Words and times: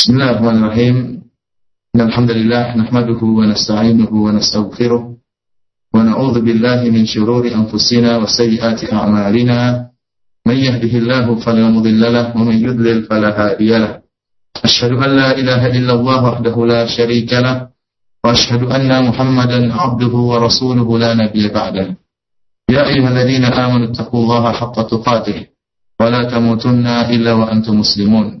بسم 0.00 0.12
الله 0.12 0.30
الرحمن 0.30 0.64
الرحيم 0.64 0.96
إن 1.96 2.00
الحمد 2.00 2.30
لله 2.30 2.76
نحمده 2.76 3.20
ونستعينه 3.22 4.12
ونستغفره 4.12 5.02
ونعوذ 5.94 6.40
بالله 6.40 6.80
من 6.90 7.04
شرور 7.06 7.44
أنفسنا 7.60 8.16
وسيئات 8.16 8.92
أعمالنا 8.92 9.86
من 10.46 10.56
يهده 10.56 10.92
الله 10.98 11.26
فلا 11.44 11.68
مضل 11.68 12.00
له 12.12 12.36
ومن 12.36 12.56
يضلل 12.64 13.02
فلا 13.04 13.30
هادي 13.40 13.78
له 13.78 14.00
أشهد 14.64 14.92
أن 15.04 15.10
لا 15.20 15.38
إله 15.38 15.66
إلا 15.76 15.92
الله 15.92 16.24
وحده 16.24 16.56
لا 16.66 16.86
شريك 16.86 17.32
له 17.32 17.68
وأشهد 18.24 18.62
أن 18.72 19.04
محمدا 19.08 19.74
عبده 19.74 20.14
ورسوله 20.30 20.98
لا 20.98 21.14
نبي 21.14 21.48
بعده 21.48 21.96
يا 22.70 22.82
أيها 22.88 23.08
الذين 23.08 23.44
آمنوا 23.44 23.88
اتقوا 23.92 24.20
الله 24.24 24.52
حق 24.52 24.76
تقاته 24.92 25.46
ولا 26.00 26.22
تموتن 26.24 26.86
إلا 26.86 27.32
وأنتم 27.32 27.80
مسلمون 27.80 28.40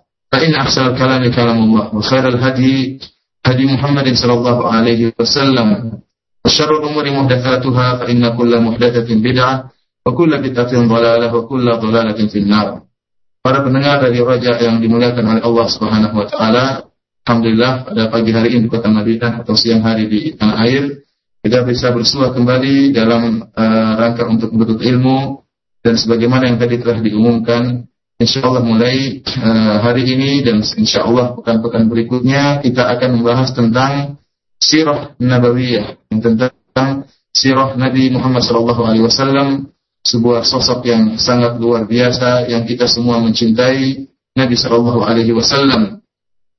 فإن 0.32 0.54
أحسن 0.54 0.86
الكلام 0.86 1.22
كلام 1.32 1.58
الله 1.58 1.94
وخير 1.94 2.28
الهدي 2.28 2.98
هدي 3.46 3.64
محمد 3.66 4.06
صلى 4.14 4.34
الله 4.34 4.58
عليه 4.68 5.00
وسلم 5.20 5.68
وشر 6.44 6.70
الأمور 6.78 7.04
محدثاتها 7.10 7.86
فإن 7.96 8.22
كل 8.36 8.52
محدثة 8.60 9.08
بدعة 9.08 9.54
وكل 10.06 10.32
بدعة 10.38 10.72
ضلالة 10.74 11.34
وكل 11.34 11.66
ضلالة 11.72 12.20
في 12.26 12.38
النار 12.38 12.86
Para 13.46 13.62
pendengar 13.62 14.02
dari 14.02 14.18
Raja 14.18 14.58
yang 14.58 14.82
dimuliakan 14.82 15.22
oleh 15.22 15.42
Allah 15.46 15.66
Subhanahu 15.70 16.18
wa 16.18 16.26
taala, 16.26 16.90
alhamdulillah 17.22 17.86
pada 17.86 18.10
pagi 18.10 18.34
hari 18.34 18.58
ini 18.58 18.66
di 18.66 18.70
kota 18.74 18.90
Madinah 18.90 19.46
atau 19.46 19.54
siang 19.54 19.86
hari 19.86 20.10
di 20.10 20.34
tanah 20.34 20.66
air 20.66 21.06
kita 21.46 21.62
bisa 21.62 21.94
bersua 21.94 22.34
kembali 22.34 22.90
dalam 22.90 23.46
uh, 23.46 23.92
rangka 24.02 24.26
untuk 24.26 24.50
menuntut 24.50 24.82
ilmu 24.82 25.46
dan 25.78 25.94
sebagaimana 25.94 26.50
yang 26.50 26.58
tadi 26.58 26.82
telah 26.82 26.98
diumumkan 26.98 27.86
Insya 28.21 28.45
Allah 28.45 28.61
mulai 28.61 29.25
uh, 29.25 29.81
hari 29.81 30.05
ini 30.05 30.45
dan 30.45 30.61
insya 30.61 31.09
Allah 31.09 31.33
pekan-pekan 31.33 31.89
berikutnya 31.89 32.61
kita 32.61 32.85
akan 32.85 33.17
membahas 33.17 33.49
tentang 33.49 34.21
sirah 34.61 35.17
nabawiyah 35.17 35.97
tentang 36.21 36.53
sirah 37.33 37.73
Nabi 37.73 38.13
Muhammad 38.13 38.45
SAW 38.45 39.65
sebuah 40.05 40.45
sosok 40.45 40.85
yang 40.85 41.17
sangat 41.17 41.57
luar 41.57 41.89
biasa 41.89 42.45
yang 42.45 42.61
kita 42.69 42.85
semua 42.85 43.17
mencintai 43.25 44.05
Nabi 44.37 44.53
Shallallahu 44.53 45.01
Alaihi 45.01 45.33
Wasallam 45.33 46.05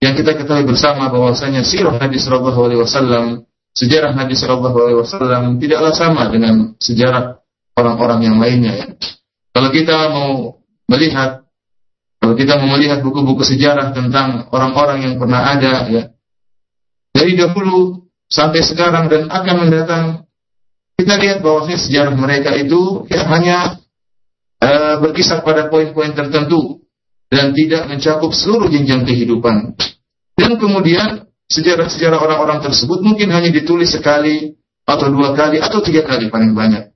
yang 0.03 0.19
kita 0.19 0.35
ketahui 0.35 0.67
bersama 0.67 1.15
bahwasanya 1.15 1.63
sirah 1.63 1.95
Nabi 1.95 2.19
Shallallahu 2.19 2.59
Alaihi 2.59 2.83
Wasallam 2.83 3.47
sejarah 3.71 4.19
Nabi 4.19 4.35
Shallallahu 4.35 4.77
Alaihi 4.83 4.99
Wasallam 4.99 5.63
tidaklah 5.63 5.95
sama 5.95 6.27
dengan 6.27 6.75
sejarah 6.83 7.39
orang-orang 7.79 8.21
yang 8.27 8.37
lainnya. 8.43 8.73
Ya. 8.77 8.87
Kalau 9.53 9.71
kita 9.73 9.97
mau 10.13 10.31
melihat, 10.89 11.42
kalau 12.23 12.39
kita 12.39 12.55
mau 12.62 12.78
melihat 12.78 13.03
buku-buku 13.03 13.42
sejarah 13.42 13.91
tentang 13.91 14.47
orang-orang 14.55 15.11
yang 15.11 15.15
pernah 15.19 15.42
ada, 15.42 15.91
ya 15.91 16.12
dari 17.23 17.39
dahulu 17.39 18.03
sampai 18.27 18.67
sekarang 18.67 19.06
dan 19.06 19.31
akan 19.31 19.56
mendatang, 19.62 20.05
kita 20.98 21.15
lihat 21.23 21.39
bahwasanya 21.45 21.78
sejarah 21.78 22.15
mereka 22.19 22.50
itu 22.59 23.06
ya, 23.06 23.23
hanya 23.31 23.78
uh, 24.59 24.99
berkisar 24.99 25.47
pada 25.47 25.71
poin-poin 25.71 26.10
tertentu 26.16 26.83
dan 27.31 27.55
tidak 27.55 27.87
mencakup 27.87 28.34
seluruh 28.34 28.66
jenjang 28.66 29.06
kehidupan. 29.06 29.78
Dan 30.34 30.59
kemudian 30.59 31.31
sejarah-sejarah 31.47 32.19
orang-orang 32.19 32.59
tersebut 32.65 33.04
mungkin 33.06 33.31
hanya 33.31 33.54
ditulis 33.54 33.94
sekali 33.94 34.59
atau 34.83 35.06
dua 35.15 35.37
kali 35.39 35.62
atau 35.62 35.78
tiga 35.78 36.03
kali 36.03 36.27
paling 36.27 36.59
banyak. 36.59 36.91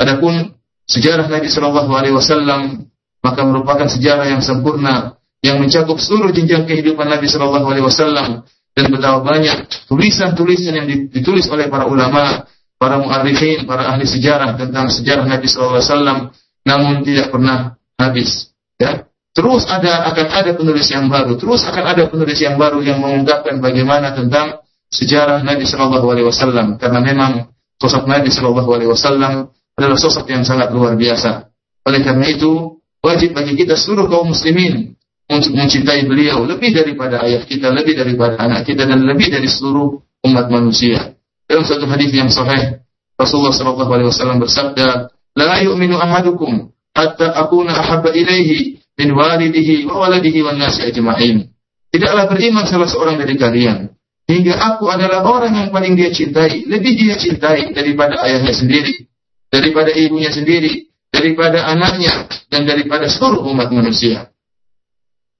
Adapun 0.00 0.56
sejarah 0.88 1.28
Nabi 1.28 1.52
Shallallahu 1.52 1.92
Alaihi 1.92 2.16
Wasallam 2.16 2.88
maka 3.26 3.42
merupakan 3.42 3.90
sejarah 3.90 4.30
yang 4.30 4.38
sempurna 4.38 5.18
yang 5.42 5.58
mencakup 5.58 5.98
seluruh 5.98 6.30
jenjang 6.30 6.62
kehidupan 6.62 7.10
Nabi 7.10 7.26
Shallallahu 7.26 7.66
Alaihi 7.66 7.86
Wasallam 7.86 8.46
dan 8.76 8.84
betapa 8.92 9.18
banyak 9.26 9.66
tulisan-tulisan 9.90 10.72
yang 10.78 10.86
ditulis 11.10 11.50
oleh 11.50 11.66
para 11.66 11.90
ulama, 11.90 12.46
para 12.78 13.02
muarifin, 13.02 13.66
para 13.66 13.90
ahli 13.90 14.06
sejarah 14.06 14.54
tentang 14.54 14.86
sejarah 14.92 15.26
Nabi 15.26 15.50
Shallallahu 15.50 15.80
Alaihi 15.80 15.90
Wasallam, 15.90 16.18
namun 16.62 16.94
tidak 17.02 17.34
pernah 17.34 17.74
habis. 17.98 18.52
Ya, 18.76 19.08
terus 19.32 19.64
ada 19.66 20.06
akan 20.12 20.26
ada 20.28 20.50
penulis 20.54 20.86
yang 20.92 21.08
baru, 21.08 21.34
terus 21.40 21.64
akan 21.64 21.84
ada 21.96 22.02
penulis 22.06 22.38
yang 22.38 22.60
baru 22.60 22.84
yang 22.84 23.00
mengungkapkan 23.00 23.58
bagaimana 23.58 24.12
tentang 24.12 24.60
sejarah 24.92 25.40
Nabi 25.42 25.64
Shallallahu 25.66 26.06
Alaihi 26.12 26.28
Wasallam 26.28 26.76
karena 26.76 27.00
memang 27.00 27.50
sosok 27.80 28.04
Nabi 28.06 28.28
Shallallahu 28.28 28.70
Alaihi 28.70 28.90
Wasallam 28.92 29.50
adalah 29.76 29.98
sosok 30.00 30.28
yang 30.28 30.44
sangat 30.44 30.72
luar 30.72 30.96
biasa. 30.96 31.48
Oleh 31.88 32.00
karena 32.04 32.26
itu 32.28 32.75
wajib 33.06 33.30
bagi 33.38 33.54
kita 33.54 33.78
seluruh 33.78 34.10
kaum 34.10 34.34
muslimin 34.34 34.98
untuk 35.30 35.54
mencintai 35.54 36.02
beliau 36.10 36.42
lebih 36.42 36.74
daripada 36.74 37.22
ayah 37.22 37.46
kita, 37.46 37.70
lebih 37.70 37.94
daripada 37.94 38.34
anak 38.42 38.66
kita 38.66 38.82
dan 38.82 39.06
lebih 39.06 39.30
dari 39.30 39.46
seluruh 39.46 40.02
umat 40.26 40.50
manusia. 40.50 41.14
Dalam 41.46 41.62
satu 41.62 41.86
hadis 41.86 42.10
yang 42.10 42.26
sahih 42.26 42.82
Rasulullah 43.14 43.54
Shallallahu 43.54 43.90
Alaihi 43.94 44.08
Wasallam 44.10 44.42
bersabda, 44.42 45.14
"La 45.38 45.62
yu'minu 45.62 45.94
ahadukum 45.94 46.74
hatta 46.96 47.30
akuna 47.38 47.76
ahabba 47.76 48.10
ilaihi 48.10 48.82
min 48.96 49.08
walidihi 49.12 49.84
wa 49.84 50.08
waladihi 50.08 50.40
wan 50.40 50.56
nasi 50.56 50.88
ajma'in. 50.88 51.52
Tidaklah 51.92 52.26
beriman 52.32 52.64
salah 52.64 52.88
seorang 52.88 53.20
dari 53.20 53.36
kalian 53.36 53.92
hingga 54.26 54.58
aku 54.58 54.90
adalah 54.90 55.22
orang 55.22 55.54
yang 55.54 55.68
paling 55.70 55.94
dia 55.94 56.10
cintai, 56.10 56.66
lebih 56.66 56.98
dia 56.98 57.14
cintai 57.14 57.70
daripada 57.70 58.18
ayahnya 58.26 58.52
sendiri, 58.56 59.06
daripada 59.52 59.94
ibunya 59.94 60.34
sendiri, 60.34 60.85
daripada 61.10 61.66
anaknya 61.66 62.28
dan 62.50 62.66
daripada 62.66 63.10
seluruh 63.10 63.46
umat 63.50 63.72
manusia. 63.72 64.30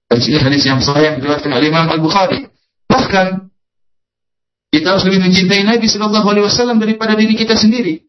Hadis 0.06 0.30
ini 0.30 0.38
hadis 0.38 0.62
yang 0.62 0.78
sahih 0.78 1.12
yang 1.12 1.16
diriwayatkan 1.18 1.50
oleh 1.50 1.66
Imam 1.66 1.86
Al-Bukhari. 1.90 2.46
Bahkan 2.86 3.26
kita 4.70 4.86
harus 4.94 5.04
lebih 5.08 5.26
mencintai 5.26 5.66
Nabi 5.66 5.86
Shallallahu 5.90 6.26
Alaihi 6.30 6.44
Wasallam 6.46 6.78
daripada 6.78 7.18
diri 7.18 7.34
kita 7.34 7.58
sendiri. 7.58 8.06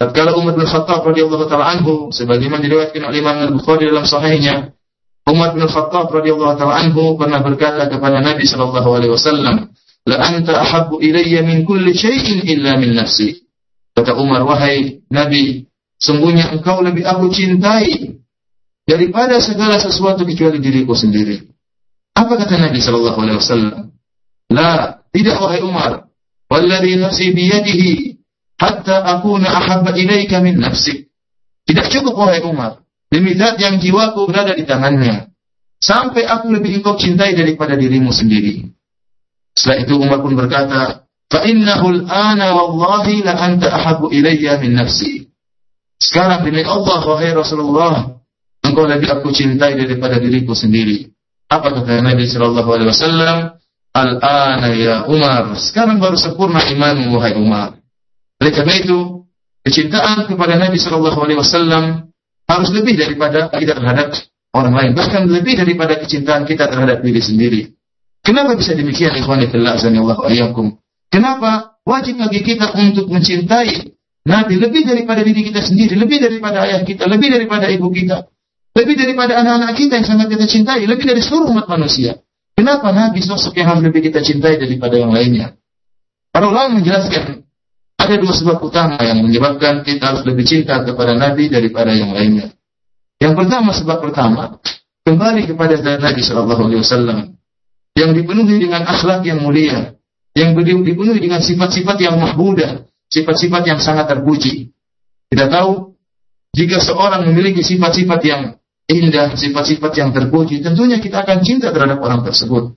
Tatkala 0.00 0.32
Umar 0.32 0.56
bin 0.56 0.64
Khattab 0.64 1.04
radhiyallahu 1.04 1.44
taala 1.48 1.76
anhu 1.76 2.08
sebagaimana 2.08 2.64
diriwayatkan 2.64 3.04
oleh 3.04 3.20
Imam 3.20 3.36
Al-Bukhari 3.36 3.88
dalam 3.88 4.08
sahihnya, 4.08 4.72
Umar 5.28 5.52
bin 5.52 5.64
Khattab 5.68 6.08
radhiyallahu 6.08 6.56
taala 6.56 6.80
anhu 6.80 7.20
pernah 7.20 7.44
berkata 7.44 7.84
kepada 7.88 8.24
Nabi 8.24 8.48
sallallahu 8.48 8.88
alaihi 8.96 9.12
wasallam, 9.12 9.70
"La 10.08 10.16
anta 10.24 10.60
ahabbu 10.60 11.04
ilayya 11.04 11.44
min 11.44 11.68
kulli 11.68 11.92
syai'in 11.92 12.48
illa 12.48 12.80
min 12.80 12.96
nafsi." 12.96 13.44
Kata 13.92 14.16
Umar, 14.16 14.40
"Wahai 14.48 15.04
Nabi, 15.12 15.69
sungguhnya 15.99 16.51
engkau 16.53 16.83
lebih 16.83 17.07
aku 17.07 17.31
cintai 17.31 18.19
daripada 18.85 19.39
segala 19.41 19.79
sesuatu 19.79 20.23
kecuali 20.27 20.59
diriku 20.59 20.93
sendiri." 20.93 21.43
Apa 22.15 22.39
kata 22.39 22.55
Nabi 22.57 22.79
sallallahu 22.79 23.19
alaihi 23.19 23.39
wasallam? 23.39 23.91
"La, 24.51 25.03
tidak 25.11 25.35
wahai 25.41 25.59
Umar, 25.63 26.07
walladhi 26.47 26.95
nafsi 26.95 27.35
biyadihi 27.35 28.15
hatta 28.55 29.03
akuna 29.19 29.51
ahabba 29.51 29.95
ilaika 29.99 30.39
min 30.39 30.63
nafsik." 30.63 31.11
Tidak 31.65 31.89
cukup 31.91 32.15
wahai 32.15 32.45
Umar, 32.45 32.85
demi 33.09 33.33
zat 33.33 33.57
yang 33.57 33.81
jiwaku 33.81 34.29
berada 34.29 34.53
di 34.53 34.63
tangannya, 34.69 35.33
sampai 35.81 36.23
aku 36.29 36.53
lebih 36.53 36.79
engkau 36.79 36.95
cintai 36.95 37.33
daripada 37.33 37.73
dirimu 37.73 38.13
sendiri. 38.13 38.69
Setelah 39.57 39.77
itu 39.81 39.93
Umar 39.97 40.19
pun 40.21 40.37
berkata, 40.37 41.05
فَإِنَّهُ 41.25 41.81
الْآنَ 41.81 42.37
وَاللَّهِ 42.37 43.05
لَأَنْتَ 43.25 43.63
أَحَبُّ 43.65 44.01
إِلَيَّ 44.13 44.45
مِنْ 44.61 44.71
نَفْسِي 44.77 45.18
sekarang 46.00 46.48
demi 46.48 46.64
Allah, 46.64 47.04
wahai 47.04 47.36
Rasulullah, 47.36 48.24
engkau 48.64 48.88
lebih 48.88 49.12
aku 49.12 49.28
cintai 49.36 49.76
daripada 49.76 50.16
diriku 50.16 50.56
sendiri. 50.56 51.12
Apa 51.52 51.76
kata 51.76 52.00
Nabi 52.00 52.24
Shallallahu 52.24 52.70
Alaihi 52.72 52.88
Wasallam? 52.88 53.36
Al-ana 53.90 54.70
ya 54.72 55.04
Umar. 55.10 55.52
Sekarang 55.60 56.00
baru 56.00 56.16
sempurna 56.16 56.64
imanmu, 56.64 57.12
wahai 57.20 57.36
Umar. 57.36 57.76
Oleh 58.40 58.52
karena 58.54 58.74
itu, 58.80 59.28
kecintaan 59.60 60.24
kepada 60.24 60.56
Nabi 60.56 60.80
Shallallahu 60.80 61.20
Alaihi 61.20 61.38
Wasallam 61.42 62.08
harus 62.48 62.70
lebih 62.72 62.96
daripada 62.96 63.52
kita 63.52 63.76
terhadap 63.76 64.16
orang 64.56 64.74
lain, 64.74 64.90
bahkan 64.96 65.28
lebih 65.28 65.60
daripada 65.60 66.00
kecintaan 66.00 66.48
kita 66.48 66.64
terhadap 66.66 67.04
diri 67.04 67.20
sendiri. 67.20 67.60
Kenapa 68.24 68.56
bisa 68.56 68.72
demikian, 68.72 69.12
ikhwan 69.20 69.44
fillah? 69.52 69.76
Kenapa 71.10 71.76
wajib 71.84 72.14
bagi 72.24 72.40
kita 72.40 72.72
untuk 72.78 73.10
mencintai 73.10 73.99
Nabi 74.20 74.60
lebih 74.60 74.84
daripada 74.84 75.24
diri 75.24 75.48
kita 75.48 75.64
sendiri, 75.64 75.96
lebih 75.96 76.20
daripada 76.20 76.68
ayah 76.68 76.84
kita, 76.84 77.08
lebih 77.08 77.32
daripada 77.32 77.72
ibu 77.72 77.88
kita, 77.88 78.28
lebih 78.76 78.94
daripada 79.00 79.40
anak-anak 79.40 79.72
kita 79.80 79.92
yang 79.96 80.06
sangat 80.06 80.28
kita 80.28 80.44
cintai, 80.44 80.84
lebih 80.84 81.08
dari 81.08 81.24
seluruh 81.24 81.48
umat 81.56 81.66
manusia. 81.72 82.20
Kenapa 82.52 82.92
Nabi 82.92 83.24
sosok 83.24 83.56
yang 83.56 83.72
harus 83.72 83.82
lebih 83.88 84.12
kita 84.12 84.20
cintai 84.20 84.60
daripada 84.60 85.00
yang 85.00 85.16
lainnya? 85.16 85.56
Para 86.28 86.52
ulama 86.52 86.76
menjelaskan 86.76 87.48
ada 87.96 88.14
dua 88.20 88.32
sebab 88.36 88.60
utama 88.60 89.00
yang 89.00 89.24
menyebabkan 89.24 89.80
kita 89.80 90.12
harus 90.12 90.22
lebih 90.28 90.44
cinta 90.44 90.84
kepada 90.84 91.16
Nabi 91.16 91.48
daripada 91.48 91.96
yang 91.96 92.12
lainnya. 92.12 92.52
Yang 93.20 93.34
pertama 93.40 93.72
sebab 93.72 93.98
pertama 94.04 94.60
kembali 95.08 95.48
kepada 95.48 95.80
Nabi 95.80 96.20
Shallallahu 96.20 96.62
Alaihi 96.68 96.80
Wasallam 96.84 97.18
yang 97.96 98.10
dipenuhi 98.12 98.56
dengan 98.60 98.84
akhlak 98.84 99.24
yang 99.24 99.40
mulia, 99.44 99.96
yang 100.36 100.52
dipenuhi 100.56 101.20
dengan 101.20 101.40
sifat-sifat 101.40 101.96
yang 102.00 102.16
mahmudah, 102.16 102.89
sifat-sifat 103.10 103.62
yang 103.66 103.78
sangat 103.82 104.06
terpuji. 104.08 104.70
Kita 105.30 105.50
tahu 105.50 105.98
jika 106.54 106.82
seorang 106.82 107.26
memiliki 107.30 107.62
sifat-sifat 107.62 108.20
yang 108.26 108.42
indah, 108.90 109.34
sifat-sifat 109.38 109.92
yang 109.98 110.10
terpuji, 110.10 110.62
tentunya 110.62 110.98
kita 110.98 111.22
akan 111.22 111.38
cinta 111.46 111.70
terhadap 111.70 112.02
orang 112.02 112.26
tersebut. 112.26 112.74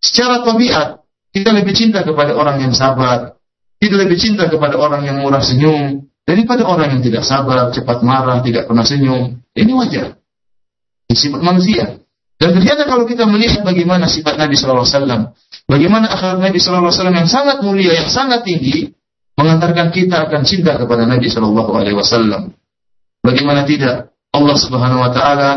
Secara 0.00 0.44
tabiat, 0.44 1.00
kita 1.32 1.52
lebih 1.56 1.72
cinta 1.72 2.04
kepada 2.04 2.36
orang 2.36 2.60
yang 2.60 2.76
sabar, 2.76 3.40
kita 3.80 3.96
lebih 3.96 4.20
cinta 4.20 4.48
kepada 4.48 4.76
orang 4.76 5.08
yang 5.08 5.24
murah 5.24 5.40
senyum, 5.40 6.04
daripada 6.28 6.68
orang 6.68 6.96
yang 6.96 7.02
tidak 7.04 7.24
sabar, 7.24 7.72
cepat 7.72 8.04
marah, 8.04 8.44
tidak 8.44 8.68
pernah 8.68 8.84
senyum. 8.84 9.40
Ini 9.56 9.72
wajar. 9.72 10.20
Ini 11.08 11.16
sifat 11.16 11.40
manusia. 11.40 12.00
Dan 12.34 12.50
ternyata 12.52 12.84
kalau 12.84 13.08
kita 13.08 13.24
melihat 13.24 13.64
bagaimana 13.64 14.04
sifat 14.04 14.36
Nabi 14.36 14.58
SAW, 14.58 15.32
bagaimana 15.64 16.12
akhlak 16.12 16.44
Nabi 16.44 16.58
SAW 16.60 16.92
yang 16.92 17.30
sangat 17.30 17.64
mulia, 17.64 18.04
yang 18.04 18.10
sangat 18.10 18.44
tinggi, 18.44 18.92
mengantarkan 19.34 19.90
kita 19.90 20.30
akan 20.30 20.42
cinta 20.46 20.78
kepada 20.78 21.06
Nabi 21.06 21.26
SAW. 21.26 22.54
Bagaimana 23.24 23.66
tidak? 23.66 24.14
Allah 24.34 24.56
Subhanahu 24.58 25.00
wa 25.00 25.10
taala 25.14 25.50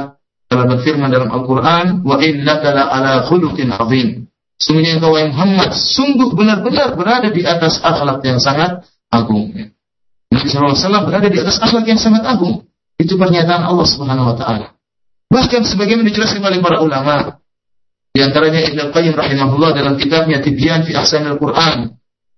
telah 0.48 0.66
berfirman 0.70 1.10
dalam 1.10 1.34
Al-Qur'an, 1.34 2.06
"Wa 2.06 2.22
innaka 2.22 2.72
la 2.72 2.84
ala 2.94 3.14
khuluqin 3.26 3.74
'adzim." 3.74 4.30
Sungguhnya 4.58 4.98
engkau 4.98 5.14
Muhammad 5.14 5.70
sungguh 5.78 6.34
benar-benar 6.34 6.98
berada 6.98 7.30
di 7.30 7.46
atas 7.46 7.78
akhlak 7.82 8.26
yang 8.26 8.42
sangat 8.42 8.86
agung. 9.14 9.54
Nabi 10.34 10.48
SAW 10.50 11.06
berada 11.06 11.30
di 11.30 11.38
atas 11.38 11.62
akhlak 11.62 11.86
yang 11.86 12.02
sangat 12.02 12.26
agung. 12.26 12.66
Itu 12.98 13.18
pernyataan 13.22 13.62
Allah 13.70 13.86
Subhanahu 13.86 14.34
wa 14.34 14.36
taala. 14.38 14.74
Bahkan 15.30 15.62
sebagaimana 15.68 16.08
dijelaskan 16.10 16.42
oleh 16.42 16.64
para 16.64 16.82
ulama, 16.82 17.38
di 18.16 18.26
antaranya 18.26 18.66
Ibnu 18.66 18.90
Qayyim 18.96 19.14
rahimahullah 19.14 19.78
dalam 19.78 19.94
kitabnya 20.00 20.42
Tibyan 20.42 20.88
fi 20.88 20.98
Ahsanil 20.98 21.38
Quran. 21.38 21.97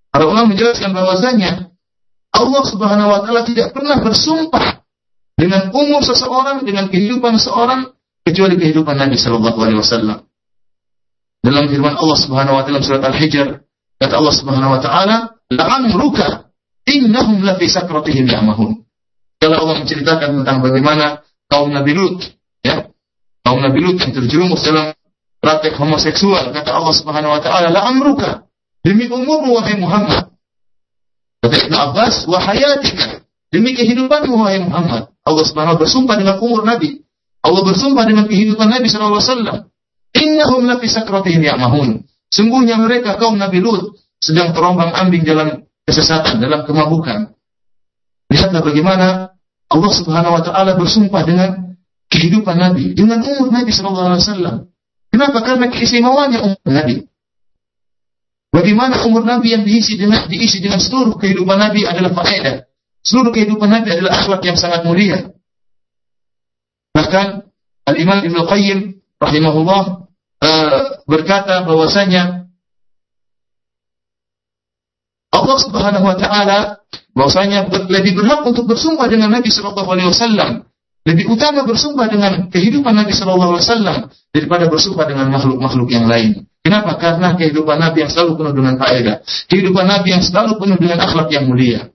Para 0.10 0.26
ulama 0.26 0.54
menjelaskan 0.54 0.90
bahwasanya 0.90 1.70
Allah 2.34 2.64
Subhanahu 2.66 3.10
wa 3.10 3.20
taala 3.26 3.42
tidak 3.46 3.74
pernah 3.74 4.02
bersumpah 4.02 4.82
dengan 5.38 5.72
umur 5.72 6.02
seseorang, 6.04 6.66
dengan 6.66 6.90
kehidupan 6.90 7.38
seseorang, 7.38 7.94
kecuali 8.28 8.60
kehidupan 8.60 9.00
Nabi 9.00 9.16
Shallallahu 9.16 9.58
Alaihi 9.58 9.80
Wasallam. 9.80 10.28
Dalam 11.40 11.66
firman 11.72 11.96
Allah 11.96 12.18
Subhanahu 12.20 12.60
Wa 12.60 12.64
Taala 12.68 12.84
surat 12.84 13.04
Al-Hijr, 13.08 13.64
kata 13.96 14.14
Allah 14.20 14.36
Subhanahu 14.36 14.76
Wa 14.76 14.82
Taala, 14.84 15.16
"La'amruka 15.48 16.52
innahum 16.84 17.40
lafi 17.42 17.72
sakratihim 17.72 18.28
ya'mahun." 18.28 18.84
Kalau 19.40 19.56
Allah 19.56 19.76
menceritakan 19.80 20.44
tentang 20.44 20.60
bagaimana 20.60 21.24
kaum 21.48 21.72
Nabi 21.72 21.96
Lut, 21.96 22.20
ya, 22.60 22.92
kaum 23.48 23.64
Nabi 23.64 23.80
Lut 23.80 23.98
yang 24.04 24.12
terjerumus 24.12 24.68
dalam 24.68 24.92
praktek 25.40 25.80
homoseksual, 25.80 26.52
kata 26.52 26.76
Allah 26.76 26.94
Subhanahu 26.94 27.32
Wa 27.32 27.42
Taala, 27.42 27.72
"La'amruka 27.72 28.49
demi 28.86 29.10
umurmu 29.10 29.56
wahai 29.56 29.78
Muhammad." 29.80 30.31
Kata 31.40 31.56
Ibn 31.56 31.74
Abbas, 31.74 32.28
"Wahayatika 32.28 33.24
demi 33.52 33.74
kehidupanmu 33.76 34.36
wahai 34.36 34.60
Muhammad." 34.64 35.12
Allah 35.24 35.46
Subhanahu 35.46 35.78
bersumpah 35.80 36.16
dengan 36.18 36.42
umur 36.42 36.66
Nabi. 36.66 37.06
Allah 37.40 37.62
bersumpah 37.64 38.04
dengan 38.04 38.26
kehidupan 38.28 38.68
Nabi 38.68 38.92
sallallahu 38.92 39.22
alaihi 39.22 39.31
wasallam. 39.31 39.58
Innahum 40.18 40.62
lafi 40.68 40.88
sakratihim 40.90 41.46
ya'mahun. 41.46 42.04
Sungguhnya 42.34 42.76
mereka 42.81 43.16
kaum 43.16 43.38
Nabi 43.38 43.62
Lut 43.62 43.96
sedang 44.20 44.52
terombang-ambing 44.52 45.24
dalam 45.24 45.64
kesesatan, 45.88 46.44
dalam 46.44 46.68
kemabukan. 46.68 47.34
Lihatlah 48.30 48.62
bagaimana 48.62 49.08
Allah 49.70 49.92
Subhanahu 49.94 50.38
wa 50.38 50.44
taala 50.44 50.78
bersumpah 50.78 51.22
dengan 51.25 51.78
kehidupan 52.10 52.58
Nabi, 52.58 52.98
dengan 52.98 53.22
umur 53.22 53.54
Nabi 53.54 53.70
sallallahu 53.70 54.10
alaihi 54.14 54.25
wasallam. 54.25 54.56
Kenapa? 55.10 55.38
Karena 55.42 55.66
keistimewaannya 55.70 56.40
umur 56.42 56.70
Nabi. 56.70 57.06
Bagaimana 58.50 59.06
umur 59.06 59.22
Nabi 59.25 59.54
yang 59.54 59.63
diisi 59.63 59.94
dengan 59.94 60.25
diisi 60.25 60.57
dengan 60.57 60.81
seluruh 60.81 61.16
kehidupan 61.22 61.57
Nabi 61.57 61.86
adalah 61.86 62.12
faedah. 62.18 62.66
Seluruh 63.06 63.30
kehidupan 63.30 63.69
Nabi 63.69 63.94
adalah 63.94 64.18
akhlak 64.18 64.42
yang 64.42 64.57
sangat 64.57 64.81
mulia. 64.84 65.30
Bahkan 66.98 67.46
Al-Imam 67.86 68.25
Ibnu 68.25 68.42
Qayyim 68.50 68.80
rahimahullah 69.22 69.84
uh, 70.42 70.80
berkata 71.06 71.62
bahwasanya 71.63 72.50
Allah 75.30 75.57
Subhanahu 75.62 76.06
wa 76.10 76.18
taala 76.18 76.60
bahwasanya 77.13 77.69
lebih 77.88 78.18
berhak 78.18 78.44
untuk 78.50 78.66
bersumpah 78.66 79.06
dengan 79.06 79.30
Nabi 79.30 79.54
sallallahu 79.54 79.90
alaihi 79.94 80.10
wasallam 80.10 80.69
lebih 81.07 81.31
utama 81.31 81.63
bersumpah 81.63 82.12
dengan 82.12 82.31
kehidupan 82.51 82.92
Nabi 82.92 83.16
Shallallahu 83.16 83.56
Alaihi 83.56 83.66
Wasallam 83.66 83.98
daripada 84.36 84.68
bersumpah 84.68 85.06
dengan 85.07 85.31
makhluk-makhluk 85.31 85.90
yang 85.90 86.06
lain. 86.06 86.49
Kenapa? 86.60 87.00
Karena 87.00 87.34
kehidupan 87.40 87.80
Nabi 87.80 88.04
yang 88.06 88.12
selalu 88.12 88.32
penuh 88.36 88.54
dengan 88.54 88.76
faedah, 88.76 89.16
kehidupan 89.48 89.86
Nabi 89.88 90.08
yang 90.12 90.24
selalu 90.24 90.60
penuh 90.60 90.78
dengan 90.78 91.00
akhlak 91.02 91.32
yang 91.32 91.48
mulia. 91.48 91.90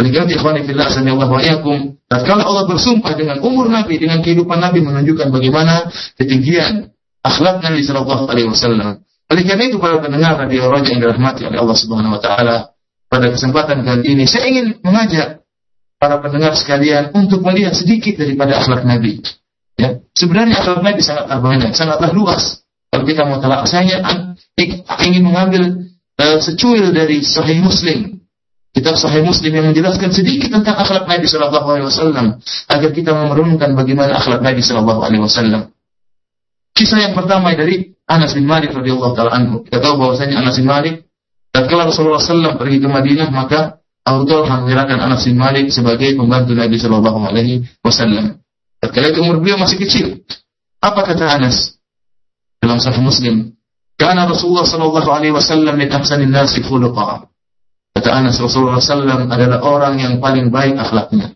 Karena 0.00 0.24
ikhwani 0.32 0.64
fillah 0.64 0.88
sanallahu 0.88 1.32
alaikum, 1.36 2.00
tatkala 2.08 2.48
Allah 2.48 2.64
bersumpah 2.64 3.12
dengan 3.12 3.44
umur 3.44 3.68
Nabi, 3.68 4.00
dengan 4.00 4.24
kehidupan 4.24 4.56
Nabi 4.56 4.80
menunjukkan 4.80 5.28
bagaimana 5.28 5.92
ketinggian 6.16 6.88
akhlak 7.20 7.60
Nabi 7.60 7.84
sallallahu 7.84 8.24
alaihi 8.32 8.48
wasallam. 8.48 9.04
Oleh 9.30 9.44
karena 9.44 9.68
itu 9.68 9.76
para 9.76 10.00
pendengar 10.00 10.40
radio 10.40 10.72
Raja 10.72 10.88
yang 10.90 11.04
dirahmati 11.04 11.46
oleh 11.46 11.58
Allah 11.60 11.76
Subhanahu 11.76 12.16
wa 12.16 12.20
taala, 12.24 12.72
pada 13.12 13.26
kesempatan 13.28 13.84
kali 13.84 14.16
ini 14.16 14.24
saya 14.24 14.48
ingin 14.48 14.80
mengajak 14.80 15.44
para 16.00 16.16
pendengar 16.24 16.56
sekalian 16.56 17.12
untuk 17.12 17.44
melihat 17.44 17.76
sedikit 17.76 18.16
daripada 18.16 18.56
akhlak 18.56 18.88
Nabi. 18.88 19.20
Ya, 19.76 20.00
sebenarnya 20.16 20.56
akhlak 20.64 20.80
Nabi 20.80 21.00
sangatlah 21.04 21.38
banyak, 21.44 21.70
sangatlah 21.76 22.10
luas. 22.16 22.64
Kalau 22.90 23.04
kita 23.06 23.22
mau 23.22 23.38
telah 23.38 23.62
saya 23.64 24.02
ingin 25.06 25.22
mengambil 25.22 25.86
uh, 26.18 26.38
secuil 26.42 26.90
dari 26.90 27.22
Sahih 27.22 27.62
Muslim 27.62 28.20
Kitab 28.70 28.94
Sahih 28.94 29.26
Muslim 29.26 29.50
yang 29.50 29.66
menjelaskan 29.74 30.14
sedikit 30.14 30.54
tentang 30.54 30.78
akhlak 30.78 31.10
Nabi 31.10 31.26
Shallallahu 31.26 31.66
Alaihi 31.74 31.86
Wasallam 31.90 32.26
agar 32.70 32.90
kita 32.94 33.10
merenungkan 33.18 33.74
bagaimana 33.74 34.14
akhlak 34.14 34.46
Nabi 34.46 34.62
Shallallahu 34.62 35.00
Alaihi 35.02 35.22
Wasallam. 35.26 35.74
Kisah 36.70 37.02
yang 37.02 37.18
pertama 37.18 37.50
dari 37.58 37.98
Anas 38.06 38.30
bin 38.30 38.46
Malik 38.46 38.70
radhiyallahu 38.70 39.14
taala 39.18 39.34
anhu. 39.34 39.66
Kita 39.66 39.82
tahu 39.82 39.98
bahwasanya 39.98 40.38
Anas 40.38 40.54
bin 40.54 40.70
Malik 40.70 41.02
tatkala 41.50 41.90
Rasulullah 41.90 42.22
SAW 42.22 42.62
pergi 42.62 42.78
ke 42.78 42.86
Madinah 42.86 43.28
maka 43.34 43.82
Abu 44.06 44.22
Talha 44.30 44.62
Anas 44.62 45.26
bin 45.26 45.34
Malik 45.34 45.74
sebagai 45.74 46.14
pembantu 46.14 46.54
Nabi 46.54 46.78
Shallallahu 46.78 47.26
Alaihi 47.26 47.66
Wasallam. 47.82 48.38
Tatkala 48.78 49.10
itu 49.10 49.18
umur 49.18 49.42
beliau 49.42 49.58
masih 49.58 49.82
kecil. 49.82 50.22
Apa 50.78 51.10
kata 51.10 51.26
Anas 51.26 51.74
dalam 52.60 52.78
Sahih 52.78 53.02
Muslim? 53.02 53.56
Karena 53.96 54.24
Rasulullah 54.24 54.64
Shallallahu 54.64 55.08
Alaihi 55.10 55.34
Wasallam 55.34 55.76
min 55.76 55.88
ahsanin 55.92 56.32
nasi. 56.32 56.60
Kata 57.90 58.16
Anas 58.16 58.38
Rasulullah 58.38 58.78
SAW 58.78 59.28
adalah 59.28 59.60
orang 59.66 59.98
yang 59.98 60.14
paling 60.22 60.48
baik 60.48 60.78
akhlaknya. 60.78 61.34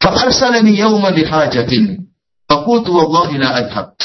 Fa'arsalani 0.00 0.72
yawma 0.72 1.10
lihajatin. 1.10 2.08
Fakultu 2.46 2.94
wallahi 2.94 3.36
la 3.36 3.58
adhab. 3.58 3.98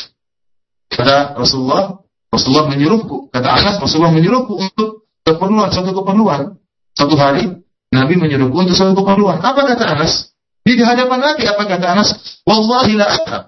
Kata 0.90 1.38
Rasulullah, 1.38 2.02
Rasulullah 2.34 2.68
menyuruhku. 2.74 3.30
Kata 3.30 3.48
Anas, 3.48 3.76
Rasulullah 3.80 4.12
menyuruhku 4.12 4.54
untuk 4.60 5.08
keperluan, 5.24 5.70
satu 5.72 5.94
keperluan. 5.94 6.58
Satu 6.98 7.16
hari, 7.16 7.64
Nabi 7.94 8.14
menyuruhku 8.18 8.66
untuk 8.66 8.76
satu 8.76 8.98
keperluan. 8.98 9.40
Apa 9.40 9.62
kata 9.64 9.86
Anas? 9.96 10.36
Di 10.66 10.76
hadapan 10.82 11.22
Nabi, 11.22 11.46
apa 11.46 11.64
kata 11.70 11.86
Anas? 11.96 12.42
Wallahi 12.44 12.98
la 12.98 13.08
adhab. 13.08 13.44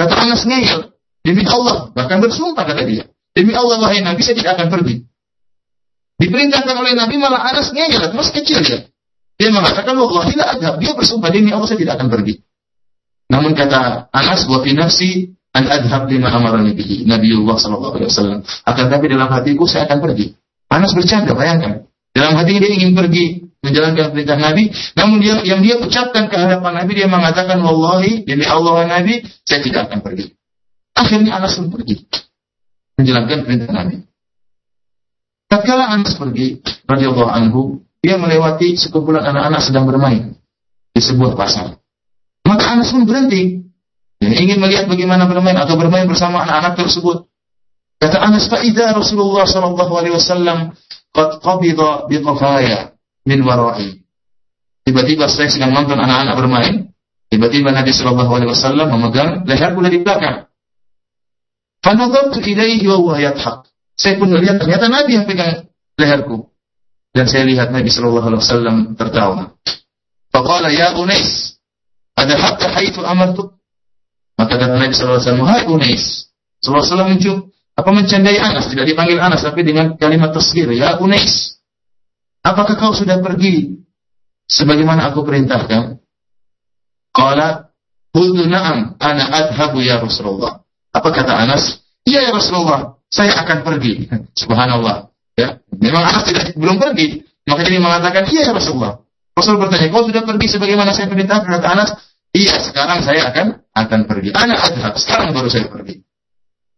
Kata 0.00 0.14
Anas 0.18 0.42
ngeyel. 0.48 0.93
Demi 1.24 1.48
Allah, 1.48 1.88
bahkan 1.96 2.20
bersumpah 2.20 2.68
kata 2.68 2.84
dia. 2.84 3.08
Demi 3.32 3.56
Allah, 3.56 3.80
wahai 3.80 4.04
Nabi, 4.04 4.20
saya 4.20 4.36
tidak 4.36 4.60
akan 4.60 4.68
pergi. 4.68 5.08
Diperintahkan 6.20 6.76
oleh 6.76 6.92
Nabi 6.94 7.16
malah 7.16 7.48
Anas 7.48 7.72
ngeyel, 7.72 8.12
masih 8.12 8.32
kecil 8.44 8.60
ya. 8.60 8.78
Dia 9.40 9.50
mengatakan, 9.50 9.96
Allah 9.98 10.24
tidak 10.30 10.48
ada. 10.60 10.68
Dia 10.78 10.92
bersumpah 10.94 11.32
demi 11.32 11.50
Allah 11.50 11.66
saya 11.66 11.80
tidak 11.80 11.98
akan 11.98 12.08
pergi. 12.12 12.38
Namun 13.32 13.56
kata 13.56 14.12
Anas, 14.14 14.46
wa 14.46 14.62
nafsi 14.62 15.34
an 15.56 15.64
adhab 15.66 16.06
lima 16.06 16.30
amarani 16.30 16.76
bihi. 16.76 17.08
Nabiullah 17.08 17.56
sallallahu 17.58 17.98
alaihi. 17.98 18.44
Akan 18.68 18.86
tapi 18.92 19.10
dalam 19.10 19.26
hatiku 19.26 19.66
saya 19.66 19.90
akan 19.90 19.98
pergi. 20.04 20.36
Anas 20.70 20.94
bercanda, 20.94 21.34
bayangkan. 21.34 21.88
Dalam 22.14 22.38
hatinya 22.38 22.62
dia 22.62 22.72
ingin 22.78 22.94
pergi 22.94 23.42
menjalankan 23.64 24.12
perintah 24.12 24.38
Nabi, 24.38 24.70
namun 24.94 25.18
dia 25.18 25.40
yang 25.42 25.64
dia 25.64 25.80
ucapkan 25.80 26.28
ke 26.28 26.36
hadapan 26.36 26.84
Nabi 26.84 26.92
dia 26.94 27.08
mengatakan 27.08 27.58
wallahi 27.64 28.22
demi 28.22 28.44
Allah 28.44 28.86
Nabi 28.86 29.24
saya 29.48 29.64
tidak 29.64 29.90
akan 29.90 30.04
pergi. 30.04 30.30
Akhirnya 30.94 31.42
Anas 31.42 31.58
pun 31.58 31.74
pergi 31.74 32.06
menjalankan 32.98 33.38
perintah 33.42 33.70
Nabi. 33.74 33.96
Tatkala 35.50 35.90
Anas 35.90 36.14
pergi, 36.18 36.62
radhiyallahu 36.86 37.30
anhu, 37.30 37.82
dia 38.02 38.18
melewati 38.18 38.74
sekumpulan 38.78 39.22
anak-anak 39.22 39.60
sedang 39.62 39.86
bermain 39.86 40.34
di 40.94 41.00
sebuah 41.02 41.34
pasar. 41.38 41.78
Maka 42.46 42.78
Anas 42.78 42.90
pun 42.90 43.06
berhenti. 43.06 43.62
Dia 44.22 44.40
ingin 44.40 44.58
melihat 44.62 44.88
bagaimana 44.88 45.28
bermain 45.28 45.56
atau 45.58 45.76
bermain 45.76 46.06
bersama 46.08 46.42
anak-anak 46.46 46.80
tersebut. 46.80 47.28
Kata 48.00 48.18
Anas, 48.20 48.50
"Fa'idza 48.50 48.92
Rasulullah 48.94 49.46
sallallahu 49.48 49.92
alaihi 49.94 50.14
wasallam 50.16 50.74
qad 51.12 51.40
qabida 51.40 52.08
bi 52.08 52.20
min 53.24 53.38
wara'i." 53.40 54.04
Tiba-tiba 54.84 55.24
saya 55.32 55.48
sedang 55.48 55.72
nonton 55.72 55.96
anak-anak 55.96 56.34
bermain, 56.36 56.74
tiba-tiba 57.32 57.72
Nabi 57.72 57.92
sallallahu 57.96 58.32
alaihi 58.36 58.50
wasallam 58.52 58.86
memegang 58.92 59.48
leherku 59.48 59.80
dari 59.80 60.04
belakang. 60.04 60.44
Fanadhartu 61.84 62.40
ilaihi 62.40 62.88
wa 62.88 62.96
huwa 62.96 63.20
yadhak. 63.20 63.68
Saya 63.92 64.16
pun 64.16 64.32
melihat 64.32 64.56
ternyata 64.56 64.88
Nabi 64.88 65.20
yang 65.20 65.28
pegang 65.28 65.68
leherku. 66.00 66.48
Dan 67.12 67.28
saya 67.28 67.44
lihat 67.44 67.70
Nabi 67.70 67.92
sallallahu 67.92 68.26
alaihi 68.26 68.42
wasallam 68.42 68.76
tertawa. 68.96 69.52
Faqala 70.32 70.72
ya 70.72 70.96
Unais, 70.98 71.60
ada 72.16 72.34
hatta 72.40 72.72
haitsu 72.72 73.04
amartuk? 73.04 73.54
Maka 74.34 74.58
kata 74.58 74.80
Nabi 74.80 74.96
sallallahu 74.96 75.20
alaihi 75.20 75.28
wasallam, 75.30 75.46
"Hai 75.46 75.62
Unais." 75.70 76.04
Sallallahu 76.58 76.82
alaihi 76.82 77.20
wasallam 77.20 77.38
apa 77.74 77.90
mencandai 77.90 78.38
Anas, 78.40 78.64
tidak 78.72 78.86
dipanggil 78.88 79.18
Anas 79.20 79.44
tapi 79.44 79.62
dengan 79.62 79.94
kalimat 80.00 80.34
tasghir, 80.34 80.72
"Ya 80.72 80.96
Unais." 80.98 81.60
Apakah 82.42 82.80
kau 82.80 82.96
sudah 82.96 83.20
pergi 83.20 83.84
sebagaimana 84.48 85.12
aku 85.12 85.22
perintahkan? 85.22 86.00
Qala, 87.14 87.70
"Qultu 88.10 88.48
na'am, 88.48 88.98
ana 88.98 89.24
adhabu 89.30 89.84
ya 89.84 90.02
Rasulullah." 90.02 90.63
Apa 90.94 91.08
kata 91.10 91.34
Anas? 91.34 91.82
Iya 92.06 92.30
ya 92.30 92.30
Rasulullah, 92.30 92.94
saya 93.10 93.34
akan 93.42 93.66
pergi. 93.66 94.06
Subhanallah. 94.38 95.10
Ya, 95.34 95.58
memang 95.74 96.06
Anas 96.06 96.22
tidak 96.30 96.54
belum 96.54 96.78
pergi, 96.78 97.26
maka 97.50 97.66
dia 97.66 97.82
mengatakan, 97.82 98.30
"Iya 98.30 98.50
ya 98.50 98.52
Rasulullah." 98.54 99.02
Rasul 99.34 99.58
bertanya, 99.58 99.90
"Kau 99.90 100.06
sudah 100.06 100.22
pergi 100.22 100.46
sebagaimana 100.46 100.94
saya 100.94 101.10
perintahkan?" 101.10 101.50
Kata 101.58 101.68
Anas, 101.74 101.90
"Iya, 102.30 102.54
sekarang 102.62 103.02
saya 103.02 103.34
akan 103.34 103.46
akan 103.74 104.00
pergi." 104.06 104.30
Anak 104.30 104.62
adhab, 104.62 104.94
sekarang 104.94 105.34
baru 105.34 105.50
saya 105.50 105.66
pergi. 105.66 106.06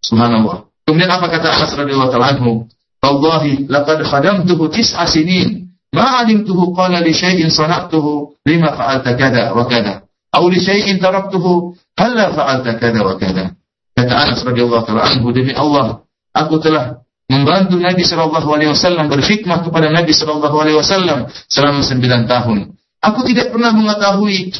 Subhanallah. 0.00 0.72
Kemudian 0.88 1.10
apa 1.12 1.26
kata 1.28 1.52
Anas 1.52 1.76
radhiyallahu 1.76 2.10
taala 2.14 2.28
anhu? 2.32 2.64
"Wallahi 3.04 3.68
laqad 3.68 4.00
khadamtuhu 4.06 4.72
tis'a 4.72 5.04
sinin, 5.04 5.68
ma 5.92 6.24
'alimtuhu 6.24 6.72
qala 6.72 7.04
li 7.04 7.12
syai'in 7.12 7.52
sana'tuhu 7.52 8.40
lima 8.48 8.72
fa'alta 8.72 9.12
kada 9.18 9.52
wa 9.52 9.68
kada, 9.68 10.08
aw 10.32 10.42
li 10.48 10.56
syai'in 10.62 10.96
taraktuhu 10.96 11.76
halla 11.98 12.32
fa'alta 12.32 12.80
kada 12.80 13.04
wa 13.04 13.20
kada." 13.20 13.52
Kata 13.96 14.12
Anas 14.12 14.44
radhiyallahu 14.44 14.84
taala 14.84 15.08
anhu, 15.08 15.32
demi 15.32 15.56
Allah, 15.56 16.04
aku 16.36 16.60
telah 16.60 17.00
membantu 17.32 17.80
Nabi 17.80 18.04
Shallallahu 18.04 18.48
Alaihi 18.52 18.70
Wasallam 18.76 19.08
berkhidmat 19.08 19.64
kepada 19.64 19.88
Nabi 19.88 20.12
Shallallahu 20.12 20.56
Alaihi 20.60 20.76
Wasallam 20.76 21.32
selama 21.48 21.80
sembilan 21.80 22.28
tahun. 22.28 22.76
Aku 23.00 23.24
tidak 23.24 23.56
pernah 23.56 23.72
mengetahui 23.72 24.52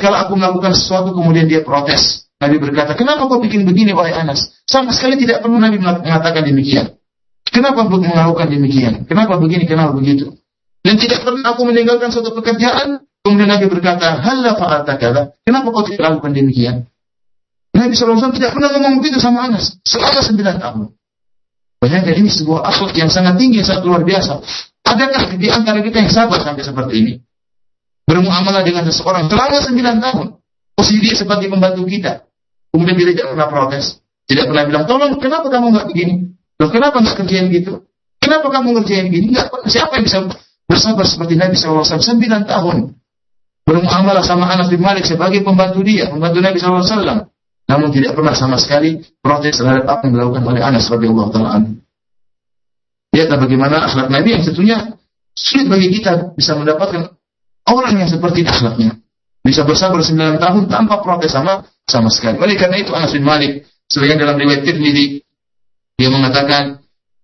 kalau 0.00 0.18
aku 0.20 0.32
melakukan 0.40 0.72
sesuatu 0.72 1.12
kemudian 1.12 1.44
dia 1.44 1.60
protes. 1.60 2.28
Nabi 2.38 2.56
berkata, 2.62 2.94
kenapa 2.94 3.26
kau 3.26 3.42
bikin 3.42 3.66
begini 3.66 3.90
wahai 3.92 4.14
Anas? 4.14 4.54
Sama 4.64 4.94
sekali 4.94 5.18
tidak 5.18 5.42
pernah 5.42 5.68
Nabi 5.68 5.82
mengatakan 5.82 6.46
demikian. 6.46 6.94
Kenapa 7.48 7.82
melakukan 7.88 8.46
demikian? 8.46 9.04
Kenapa 9.04 9.36
begini? 9.40 9.66
Kenapa 9.66 9.90
begitu? 9.96 10.38
Dan 10.84 10.94
tidak 10.96 11.26
pernah 11.26 11.52
aku 11.52 11.66
meninggalkan 11.66 12.14
suatu 12.14 12.30
pekerjaan. 12.38 13.02
Kemudian 13.26 13.50
Nabi 13.50 13.66
berkata, 13.66 14.22
Halla 14.22 14.54
fa'alta 14.54 14.94
kala. 14.96 15.34
Kenapa 15.42 15.66
kau 15.74 15.82
tidak 15.82 16.00
lakukan 16.06 16.32
demikian? 16.32 16.86
Nabi 17.78 17.94
SAW 17.94 18.34
tidak 18.34 18.50
pernah 18.58 18.74
ngomong 18.74 18.98
begitu 18.98 19.22
sama 19.22 19.46
Anas. 19.46 19.78
Selama 19.86 20.20
sembilan 20.20 20.56
tahun. 20.58 20.86
Bayangkan 21.78 22.14
ini 22.18 22.26
sebuah 22.26 22.66
akhlak 22.66 22.98
yang 22.98 23.06
sangat 23.06 23.38
tinggi, 23.38 23.62
sangat 23.62 23.86
luar 23.86 24.02
biasa. 24.02 24.42
Adakah 24.82 25.38
di 25.38 25.46
antara 25.46 25.78
kita 25.78 26.02
yang 26.02 26.10
sabar 26.10 26.42
sampai 26.42 26.66
seperti 26.66 26.94
ini? 26.98 27.12
Bermuamalah 28.08 28.66
dengan 28.66 28.82
seseorang 28.88 29.30
selama 29.30 29.58
sembilan 29.62 29.96
tahun. 30.02 30.26
Posisi 30.74 30.98
dia 30.98 31.14
seperti 31.14 31.46
pembantu 31.46 31.86
kita. 31.86 32.26
Kemudian 32.74 32.98
dia 32.98 33.06
tidak 33.14 33.26
pernah 33.34 33.46
protes. 33.46 34.02
Tidak 34.28 34.44
pernah 34.44 34.64
bilang, 34.66 34.84
tolong 34.84 35.16
kenapa 35.22 35.46
kamu 35.48 35.66
nggak 35.72 35.86
begini? 35.94 36.14
Loh 36.58 36.70
kenapa 36.74 36.98
nggak 36.98 37.14
kerjain 37.14 37.46
gitu? 37.54 37.86
Kenapa 38.18 38.50
kamu 38.50 38.76
ngerjain 38.76 39.06
gini? 39.08 39.32
Nggak, 39.32 39.70
siapa 39.70 39.96
yang 39.96 40.04
bisa 40.04 40.18
bersabar 40.68 41.06
seperti 41.06 41.34
Nabi 41.38 41.54
SAW 41.56 41.86
sembilan 41.86 42.44
tahun 42.44 42.98
bermuamalah 43.68 44.24
sama 44.24 44.48
anak 44.48 44.72
bin 44.72 44.80
Malik 44.80 45.04
sebagai 45.04 45.44
pembantu 45.44 45.84
dia, 45.84 46.08
pembantu 46.08 46.40
Nabi 46.40 46.56
SAW. 46.56 47.27
Namun 47.68 47.92
tidak 47.92 48.16
pernah 48.16 48.32
sama 48.32 48.56
sekali 48.56 48.96
protes 49.20 49.60
terhadap 49.60 49.84
apa 49.84 50.08
yang 50.08 50.16
dilakukan 50.16 50.42
oleh 50.42 50.62
Anas 50.64 50.88
radhiyallahu 50.88 51.30
taala. 51.30 51.68
Lihatlah 53.12 53.38
bagaimana 53.40 53.76
akhlak 53.84 54.08
Nabi 54.08 54.28
yang 54.36 54.42
tentunya 54.44 54.76
sulit 55.36 55.68
bagi 55.68 55.88
kita 55.92 56.32
bisa 56.32 56.56
mendapatkan 56.56 57.12
orang 57.68 57.94
yang 58.00 58.08
seperti 58.08 58.48
akhlaknya. 58.48 58.96
Bisa 59.44 59.64
bersabar 59.64 60.00
9 60.00 60.40
tahun 60.40 60.62
tanpa 60.68 61.00
protes 61.04 61.32
sama 61.32 61.64
sama 61.84 62.08
sekali. 62.12 62.40
Oleh 62.40 62.56
karena 62.56 62.80
itu 62.80 62.92
Anas 62.96 63.12
bin 63.12 63.24
Malik 63.24 63.64
sebagian 63.88 64.20
dalam 64.20 64.36
riwayat 64.36 64.64
Tirmidzi 64.64 65.24
dia 65.98 66.08
mengatakan 66.14 66.77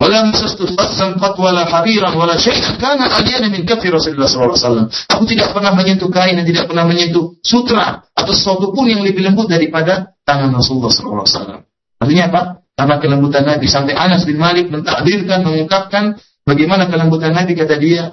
wala 0.05 0.29
masastu 0.29 0.69
fasam 0.77 1.17
qat 1.17 1.33
wala 1.41 1.65
hariran 1.65 2.13
wala 2.13 2.37
syai'an 2.37 2.77
kana 2.77 3.09
adyana 3.17 3.49
min. 3.49 3.65
Aku 3.65 5.25
tidak 5.25 5.49
pernah 5.57 5.73
menyentuh 5.73 6.13
kain 6.13 6.37
dan 6.37 6.45
tidak 6.45 6.69
pernah 6.69 6.85
menyentuh 6.85 7.41
sutra 7.41 8.05
atau 8.13 8.33
sesuatu 8.37 8.77
pun 8.77 8.85
yang 8.85 9.01
lebih 9.01 9.25
lembut 9.25 9.49
daripada 9.49 10.13
tangan 10.29 10.53
Rasulullah 10.53 10.93
sallallahu. 10.93 11.65
Artinya 12.05 12.25
apa? 12.29 12.41
Karena 12.75 12.97
kelembutan 13.01 13.49
Nabi 13.49 13.67
sampai 13.71 13.97
Anas 13.97 14.29
bin 14.29 14.37
Malik 14.37 14.69
mentakdirkan 14.69 15.41
mengungkapkan 15.47 16.21
bagaimana 16.45 16.91
kelembutan 16.91 17.33
Nabi 17.33 17.57
kata 17.57 17.81
dia 17.81 18.13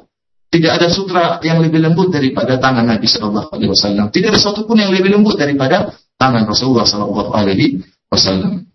tidak 0.51 0.71
ada 0.79 0.87
sutra 0.91 1.39
yang 1.43 1.63
lebih 1.63 1.79
lembut 1.79 2.11
daripada 2.11 2.59
tangan 2.59 2.83
Nabi 2.83 3.07
Shallallahu 3.07 3.55
Alaihi 3.55 3.71
Wasallam. 3.71 4.11
Tidak 4.11 4.31
ada 4.31 4.39
sesuatu 4.39 4.67
pun 4.67 4.79
yang 4.79 4.91
lebih 4.91 5.11
lembut 5.11 5.39
daripada 5.39 5.95
tangan 6.19 6.43
Rasulullah 6.43 6.83
Shallallahu 6.83 7.31
Alaihi 7.31 7.79
Wasallam. 8.11 8.67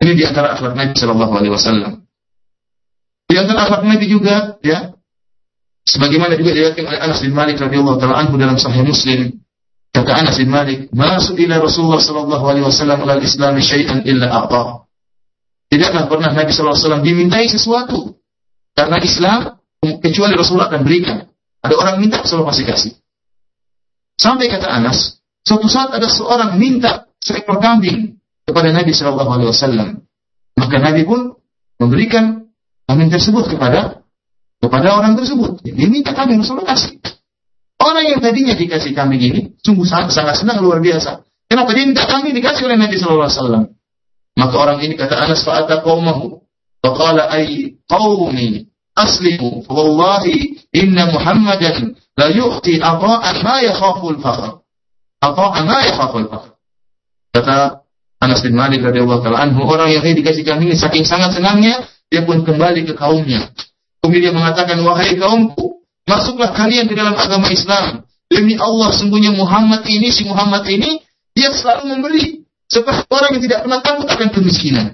Ini 0.00 0.12
di 0.16 0.24
antara 0.24 0.56
akhlak 0.56 0.72
Nabi 0.78 0.94
Shallallahu 0.96 1.34
Alaihi 1.34 1.52
Wasallam. 1.52 1.92
Di 3.30 3.38
antara 3.38 3.62
akhlak 3.62 3.86
Nabi 3.86 4.10
juga, 4.10 4.58
ya, 4.58 4.90
sebagaimana 5.86 6.34
juga 6.34 6.50
diriwayatkan 6.50 6.82
oleh 6.82 6.98
Anas 6.98 7.22
bin 7.22 7.30
Malik 7.30 7.62
radhiyallahu 7.62 8.02
taala 8.02 8.18
anhu 8.26 8.34
dalam 8.34 8.58
Sahih 8.58 8.82
Muslim, 8.82 9.38
kata 9.94 10.10
Anas 10.18 10.34
bin 10.34 10.50
Malik, 10.50 10.90
"Masuk 10.90 11.38
ila 11.38 11.62
Rasulullah 11.62 12.02
Shallallahu 12.02 12.44
Alaihi 12.50 12.66
Wasallam 12.66 13.06
al 13.06 13.22
Islam 13.22 13.54
syai'an 13.62 14.02
illa 14.02 14.26
a'ta." 14.34 14.82
Tidaklah 15.70 16.10
pernah 16.10 16.30
Nabi 16.34 16.50
Shallallahu 16.50 16.74
Alaihi 16.74 16.86
Wasallam 16.90 17.04
dimintai 17.06 17.46
sesuatu 17.46 18.18
karena 18.74 18.98
Islam 18.98 19.40
kecuali 19.78 20.34
Rasulullah 20.34 20.66
akan 20.74 20.82
berikan. 20.82 21.30
Ada 21.62 21.74
orang 21.78 21.96
minta, 22.02 22.26
Rasulullah 22.26 22.50
pasti 22.50 22.66
kasih. 22.66 22.92
Sampai 24.18 24.50
kata 24.50 24.66
Anas, 24.66 25.22
suatu 25.46 25.70
saat 25.70 25.94
ada 25.94 26.10
seorang 26.10 26.58
minta 26.58 27.06
seekor 27.22 27.62
kambing 27.62 28.18
kepada 28.42 28.74
Nabi 28.74 28.90
Shallallahu 28.90 29.30
Alaihi 29.30 29.48
Wasallam. 29.54 29.88
Maka 30.58 30.76
Nabi 30.82 31.06
pun 31.06 31.38
memberikan 31.78 32.49
kambing 32.90 33.14
tersebut 33.14 33.46
kepada 33.46 34.02
kepada 34.58 34.88
orang 34.98 35.14
tersebut. 35.14 35.62
Dia 35.62 35.86
minta 35.86 36.10
kambing 36.10 36.42
Rasulullah 36.42 36.74
kasih. 36.74 36.98
Orang 37.80 38.04
yang 38.04 38.18
tadinya 38.18 38.58
dikasih 38.58 38.92
kambing 38.92 39.22
ini 39.22 39.40
sungguh 39.62 39.86
sangat, 39.86 40.10
sangat 40.12 40.42
senang 40.42 40.58
luar 40.58 40.82
biasa. 40.82 41.22
Kenapa 41.46 41.70
dia 41.72 41.86
minta 41.86 42.04
kambing 42.04 42.34
dikasih 42.34 42.66
oleh 42.66 42.76
Nabi 42.76 42.98
Shallallahu 42.98 43.30
Alaihi 43.30 43.40
Wasallam? 43.40 43.64
Maka 44.36 44.54
orang 44.58 44.78
ini 44.82 44.94
kata 44.98 45.14
Anas 45.16 45.46
fa'ata 45.46 45.80
qawmahu. 45.86 46.42
Faqala 46.82 47.30
ay 47.30 47.76
qawmi 47.86 48.70
aslimu 48.96 49.64
wallahi 49.68 50.60
inna 50.72 51.12
Muhammadan 51.12 51.96
la 52.16 52.26
yu'ti 52.32 52.80
ata'an 52.80 53.36
ma 53.44 53.56
yakhafu 53.64 54.16
al-fakhr 54.16 54.64
ata'an 55.20 55.64
ma 55.68 55.78
yakhafu 55.84 56.16
al-fakhr 56.26 56.50
kata 57.36 57.84
Anas 58.20 58.44
bin 58.44 58.52
Malik 58.52 58.84
radhiyallahu 58.84 59.24
taala 59.24 59.44
anhu 59.44 59.64
orang 59.64 59.92
yang 59.92 60.04
dikasih 60.04 60.44
kambing 60.44 60.72
saking 60.76 61.08
sangat 61.08 61.32
senangnya 61.32 61.80
dia 62.10 62.26
pun 62.26 62.42
kembali 62.44 62.84
ke 62.90 62.94
kaumnya 62.98 63.48
kemudian 64.04 64.30
dia 64.30 64.34
mengatakan 64.34 64.82
wahai 64.82 65.16
kaumku 65.16 65.86
masuklah 66.04 66.52
kalian 66.52 66.90
ke 66.90 66.94
dalam 66.98 67.14
agama 67.14 67.48
Islam 67.48 68.04
demi 68.28 68.58
Allah 68.58 68.90
sungguhnya 68.92 69.32
Muhammad 69.32 69.86
ini 69.86 70.10
si 70.10 70.26
Muhammad 70.26 70.66
ini 70.66 71.00
dia 71.32 71.54
selalu 71.54 71.96
memberi 71.96 72.44
seperti 72.70 73.06
orang 73.10 73.38
yang 73.38 73.42
tidak 73.46 73.58
pernah 73.66 73.80
takut 73.80 74.06
akan 74.10 74.28
kemiskinan 74.34 74.86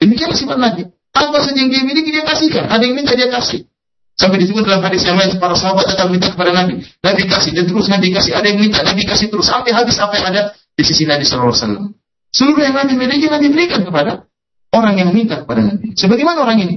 demikian 0.00 0.32
sifat 0.36 0.60
Nabi 0.60 0.88
apa 1.10 1.38
saja 1.42 1.58
yang 1.58 1.70
dia 1.70 1.82
miliki 1.82 2.10
dia 2.14 2.22
kasihkan. 2.22 2.70
Ada 2.70 2.82
yang 2.86 2.94
minta 2.94 3.12
dia 3.18 3.26
kasih. 3.28 3.66
Sampai 4.14 4.36
disebut 4.36 4.62
dalam 4.68 4.84
hadis 4.84 5.00
yang 5.02 5.16
lain 5.16 5.32
para 5.40 5.56
sahabat 5.56 5.88
datang 5.88 6.12
minta 6.12 6.28
kepada 6.28 6.52
Nabi. 6.52 6.84
Nabi 7.00 7.22
kasih 7.24 7.56
dan 7.56 7.64
terus 7.66 7.88
Nabi 7.88 8.12
kasih. 8.12 8.36
Ada 8.36 8.46
yang 8.52 8.60
minta 8.60 8.84
Nabi 8.84 9.02
kasih 9.08 9.32
terus 9.32 9.48
sampai 9.48 9.72
habis 9.72 9.96
apa 9.98 10.14
yang 10.20 10.26
ada 10.30 10.42
di 10.76 10.82
sisi 10.84 11.08
Nabi 11.08 11.24
Wasallam. 11.24 11.96
Seluruh 12.30 12.62
yang 12.62 12.76
Nabi 12.76 12.94
miliki 12.94 13.26
Nabi 13.26 13.48
berikan 13.50 13.82
kepada 13.82 14.29
orang 14.74 14.94
yang 14.98 15.10
minta 15.10 15.42
kepada 15.42 15.66
Nabi. 15.66 15.94
Sebagaimana 15.94 16.46
orang 16.46 16.58
ini. 16.62 16.76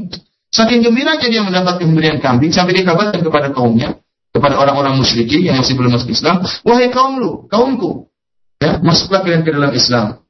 Saking 0.53 0.85
gembiranya 0.85 1.25
dia 1.25 1.41
mendapat 1.41 1.81
pemberian 1.81 2.21
kambing 2.21 2.53
sampai 2.53 2.77
dia 2.77 2.85
kabarkan 2.85 3.25
kepada 3.25 3.49
kaumnya, 3.49 3.97
kepada 4.29 4.61
orang-orang 4.61 5.01
musyrikin 5.01 5.49
yang 5.49 5.57
masih 5.57 5.73
belum 5.73 5.97
masuk 5.97 6.13
Islam, 6.13 6.45
wahai 6.61 6.93
kaum 6.93 7.17
lu, 7.17 7.49
kaumku, 7.49 8.13
ya, 8.61 8.77
masuklah 8.85 9.25
kalian 9.25 9.41
ke 9.41 9.49
dalam 9.49 9.73
Islam. 9.73 10.21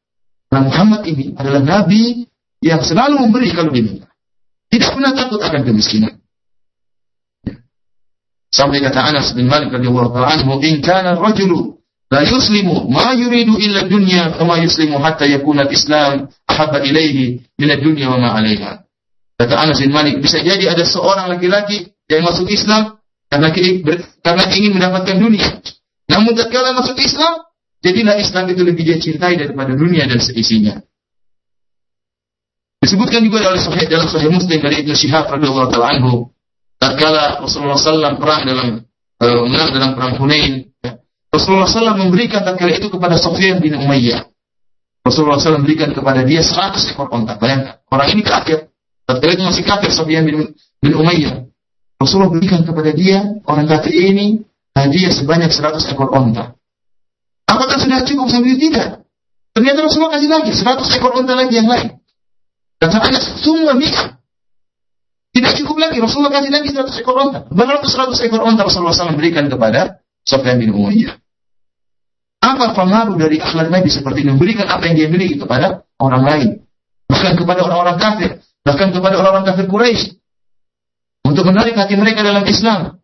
Nah 0.47 0.61
Muhammad 0.63 1.03
ini 1.11 1.35
adalah 1.35 1.59
Nabi 1.59 2.23
yang 2.63 2.79
selalu 2.79 3.19
memberi 3.19 3.51
kalau 3.51 3.75
diminta. 3.75 4.07
Tidak 4.71 4.95
pernah 4.95 5.11
takut 5.11 5.43
akan 5.43 5.61
kemiskinan. 5.67 6.23
Sampai 8.47 8.79
kata 8.79 9.11
Anas 9.11 9.35
bin 9.35 9.51
Malik 9.51 9.75
radhiyallahu 9.75 10.23
anhu, 10.23 10.63
"In 10.63 10.79
kana 10.79 11.19
rajulu 11.19 11.82
la 12.13 12.21
yuslimu 12.21 12.93
ma 12.93 13.17
yuridu 13.17 13.57
illa 13.57 13.89
dunya 13.89 14.37
wa 14.37 14.61
yuslimu 14.61 15.01
hatta 15.01 15.25
yakuna 15.25 15.65
al-islam 15.65 16.29
ahabba 16.45 16.85
ilaihi 16.85 17.41
min 17.57 17.69
ad-dunya 17.73 18.05
wa 18.13 18.21
ma 18.21 18.29
'alaiha. 18.37 18.85
Kata 19.33 19.53
Anas 19.57 19.81
bin 19.81 19.89
Malik, 19.89 20.21
bisa 20.21 20.37
jadi 20.37 20.69
ada 20.69 20.85
seorang 20.85 21.25
laki-laki 21.33 21.89
yang 22.05 22.21
masuk 22.21 22.45
Islam 22.53 23.01
karena 23.33 23.49
karena 24.21 24.43
ingin 24.53 24.77
mendapatkan 24.77 25.17
dunia. 25.17 25.57
Namun 26.05 26.37
tatkala 26.37 26.77
masuk 26.77 27.01
Islam, 27.01 27.49
jadilah 27.81 28.21
Islam 28.21 28.45
itu 28.53 28.61
lebih 28.61 28.83
dia 28.85 28.97
cintai 29.01 29.33
daripada 29.33 29.73
dunia 29.73 30.05
dan 30.05 30.21
seisinya. 30.21 30.77
Disebutkan 32.83 33.25
juga 33.25 33.41
dalam 33.41 33.57
Sahih 33.57 33.89
dalam 33.89 34.05
Sahih 34.05 34.29
Muslim 34.29 34.59
dari 34.61 34.85
Ibnu 34.85 34.93
Syihab 34.93 35.33
radhiyallahu 35.33 35.71
taala 35.73 35.97
anhu, 35.97 36.29
tatkala 36.77 37.41
Rasulullah 37.41 37.79
SAW 37.79 38.21
perang 38.21 38.43
dalam 38.45 38.67
uh, 39.17 39.41
menang 39.49 39.71
dalam 39.71 39.91
perang 39.97 40.13
Hunain, 40.19 40.67
ya, 40.83 40.99
Rasulullah 41.33 41.65
SAW 41.65 41.97
memberikan 41.97 42.45
tatkala 42.45 42.77
itu 42.77 42.93
kepada 42.93 43.17
Sufyan 43.17 43.57
bin 43.57 43.73
Umayyah. 43.73 44.29
Rasulullah 45.01 45.41
SAW 45.41 45.65
memberikan 45.65 45.89
kepada 45.89 46.21
dia 46.21 46.45
100 46.45 46.93
ekor 46.93 47.09
onta. 47.09 47.41
Bayangkan, 47.41 47.81
orang 47.89 48.07
ini 48.13 48.21
kafir. 48.21 48.69
Tatkala 49.09 49.33
itu 49.33 49.43
masih 49.43 49.65
kafir 49.65 49.89
Sufyan 49.89 50.29
bin, 50.29 50.53
bin 50.53 50.93
Umayyah. 50.93 51.49
Rasulullah 51.97 52.29
berikan 52.29 52.61
kepada 52.61 52.93
dia, 52.93 53.41
orang 53.49 53.65
kafir 53.65 53.97
ini, 53.97 54.45
hadiah 54.77 55.09
sebanyak 55.09 55.49
100 55.49 55.89
ekor 55.89 56.13
onta. 56.13 56.53
Apakah 57.49 57.81
sudah 57.81 58.05
cukup 58.05 58.29
sampai 58.29 58.53
tidak? 58.61 59.01
Ternyata 59.57 59.79
Rasulullah 59.89 60.17
kasih 60.17 60.29
lagi 60.29 60.51
100 60.53 60.97
ekor 61.01 61.11
onta 61.17 61.33
lagi 61.33 61.53
yang 61.57 61.69
lain. 61.69 61.97
Kata 62.77 62.97
Anas, 62.99 63.41
semua 63.41 63.73
bisa. 63.73 64.21
Tidak 65.33 65.51
cukup 65.65 65.81
lagi, 65.81 65.97
Rasulullah 65.97 66.29
kasih 66.29 66.51
lagi 66.53 66.69
100 66.69 67.01
ekor 67.01 67.15
onta. 67.17 67.39
Berapa 67.49 67.81
100 67.81 68.21
ekor 68.21 68.41
onta 68.45 68.69
Rasulullah 68.69 68.93
SAW 68.93 69.17
berikan 69.17 69.49
kepada 69.49 69.97
Sofyan 70.25 70.61
bin 70.61 70.77
Umayyah. 70.77 71.22
Apa 72.43 72.75
pengaruh 72.75 73.15
dari 73.15 73.39
akhlak 73.39 73.71
Nabi 73.71 73.87
seperti 73.87 74.27
ini? 74.27 74.35
Memberikan 74.35 74.67
apa 74.67 74.83
yang 74.91 74.95
dia 74.99 75.07
miliki 75.07 75.39
kepada 75.39 75.87
orang 76.03 76.23
lain. 76.27 76.49
Bahkan 77.07 77.39
kepada 77.39 77.63
orang-orang 77.63 77.97
kafir. 77.97 78.31
Bahkan 78.67 78.87
kepada 78.91 79.15
orang-orang 79.19 79.47
kafir 79.47 79.67
Quraisy 79.67 80.19
Untuk 81.23 81.47
menarik 81.47 81.79
hati 81.79 81.95
mereka 81.95 82.19
dalam 82.19 82.43
Islam. 82.43 82.99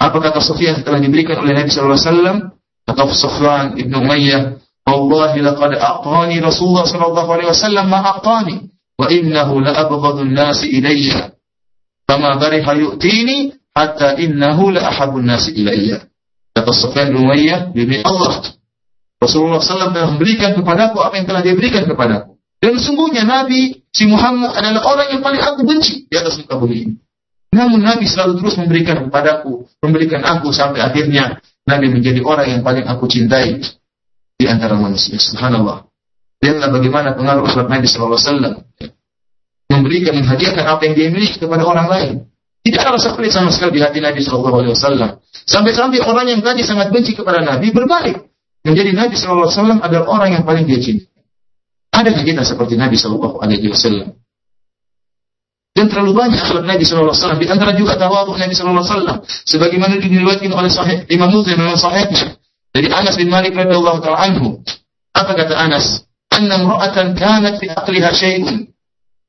Apa 0.00 0.18
kata 0.18 0.40
Sofyan 0.40 0.80
setelah 0.80 1.04
diberikan 1.04 1.36
oleh 1.44 1.52
Nabi 1.52 1.68
SAW? 1.68 2.56
Kata 2.88 3.02
Sofyan 3.12 3.76
ibn 3.76 3.92
Umayyah, 3.92 4.62
Wallahi 4.82 5.46
laqad 5.46 5.78
a'tani 5.78 6.42
Rasulullah 6.42 6.82
wasallam 6.82 7.86
ma 7.86 8.02
a'tani 8.02 8.66
wa 8.98 9.06
innahu 9.06 9.62
la 9.62 9.78
abghadun 9.78 10.34
nasi 10.34 10.74
ilayya 10.74 11.38
fama 12.02 12.34
bariha 12.34 12.72
yu'tini 12.74 13.54
hatta 13.70 14.18
innahu 14.18 14.74
la 14.74 14.90
ahabun 14.90 15.22
nasi 15.22 15.54
ilayya 15.54 16.02
kata 16.50 16.70
Sufyan 16.74 17.14
Umayyah 17.14 17.70
demi 17.70 18.02
Allah 18.02 18.58
Rasulullah 19.22 19.62
SAW 19.62 19.94
telah 19.94 20.10
memberikan 20.18 20.58
kepadaku 20.58 20.98
apa 20.98 21.14
yang 21.14 21.26
telah 21.30 21.40
dia 21.46 21.54
berikan 21.54 21.86
kepadaku 21.86 22.34
dan 22.58 22.74
sungguhnya 22.82 23.22
Nabi 23.22 23.86
si 23.94 24.10
Muhammad 24.10 24.58
adalah 24.58 24.82
orang 24.82 25.08
yang 25.14 25.22
paling 25.22 25.42
aku 25.42 25.62
benci 25.62 26.10
di 26.10 26.14
atas 26.18 26.42
muka 26.42 26.58
bumi 26.58 26.76
ini 26.90 26.94
namun 27.54 27.78
Nabi 27.86 28.10
selalu 28.10 28.42
terus 28.42 28.58
memberikan 28.58 29.06
kepadaku 29.06 29.70
memberikan 29.78 30.26
aku 30.26 30.50
sampai 30.50 30.82
akhirnya 30.82 31.38
Nabi 31.62 31.94
menjadi 31.94 32.18
orang 32.26 32.50
yang 32.50 32.60
paling 32.66 32.82
aku 32.90 33.06
cintai 33.06 33.62
di 34.34 34.44
antara 34.50 34.74
manusia 34.74 35.14
subhanallah 35.22 35.86
Lihatlah 36.42 36.74
bagaimana 36.74 37.14
pengaruh 37.14 37.46
akhlak 37.46 37.70
Nabi 37.70 37.86
SAW. 37.86 38.66
Memberikan, 39.70 40.12
menghadiahkan 40.18 40.64
apa 40.66 40.82
yang 40.90 40.94
dia 40.98 41.08
miliki 41.14 41.38
kepada 41.38 41.62
orang 41.62 41.86
lain. 41.86 42.12
Tidak 42.66 42.78
ada 42.82 42.98
rasa 42.98 43.14
pelit 43.14 43.30
sama 43.30 43.54
sekali 43.54 43.78
di 43.78 43.80
hati 43.80 44.02
Nabi 44.02 44.18
SAW. 44.18 45.22
Sampai-sampai 45.46 46.02
orang 46.02 46.26
yang 46.26 46.42
tadi 46.42 46.66
sangat 46.66 46.90
benci 46.90 47.14
kepada 47.14 47.46
Nabi 47.46 47.70
berbalik. 47.70 48.31
Yang 48.62 48.74
jadi 48.78 48.90
Nabi 48.94 49.14
SAW 49.18 49.82
adalah 49.82 50.06
orang 50.06 50.30
yang 50.38 50.44
paling 50.46 50.64
dia 50.70 50.78
cinta. 50.78 51.10
Adakah 51.92 52.22
kita 52.24 52.42
seperti 52.46 52.74
Nabi 52.80 52.96
Shallallahu 52.96 53.42
Alaihi 53.42 53.68
Wasallam? 53.68 54.16
Dan 55.72 55.88
terlalu 55.92 56.12
banyak 56.16 56.40
akhlak 56.40 56.64
Nabi 56.64 56.82
Shallallahu 56.88 57.12
Alaihi 57.12 57.20
Wasallam. 57.20 57.40
Di 57.42 57.48
antara 57.52 57.72
juga 57.76 57.92
tawadhu 58.00 58.32
Nabi 58.38 58.54
Shallallahu 58.56 58.80
Alaihi 58.80 58.94
Wasallam. 58.96 59.18
Sebagaimana 59.44 59.94
diriwayatkan 60.00 60.52
oleh 60.56 60.70
Sahih 60.72 60.98
Imam 61.12 61.28
Muslim 61.28 61.60
dan 61.60 61.76
Sahihnya 61.76 62.40
dari 62.72 62.88
Anas 62.88 63.14
bin 63.20 63.28
Malik 63.28 63.52
radhiyallahu 63.52 63.98
taala 64.00 64.18
anhu. 64.24 64.64
Apa 65.12 65.36
kata 65.36 65.54
Anas? 65.58 66.08
Anna 66.32 66.64
mru'atan 66.64 67.12
kanat 67.12 67.60
fi 67.60 67.68
aqliha 67.68 68.10
syai'un. 68.16 68.72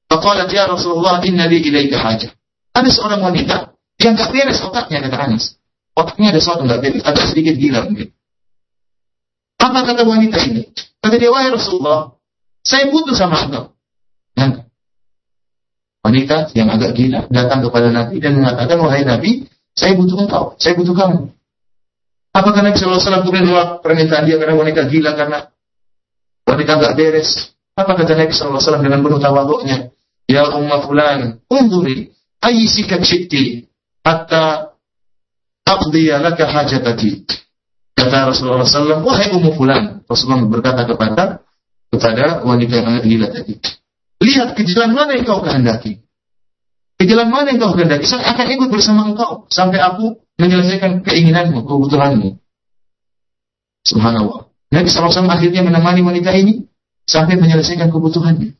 Faqalat 0.08 0.48
ya 0.48 0.72
Rasulullah 0.72 1.20
inna 1.28 1.52
li 1.52 1.60
ilaika 1.68 2.00
haja. 2.00 2.32
Ada 2.72 2.90
seorang 2.90 3.20
wanita 3.20 3.76
yang 4.00 4.16
tak 4.16 4.32
beres 4.32 4.64
otaknya 4.64 5.04
kata 5.04 5.18
Anas. 5.20 5.60
Otaknya 5.94 6.32
ada 6.32 6.40
sesuatu 6.40 6.64
gak 6.66 6.80
beres, 6.80 7.04
Ada 7.04 7.20
sedikit 7.28 7.60
gila 7.60 7.86
mungkin 7.86 8.10
apa 9.64 9.80
kata 9.88 10.04
wanita 10.04 10.38
ini 10.52 10.68
kata 11.00 11.16
dia 11.16 11.32
wahai 11.32 11.56
Rasulullah 11.56 12.12
saya 12.68 12.92
butuh 12.92 13.16
sama 13.16 13.48
engkau 13.48 13.72
yang 14.36 14.68
wanita 16.04 16.52
yang 16.52 16.68
agak 16.68 16.92
gila 17.00 17.32
datang 17.32 17.64
kepada 17.64 17.88
Nabi 17.96 18.20
dan 18.20 18.36
mengatakan 18.36 18.76
wahai 18.84 19.08
Nabi 19.08 19.48
saya 19.72 19.96
butuh 19.96 20.20
engkau 20.20 20.60
saya 20.60 20.76
butuh 20.76 20.92
kamu 20.92 21.32
apakah 22.36 22.60
Nabi 22.60 22.76
SAW 22.76 23.24
kemudian 23.24 23.48
menolak 23.48 23.80
permintaan 23.80 24.28
dia 24.28 24.36
karena 24.36 24.60
wanita 24.60 24.92
gila 24.92 25.16
karena 25.16 25.54
wanita 26.48 26.72
nggak 26.80 26.96
beres. 26.96 27.56
Apa 27.74 27.98
kata 27.98 28.14
Nabi 28.14 28.32
SAW 28.32 28.86
dengan 28.86 29.02
penuh 29.02 29.18
tawaduknya? 29.18 29.90
Ya 30.30 30.46
umma 30.54 30.86
fulan, 30.86 31.42
unduri, 31.50 32.14
ayyisika 32.40 33.02
syi'ti, 33.02 33.68
hatta 34.06 34.78
aqdiya 35.68 36.22
laka 36.22 36.48
hajatati. 36.48 37.26
Kata 38.04 38.36
Rasulullah 38.36 38.68
SAW, 38.68 39.00
wahai 39.08 39.32
ummu 39.32 39.56
fulan. 39.56 40.04
Rasulullah 40.04 40.44
berkata 40.44 40.84
kepada 40.84 41.40
kepada 41.88 42.44
wanita 42.44 42.74
yang 42.76 42.88
agak 42.92 43.04
gila 43.08 43.28
tadi. 43.32 43.54
Lihat 44.20 44.60
ke 44.60 44.68
jalan 44.68 44.92
mana 44.92 45.16
yang 45.16 45.24
kau 45.24 45.40
kehendaki. 45.40 46.04
Ke 47.00 47.04
jalan 47.08 47.32
mana 47.32 47.56
yang 47.56 47.64
kau 47.64 47.72
kehendaki. 47.72 48.04
Saya 48.04 48.36
akan 48.36 48.46
ikut 48.50 48.68
bersama 48.68 49.08
engkau. 49.08 49.48
Sampai 49.48 49.80
aku 49.80 50.20
menyelesaikan 50.36 51.06
keinginanmu, 51.06 51.64
kebutuhanmu. 51.64 52.44
Subhanallah. 53.88 54.52
Nabi 54.74 54.88
SAW 54.90 55.30
akhirnya 55.30 55.62
menemani 55.62 56.02
wanita 56.02 56.34
ini 56.34 56.66
sampai 57.08 57.40
menyelesaikan 57.40 57.94
kebutuhannya. 57.94 58.58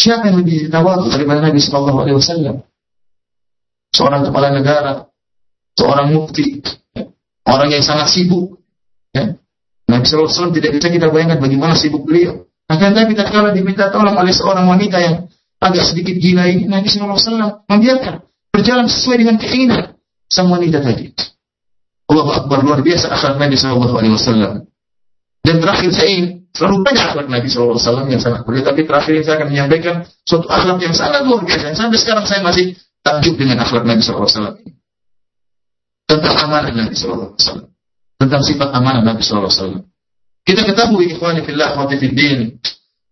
Siapa 0.00 0.32
yang 0.32 0.40
lebih 0.40 0.72
tawadu 0.72 1.12
daripada 1.12 1.44
Nabi 1.44 1.60
SAW? 1.60 2.64
Seorang 3.90 4.22
kepala 4.22 4.48
negara, 4.54 4.92
seorang 5.74 6.14
mufti, 6.14 6.62
orang 7.50 7.68
yang 7.74 7.82
sangat 7.82 8.08
sibuk. 8.14 8.62
Ya. 9.10 9.34
Nabi 9.90 10.06
SAW 10.06 10.54
tidak 10.54 10.78
bisa 10.78 10.86
kita 10.86 11.10
bayangkan 11.10 11.42
bagaimana 11.42 11.74
sibuk 11.74 12.06
beliau. 12.06 12.46
Akan 12.70 12.94
tapi 12.94 13.18
tatkala 13.18 13.50
diminta 13.50 13.90
tolong 13.90 14.14
oleh 14.14 14.30
seorang 14.30 14.70
wanita 14.70 15.02
yang 15.02 15.26
agak 15.58 15.84
sedikit 15.90 16.14
gila 16.16 16.46
ini, 16.46 16.70
Nabi 16.70 16.86
SAW 16.86 17.66
membiarkan 17.66 18.22
berjalan 18.54 18.86
sesuai 18.86 19.16
dengan 19.20 19.36
keinginan 19.36 19.98
sang 20.30 20.46
wanita 20.48 20.78
tadi. 20.80 21.10
Allah 22.10 22.26
Akbar 22.42 22.62
luar 22.62 22.80
biasa 22.82 23.10
akhlak 23.10 23.38
Nabi 23.38 23.54
SAW. 23.58 24.66
Dan 25.40 25.56
terakhir 25.62 25.90
saya 25.94 26.08
ingin 26.10 26.26
selalu 26.54 26.76
banyak 26.82 27.04
akhlak 27.10 27.26
Nabi 27.30 27.46
SAW 27.50 28.06
yang 28.10 28.22
sangat 28.22 28.42
mulia. 28.46 28.62
Tapi 28.66 28.82
terakhir 28.86 29.12
saya 29.22 29.34
akan 29.38 29.48
menyampaikan 29.50 29.94
suatu 30.26 30.46
akhlak 30.50 30.78
yang 30.82 30.94
sangat 30.94 31.22
luar 31.26 31.42
biasa. 31.46 31.74
Sampai 31.74 31.98
sekarang 31.98 32.26
saya 32.26 32.42
masih 32.42 32.74
takjub 33.02 33.34
dengan 33.38 33.62
akhlak 33.62 33.86
Nabi 33.86 34.02
SAW. 34.02 34.58
Tentang 36.10 36.34
amanah 36.50 36.74
Nabi 36.74 36.94
SAW. 36.98 37.38
Tentang 38.18 38.42
sifat 38.42 38.74
amanah 38.74 39.06
Nabi 39.06 39.22
SAW. 39.22 39.86
Kita 40.42 40.66
ketahui 40.66 41.14
ikhwani 41.14 41.46
fillah 41.46 41.78
wa 41.78 41.86
fiddin. 41.86 42.58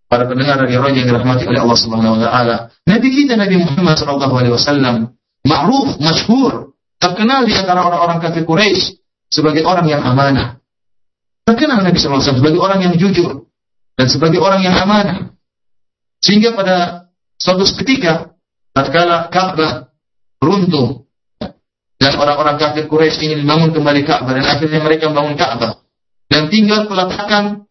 Para 0.09 0.27
pendengar 0.27 0.59
dari 0.59 0.75
roja 0.75 0.99
yang 0.99 1.07
dirahmati 1.07 1.47
oleh 1.47 1.61
Allah 1.63 1.79
Subhanahu 1.79 2.17
wa 2.17 2.21
taala. 2.27 2.57
Nabi 2.89 3.09
kita 3.13 3.39
Nabi 3.39 3.61
Muhammad 3.61 3.95
sallallahu 4.01 4.35
alaihi 4.41 4.55
wasallam 4.57 5.15
ma'ruf, 5.45 6.01
masyhur, 6.01 6.75
terkenal 6.97 7.45
di 7.45 7.53
antara 7.53 7.85
orang-orang 7.85 8.19
kafir 8.25 8.49
Quraisy 8.49 8.99
sebagai 9.29 9.63
orang 9.69 9.85
yang 9.85 10.01
amanah 10.01 10.59
terkenal 11.49 11.81
Nabi 11.81 11.97
SAW 11.97 12.21
sebagai 12.21 12.61
orang 12.61 12.85
yang 12.85 12.95
jujur 13.01 13.49
dan 13.97 14.07
sebagai 14.13 14.37
orang 14.45 14.61
yang 14.61 14.77
amanah. 14.77 15.33
Sehingga 16.21 16.53
pada 16.53 17.09
suatu 17.41 17.65
ketika 17.81 18.37
tatkala 18.77 19.33
Ka'bah 19.33 19.89
runtuh 20.45 21.08
dan 22.09 22.17
orang-orang 22.17 22.57
kafir 22.57 22.89
Quraisy 22.89 23.21
ingin 23.21 23.45
membangun 23.45 23.77
kembali 23.77 24.01
Ka'bah 24.09 24.33
dan 24.33 24.49
akhirnya 24.49 24.81
mereka 24.81 25.13
membangun 25.13 25.37
Ka'bah 25.37 25.85
dan 26.33 26.49
tinggal 26.49 26.89
peletakan 26.89 27.69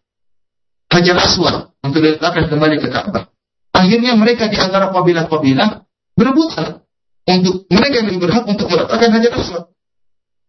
Hajar 0.94 1.18
Aswad 1.18 1.74
untuk 1.82 2.06
diletakkan 2.06 2.46
kembali 2.46 2.78
ke 2.78 2.94
Ka'bah. 2.94 3.34
Akhirnya 3.74 4.14
mereka 4.14 4.46
di 4.46 4.62
antara 4.62 4.94
kabilah-kabilah 4.94 5.90
berebutan 6.14 6.86
untuk 7.26 7.66
mereka 7.74 8.06
yang 8.06 8.22
berhak 8.22 8.46
untuk 8.46 8.70
meletakkan 8.70 9.10
Hajar 9.10 9.34
Aswad. 9.34 9.64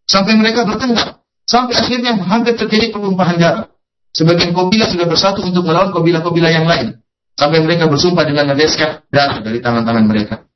Sampai 0.04 0.36
mereka 0.36 0.68
bertengkar. 0.68 1.24
Sampai 1.48 1.80
akhirnya 1.80 2.12
hampir 2.28 2.60
terjadi 2.60 2.92
pertumpahan 2.92 3.40
darah. 3.40 3.72
Sebagian 4.12 4.52
kabilah 4.52 4.88
sudah 4.88 5.08
bersatu 5.08 5.40
untuk 5.48 5.64
melawan 5.64 5.96
kabilah-kabilah 5.96 6.52
yang 6.52 6.68
lain. 6.68 7.00
Sampai 7.40 7.64
mereka 7.64 7.88
bersumpah 7.88 8.28
dengan 8.28 8.52
meneteskan 8.52 9.08
darah 9.08 9.40
dari 9.40 9.64
tangan-tangan 9.64 10.04
mereka. 10.04 10.47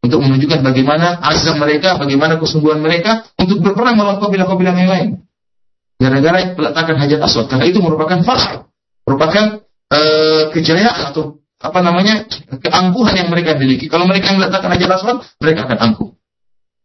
Untuk 0.00 0.24
menunjukkan 0.24 0.64
bagaimana 0.64 1.20
azam 1.20 1.60
mereka, 1.60 2.00
bagaimana 2.00 2.40
kesungguhan 2.40 2.80
mereka 2.80 3.28
untuk 3.36 3.60
berperang 3.60 4.00
melawan 4.00 4.16
kabilah-kabilah 4.16 4.74
yang 4.76 4.90
lain. 4.90 5.10
gara-gara 6.00 6.56
meletakkan 6.56 6.96
hajat 6.96 7.20
aswad. 7.20 7.46
Karena 7.52 7.68
itu 7.68 7.76
merupakan 7.84 8.24
fakhr, 8.24 8.64
merupakan 9.04 9.60
uh, 9.92 10.48
kejayaan 10.48 11.12
atau 11.12 11.44
apa 11.60 11.84
namanya 11.84 12.24
keangkuhan 12.56 13.14
yang 13.20 13.28
mereka 13.28 13.60
miliki. 13.60 13.92
Kalau 13.92 14.08
mereka 14.08 14.32
meletakkan 14.32 14.72
hajat 14.72 14.90
aswad, 14.96 15.20
mereka 15.44 15.68
akan 15.68 15.78
angkuh. 15.92 16.10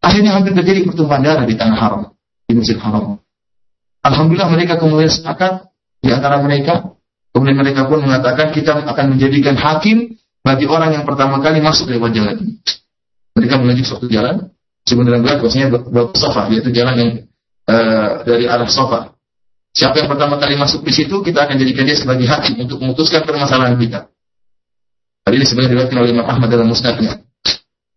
Akhirnya 0.03 0.35
hampir 0.35 0.51
terjadi 0.51 0.83
pertumpahan 0.83 1.23
darah 1.23 1.45
di 1.47 1.55
tanah 1.55 1.79
haram, 1.79 2.01
di 2.43 2.53
Masjid 2.59 2.75
Haram. 2.75 3.23
Alhamdulillah 4.05 4.51
mereka 4.51 4.77
kemudian 4.77 5.09
sepakat 5.09 5.71
di 6.03 6.11
antara 6.11 6.43
mereka. 6.43 6.93
Kemudian 7.33 7.57
mereka 7.57 7.87
pun 7.87 7.99
mengatakan 7.99 8.51
kita 8.55 8.85
akan 8.85 9.17
menjadikan 9.17 9.59
hakim 9.59 10.15
bagi 10.45 10.69
orang 10.69 10.93
yang 10.93 11.03
pertama 11.03 11.41
kali 11.41 11.59
masuk 11.59 11.89
lewat 11.89 12.13
jalan 12.15 12.35
ini. 12.37 12.53
Mereka 13.35 13.55
menunjuk 13.59 13.85
suatu 13.85 14.07
jalan, 14.07 14.49
sebenarnya 14.87 15.21
berat 15.21 15.37
bahwasanya 15.43 15.67
sofa, 16.15 16.47
yaitu 16.49 16.71
jalan 16.71 16.95
yang 16.95 17.11
uh, 17.67 18.23
dari 18.23 18.47
arah 18.47 18.69
sofa. 18.71 19.15
Siapa 19.75 19.99
yang 19.99 20.07
pertama 20.07 20.39
kali 20.39 20.55
masuk 20.55 20.87
di 20.87 20.95
situ, 20.95 21.19
kita 21.19 21.43
akan 21.43 21.59
jadikan 21.59 21.83
dia 21.83 21.99
sebagai 21.99 22.23
hakim 22.31 22.63
untuk 22.63 22.79
memutuskan 22.79 23.27
permasalahan 23.27 23.75
kita. 23.75 24.07
Hal 25.27 25.33
ini 25.35 25.43
sebenarnya 25.43 25.69
diriwayatkan 25.75 25.97
oleh 25.99 26.11
Imam 26.15 26.27
Ahmad 26.31 26.47
dalam 26.47 26.69
musnadnya 26.71 27.25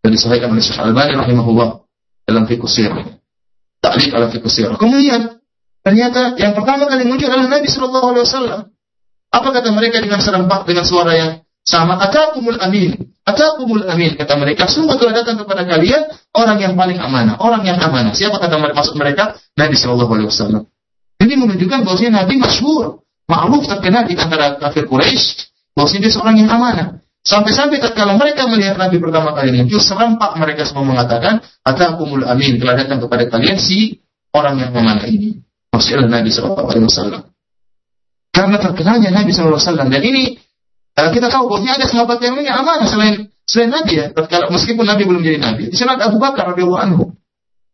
dan 0.03 0.11
disahihkan 0.11 0.49
oleh 0.49 0.65
Syekh 0.65 0.81
Al-Albani 0.81 1.15
rahimahullah 1.21 1.69
dalam 2.25 2.49
fiqh 2.49 2.65
sirah. 2.65 3.05
Ala 3.85 4.27
fiqh 4.33 4.49
sirah. 4.49 4.75
Kemudian 4.81 5.39
ternyata 5.85 6.35
yang 6.41 6.57
pertama 6.57 6.89
kali 6.89 7.05
muncul 7.05 7.29
adalah 7.29 7.47
Nabi 7.47 7.69
Shallallahu 7.69 8.07
alaihi 8.17 8.25
wasallam. 8.25 8.61
Apa 9.29 9.49
kata 9.53 9.69
mereka 9.77 10.01
dengan 10.01 10.25
serempak 10.25 10.65
dengan 10.65 10.89
suara 10.89 11.13
yang 11.13 11.31
sama 11.69 12.01
atakumul 12.01 12.57
amin. 12.65 12.97
Atakumul 13.29 13.85
amin 13.85 14.17
kata 14.17 14.41
mereka, 14.41 14.65
semua 14.73 14.97
telah 14.97 15.21
datang 15.21 15.37
kepada 15.37 15.69
kalian 15.69 16.09
orang 16.33 16.59
yang 16.65 16.73
paling 16.73 16.97
amanah, 16.97 17.37
orang 17.37 17.61
yang 17.61 17.77
amanah. 17.77 18.17
Siapa 18.17 18.41
kata 18.41 18.57
mereka 18.57 18.81
maksud 18.81 18.97
mereka? 18.97 19.37
Nabi 19.53 19.77
Shallallahu 19.77 20.13
alaihi 20.17 20.29
wasallam. 20.33 20.63
Ini 21.21 21.35
menunjukkan 21.37 21.85
bahwasanya 21.85 22.25
Nabi 22.25 22.41
masyhur, 22.41 23.05
ma'ruf 23.29 23.69
terkenal 23.69 24.09
di 24.09 24.17
antara 24.17 24.57
kafir 24.57 24.89
Quraisy 24.89 25.45
bahwasanya 25.77 26.09
dia 26.09 26.13
seorang 26.17 26.37
yang 26.41 26.49
amanah. 26.49 27.05
Sampai-sampai 27.21 27.85
kalau 27.93 28.17
mereka 28.17 28.49
melihat 28.49 28.81
Nabi 28.81 28.97
pertama 28.97 29.37
kali 29.37 29.53
muncul, 29.53 29.77
serempak 29.77 30.33
mereka 30.41 30.65
semua 30.65 30.89
mengatakan, 30.89 31.45
Atakumul 31.61 32.25
amin 32.25 32.57
telah 32.57 32.81
datang 32.81 33.05
kepada 33.05 33.29
kalian 33.29 33.61
si 33.61 34.01
orang 34.33 34.57
yang 34.57 34.73
amanah 34.73 35.05
ini. 35.05 35.45
Maksudnya 35.69 36.09
Nabi 36.09 36.33
Shallallahu 36.33 36.69
alaihi 36.73 36.87
wasallam. 36.89 37.23
Karena 38.33 38.57
terkenalnya 38.57 39.11
Nabi 39.13 39.31
Shallallahu 39.37 39.61
alaihi 39.61 39.69
wasallam 39.69 39.89
dan 39.93 40.03
ini 40.07 40.23
Uh, 40.99 41.15
kita 41.15 41.31
tahu 41.31 41.47
bahwa 41.47 41.63
ada 41.63 41.87
sahabat 41.87 42.19
yang 42.19 42.35
lainnya 42.35 42.59
amanah 42.59 42.91
selain 42.91 43.31
selain 43.47 43.71
Nabi 43.71 44.03
ya. 44.03 44.11
Meskipun 44.51 44.83
Nabi 44.83 45.07
belum 45.07 45.23
jadi 45.23 45.39
Nabi. 45.39 45.71
Di 45.71 45.77
sana 45.79 45.95
ada 45.95 46.11
Abu 46.11 46.19
Bakar 46.19 46.51
radhiyallahu 46.51 46.83
anhu 46.83 47.15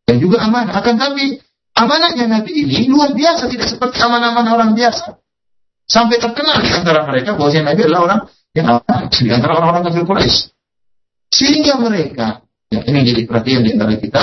dan 0.04 0.20
juga 0.20 0.44
amanah. 0.44 0.76
Akan 0.76 1.00
tapi 1.00 1.40
amanahnya 1.72 2.28
Nabi 2.28 2.52
ini 2.52 2.84
luar 2.92 3.16
biasa, 3.16 3.48
tidak 3.48 3.72
seperti 3.72 3.96
amanah-amanah 4.04 4.52
orang 4.52 4.70
biasa. 4.76 5.16
Sampai 5.88 6.20
terkenal 6.20 6.60
di 6.60 6.68
antara 6.68 7.08
mereka 7.08 7.32
bahwa 7.32 7.48
Nabi 7.48 7.80
adalah 7.80 8.00
orang 8.04 8.20
yang 8.52 8.66
amanah 8.68 9.00
di 9.08 9.30
antara 9.32 9.52
orang-orang 9.56 9.82
kafir 9.88 10.04
Quraisy. 10.04 10.38
Sehingga 11.32 11.80
mereka, 11.80 12.44
ya 12.68 12.84
ini 12.84 13.08
jadi 13.08 13.22
perhatian 13.24 13.64
di 13.64 13.72
antara 13.72 13.96
kita, 13.96 14.22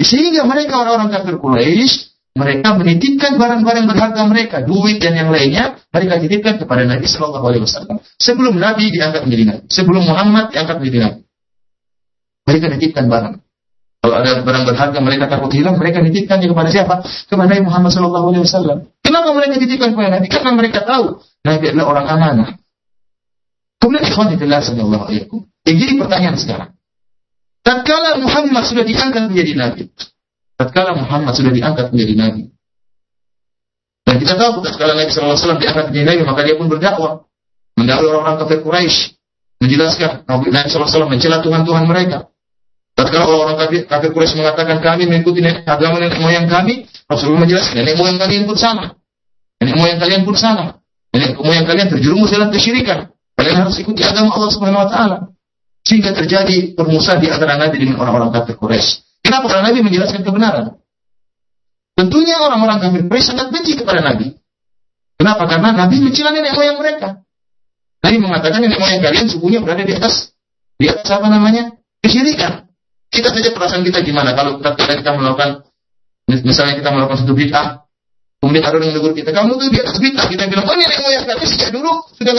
sehingga 0.00 0.48
mereka 0.48 0.80
orang-orang 0.80 1.12
kafir 1.12 1.36
Quraisy 1.36 2.11
mereka 2.32 2.68
menitipkan 2.80 3.36
barang-barang 3.36 3.84
berharga 3.84 4.22
mereka, 4.24 4.56
duit 4.64 5.04
dan 5.04 5.12
yang 5.12 5.28
lainnya, 5.28 5.76
mereka 5.92 6.16
titipkan 6.16 6.56
kepada 6.56 6.88
Nabi 6.88 7.04
Shallallahu 7.04 7.44
Alaihi 7.44 7.62
Wasallam. 7.68 8.00
Sebelum 8.16 8.56
Nabi 8.56 8.88
diangkat 8.88 9.28
menjadi 9.28 9.44
Nabi, 9.52 9.62
sebelum 9.68 10.02
Muhammad 10.08 10.48
diangkat 10.48 10.76
menjadi 10.80 10.98
Nabi, 11.04 11.20
mereka 12.48 12.66
titipkan 12.78 13.04
barang. 13.12 13.34
Kalau 14.02 14.14
ada 14.18 14.30
barang 14.42 14.64
berharga 14.66 14.98
mereka 14.98 15.24
takut 15.30 15.52
hilang, 15.54 15.76
mereka 15.78 16.02
titipkannya 16.02 16.48
kepada 16.50 16.68
siapa? 16.72 16.94
Kepada 17.04 17.48
Nabi 17.52 17.62
Muhammad 17.68 17.90
Shallallahu 17.92 18.26
Alaihi 18.32 18.44
Wasallam. 18.48 18.78
Kenapa 19.04 19.28
mereka 19.36 19.54
titipkan 19.60 19.88
kepada 19.92 20.08
Nabi? 20.16 20.26
Karena 20.32 20.50
mereka 20.56 20.78
tahu 20.88 21.20
Nabi 21.44 21.64
adalah 21.68 21.86
orang 21.92 22.06
amanah. 22.08 22.50
Kemudian 23.82 24.06
ikhwan 24.06 24.30
sallallahu 24.30 25.04
alaihi 25.10 25.26
wasallam. 25.26 25.50
Yang 25.66 25.76
jadi 25.82 25.92
pertanyaan 25.98 26.36
sekarang. 26.38 26.70
Tatkala 27.66 28.18
Muhammad 28.22 28.62
sudah 28.66 28.84
diangkat 28.86 29.30
menjadi 29.30 29.52
Nabi, 29.58 29.82
tatkala 30.62 30.94
Muhammad 30.94 31.34
sudah 31.34 31.50
diangkat 31.50 31.90
menjadi 31.90 32.14
nabi. 32.14 32.42
Dan 34.06 34.14
kita 34.22 34.34
tahu 34.38 34.62
tatkala 34.62 34.94
Nabi 34.94 35.10
SAW 35.10 35.58
diangkat 35.58 35.90
menjadi 35.90 36.06
nabi, 36.06 36.20
maka 36.22 36.40
dia 36.46 36.54
pun 36.54 36.70
berdakwah. 36.70 37.26
Mendakwai 37.74 38.06
orang-orang 38.12 38.36
kafir 38.44 38.58
Quraisy, 38.62 38.98
menjelaskan 39.58 40.10
Nabi 40.28 40.68
SAW 40.70 41.08
mencela 41.10 41.42
Tuhan-Tuhan 41.42 41.84
mereka. 41.88 42.30
Tatkala 42.92 43.24
orang-orang 43.24 43.56
kafir, 43.66 43.80
kafir 43.88 44.10
Quraisy 44.12 44.34
mengatakan 44.38 44.78
kami 44.84 45.08
mengikuti 45.08 45.40
agama 45.42 45.98
nenek 45.98 46.20
moyang 46.20 46.46
kami, 46.46 46.86
Rasulullah 47.08 47.48
menjelaskan 47.48 47.74
nenek 47.82 47.96
moyang 47.98 48.18
kalian 48.20 48.42
pun 48.44 48.56
sama. 48.60 48.84
Nenek 49.58 49.76
moyang 49.80 49.98
kalian 49.98 50.22
pun 50.28 50.36
sama. 50.36 50.64
Nenek 51.10 51.40
moyang 51.40 51.66
kalian 51.66 51.88
terjerumus 51.88 52.30
dalam 52.30 52.52
kesyirikan. 52.52 53.10
Kalian 53.32 53.64
harus 53.64 53.80
ikuti 53.80 54.04
agama 54.04 54.30
Allah 54.36 54.50
Subhanahu 54.52 54.84
wa 54.84 54.88
taala. 54.92 55.18
Sehingga 55.82 56.14
terjadi 56.14 56.78
permusuhan 56.78 57.18
di 57.18 57.26
antara 57.26 57.58
Nabi 57.58 57.80
dengan 57.80 57.98
orang-orang 57.98 58.30
kafir 58.30 58.54
Quraisy. 58.60 59.01
Kenapa? 59.22 59.46
Karena 59.48 59.70
Nabi 59.70 59.78
menjelaskan 59.86 60.20
kebenaran. 60.26 60.82
Tentunya 61.94 62.36
orang-orang 62.42 62.78
kafir 62.82 63.02
Quraisy 63.06 63.26
sangat 63.32 63.46
benci 63.54 63.78
kepada 63.78 64.02
Nabi. 64.02 64.34
Kenapa? 65.16 65.46
Karena 65.46 65.70
Nabi 65.70 66.02
mencela 66.02 66.34
nenek 66.34 66.52
moyang 66.58 66.78
mereka. 66.82 67.22
Nabi 68.02 68.16
mengatakan 68.18 68.58
nenek 68.58 68.80
moyang 68.82 69.00
kalian 69.04 69.26
subuhnya 69.30 69.62
berada 69.62 69.86
di 69.86 69.94
atas 69.94 70.34
di 70.80 70.90
atas 70.90 71.06
apa 71.06 71.30
namanya? 71.30 71.78
kesyirikan. 72.02 72.66
Kita 73.12 73.30
saja 73.30 73.54
perasaan 73.54 73.86
kita 73.86 74.02
gimana 74.02 74.34
kalau 74.34 74.58
kita, 74.58 74.74
kita 74.74 75.10
melakukan 75.14 75.62
misalnya 76.26 76.80
kita 76.80 76.90
melakukan 76.90 77.22
satu 77.22 77.36
bid'ah, 77.36 77.84
kemudian 78.40 78.64
ada 78.64 78.80
yang 78.80 79.14
kita, 79.14 79.30
kamu 79.30 79.52
tuh 79.60 79.68
di 79.68 79.78
atas 79.78 79.96
bid'ah, 80.00 80.26
kita 80.32 80.48
bilang, 80.48 80.64
oh 80.64 80.74
nenek 80.74 80.98
moyang 81.04 81.24
kalian 81.28 81.46
sejak 81.46 81.70
dulu 81.70 81.92
sudah 82.16 82.32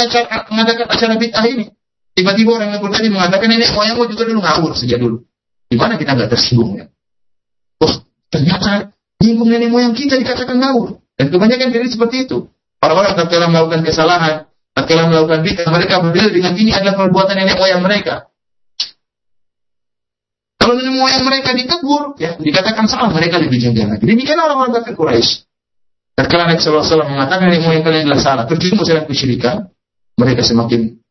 mengadakan 0.50 0.88
acara 0.90 1.14
bid'ah 1.16 1.46
ini. 1.46 1.66
Tiba-tiba 2.14 2.50
orang 2.58 2.70
yang 2.74 2.82
tadi 2.90 3.10
mengatakan 3.10 3.48
nenek 3.48 3.70
moyangmu 3.72 4.04
juga 4.12 4.24
dulu 4.28 4.40
ngawur 4.42 4.72
sejak 4.76 4.98
dulu. 5.00 5.24
Gimana 5.74 5.98
kita 5.98 6.14
nggak 6.14 6.30
tersinggung 6.30 6.78
ya? 6.78 6.86
Oh, 7.82 7.94
ternyata 8.30 8.94
nyinggung 9.18 9.50
nenek 9.50 9.74
moyang 9.74 9.98
kita 9.98 10.22
dikatakan 10.22 10.62
ngawur. 10.62 11.02
Dan 11.18 11.34
kebanyakan 11.34 11.74
jadi 11.74 11.88
seperti 11.90 12.30
itu. 12.30 12.46
Orang-orang 12.78 13.18
tatkala 13.18 13.50
melakukan 13.50 13.82
kesalahan, 13.82 14.46
tatkala 14.78 15.10
melakukan 15.10 15.42
bid'ah, 15.42 15.66
mereka 15.74 16.04
berdiri 16.04 16.30
dengan 16.30 16.54
ini 16.54 16.70
adalah 16.76 16.94
perbuatan 17.00 17.36
nenek 17.42 17.58
moyang 17.58 17.82
mereka. 17.82 18.30
Kalau 20.62 20.78
nenek 20.78 20.94
moyang 20.94 21.24
mereka 21.26 21.58
ditegur, 21.58 22.14
ya 22.22 22.38
dikatakan 22.38 22.86
salah, 22.86 23.10
mereka 23.10 23.42
lebih 23.42 23.58
jengkel 23.58 23.90
lagi. 23.90 24.06
Demikian 24.06 24.38
orang-orang 24.38 24.78
kafir 24.78 24.94
Quraisy. 24.94 25.50
Tatkala 26.14 26.46
Nabi 26.46 26.62
SAW 26.62 27.10
mengatakan 27.10 27.50
nenek 27.50 27.66
moyang 27.66 27.82
kalian 27.82 28.06
adalah 28.06 28.22
salah, 28.22 28.44
terjerumus 28.46 28.86
dalam 28.86 29.10
kesyirikan, 29.10 29.74
mereka 30.22 30.46
semakin 30.46 31.02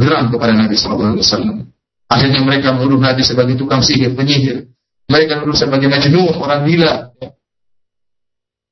geram 0.00 0.32
kepada 0.32 0.56
Nabi 0.56 0.78
SAW. 0.78 1.73
Akhirnya 2.14 2.46
mereka 2.46 2.70
menuduh 2.70 3.02
Nabi 3.02 3.26
sebagai 3.26 3.58
tukang 3.58 3.82
sihir, 3.82 4.14
penyihir. 4.14 4.70
Mereka 5.10 5.42
menuduh 5.42 5.58
sebagai 5.58 5.90
majnun, 5.90 6.38
orang 6.38 6.62
gila. 6.62 7.10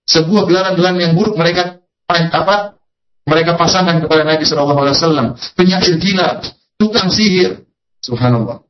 Sebuah 0.07 0.47
gelaran-gelaran 0.47 0.99
yang 1.03 1.13
buruk 1.19 1.35
mereka 1.35 1.83
apa? 2.07 2.79
Mereka 3.27 3.59
pasangkan 3.59 4.03
kepada 4.03 4.23
Nabi 4.23 4.47
Shallallahu 4.47 4.81
Alaihi 4.87 5.99
gila, 5.99 6.29
tukang 6.79 7.11
sihir. 7.11 7.67
Subhanallah. 7.99 8.63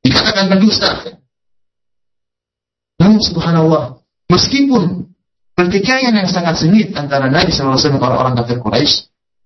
Dikatakan 0.00 0.48
pendusta. 0.48 1.20
Namun 2.96 3.20
subhanallah, 3.20 4.00
meskipun 4.32 5.12
pertikaian 5.52 6.16
yang 6.16 6.28
sangat 6.32 6.64
sengit 6.64 6.96
antara 6.96 7.28
Nabi 7.28 7.52
Wasallam 7.52 7.76
dan 7.76 8.02
orang-orang 8.02 8.34
kafir 8.40 8.58
Quraisy, 8.60 8.94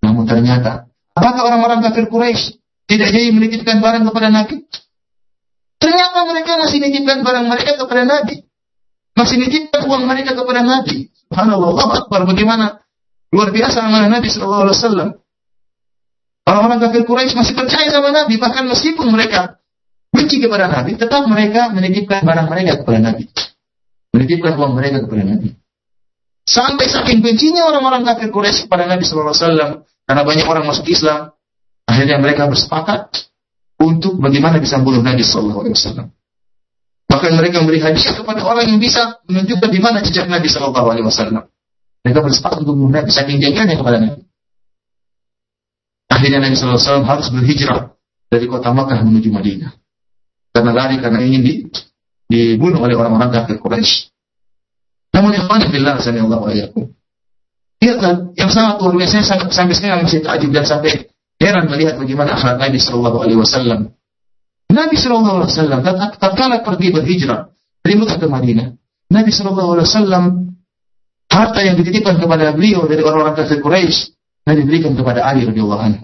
namun 0.03 0.23
ternyata 0.23 0.87
apakah 1.15 1.51
orang-orang 1.51 1.79
kafir 1.83 2.07
Quraisy 2.07 2.62
tidak 2.93 3.09
jadi 3.09 3.33
menitipkan 3.33 3.81
barang 3.81 4.05
kepada 4.05 4.29
Nabi. 4.29 4.69
Ternyata 5.81 6.19
mereka 6.29 6.51
masih 6.61 6.77
menitipkan 6.77 7.25
barang 7.25 7.45
mereka 7.49 7.71
kepada 7.81 8.03
Nabi. 8.05 8.35
Masih 9.17 9.35
menitipkan 9.41 9.81
uang 9.89 10.03
mereka 10.05 10.37
kepada 10.37 10.61
Nabi. 10.61 11.09
Subhanallah, 11.25 11.69
Allah 11.73 11.89
Akbar. 12.05 12.21
Bagaimana 12.29 12.85
luar 13.33 13.49
biasa 13.49 13.81
amanah 13.81 14.13
Nabi 14.13 14.29
Wasallam. 14.29 15.09
Orang-orang 16.43 16.79
kafir 16.85 17.01
Quraisy 17.07 17.33
masih 17.33 17.55
percaya 17.57 17.87
sama 17.89 18.13
Nabi, 18.13 18.37
bahkan 18.37 18.67
meskipun 18.69 19.09
mereka 19.09 19.57
benci 20.13 20.37
kepada 20.43 20.69
Nabi, 20.69 20.93
tetap 20.93 21.25
mereka 21.25 21.73
menitipkan 21.73 22.21
barang 22.21 22.47
mereka 22.51 22.83
kepada 22.83 22.99
Nabi. 22.99 23.25
Menitipkan 24.13 24.53
uang 24.59 24.77
mereka 24.77 25.01
kepada 25.01 25.23
Nabi. 25.33 25.49
Sampai 26.45 26.85
saking 26.91 27.25
bencinya 27.25 27.65
orang-orang 27.65 28.05
kafir 28.05 28.29
Quraisy 28.29 28.69
kepada 28.69 28.85
Nabi 28.85 29.01
Wasallam, 29.01 29.81
karena 29.81 30.21
banyak 30.21 30.45
orang 30.45 30.67
masuk 30.69 30.85
Islam, 30.91 31.33
Akhirnya 31.83 32.17
mereka 32.19 32.47
bersepakat 32.47 33.31
untuk 33.83 34.17
bagaimana 34.23 34.57
bisa 34.63 34.79
membunuh 34.79 35.03
Nabi 35.03 35.23
Sallallahu 35.23 35.61
Alaihi 35.67 35.75
Wasallam. 35.75 36.07
Bahkan 37.11 37.31
mereka 37.35 37.61
memberi 37.61 37.83
hadiah 37.83 38.13
kepada 38.15 38.41
orang 38.41 38.65
yang 38.71 38.79
bisa 38.79 39.21
menunjukkan 39.27 39.69
di 39.69 39.79
mana 39.83 39.99
jejak 40.01 40.25
Nabi 40.31 40.47
Sallallahu 40.47 40.87
Alaihi 40.87 41.05
Wasallam. 41.05 41.43
Mereka 42.03 42.19
bersepakat 42.23 42.63
untuk 42.63 42.75
membunuh 42.79 43.03
Nabi 43.03 43.11
saking 43.11 43.43
jaganya 43.43 43.75
kepada 43.75 43.97
Nabi. 43.99 44.23
Akhirnya 46.09 46.39
Nabi 46.41 46.55
Sallallahu 46.55 46.79
Alaihi 46.79 46.87
Wasallam 46.89 47.07
harus 47.07 47.27
berhijrah 47.29 47.81
dari 48.31 48.45
kota 48.47 48.69
Makkah 48.71 48.99
menuju 49.03 49.29
Madinah. 49.29 49.71
Karena 50.53 50.71
lari 50.73 50.97
karena 51.01 51.19
ingin 51.21 51.41
di, 51.43 51.53
dibunuh 52.29 52.81
oleh 52.81 52.95
orang-orang 52.97 53.29
kafir 53.29 53.59
Quraisy. 53.59 54.13
Namun 55.13 55.37
ikhwan 55.37 55.69
billah 55.69 56.01
Allah 56.01 56.39
wa 56.41 56.49
iyyakum. 56.49 56.89
Lihatlah 57.83 58.33
yang 58.39 58.49
sangat 58.49 58.79
luar 58.79 58.95
biasa 58.95 59.51
sampai 59.51 59.75
sekarang 59.75 60.07
masih 60.07 60.23
takjub 60.23 60.49
dan 60.55 60.65
sampai 60.65 61.12
heran 61.41 61.65
melihat 61.69 61.97
bagaimana 61.97 62.35
akhlak 62.37 62.57
Nabi 62.59 62.77
Shallallahu 62.81 63.17
Alaihi 63.23 63.39
Wasallam. 63.39 63.79
Nabi 64.73 64.95
Shallallahu 64.97 65.35
Alaihi 65.41 65.51
Wasallam 65.53 65.79
tatkala 66.17 66.65
pergi 66.65 66.87
berhijrah 66.89 67.53
dari 67.85 67.95
Mekah 67.99 68.17
ke 68.17 68.27
Madinah, 68.29 68.67
Nabi 69.13 69.29
Shallallahu 69.29 69.69
Alaihi 69.77 69.87
Wasallam 69.89 70.23
harta 71.29 71.59
yang 71.65 71.75
dititipkan 71.77 72.21
kepada 72.21 72.53
beliau 72.53 72.85
dari 72.85 73.01
orang-orang 73.01 73.33
kafir 73.37 73.61
Quraisy, 73.61 74.13
Nabi 74.45 74.61
berikan 74.65 74.93
kepada 74.93 75.25
Ali 75.25 75.45
radhiyallahu 75.49 75.81
anhu. 75.81 76.03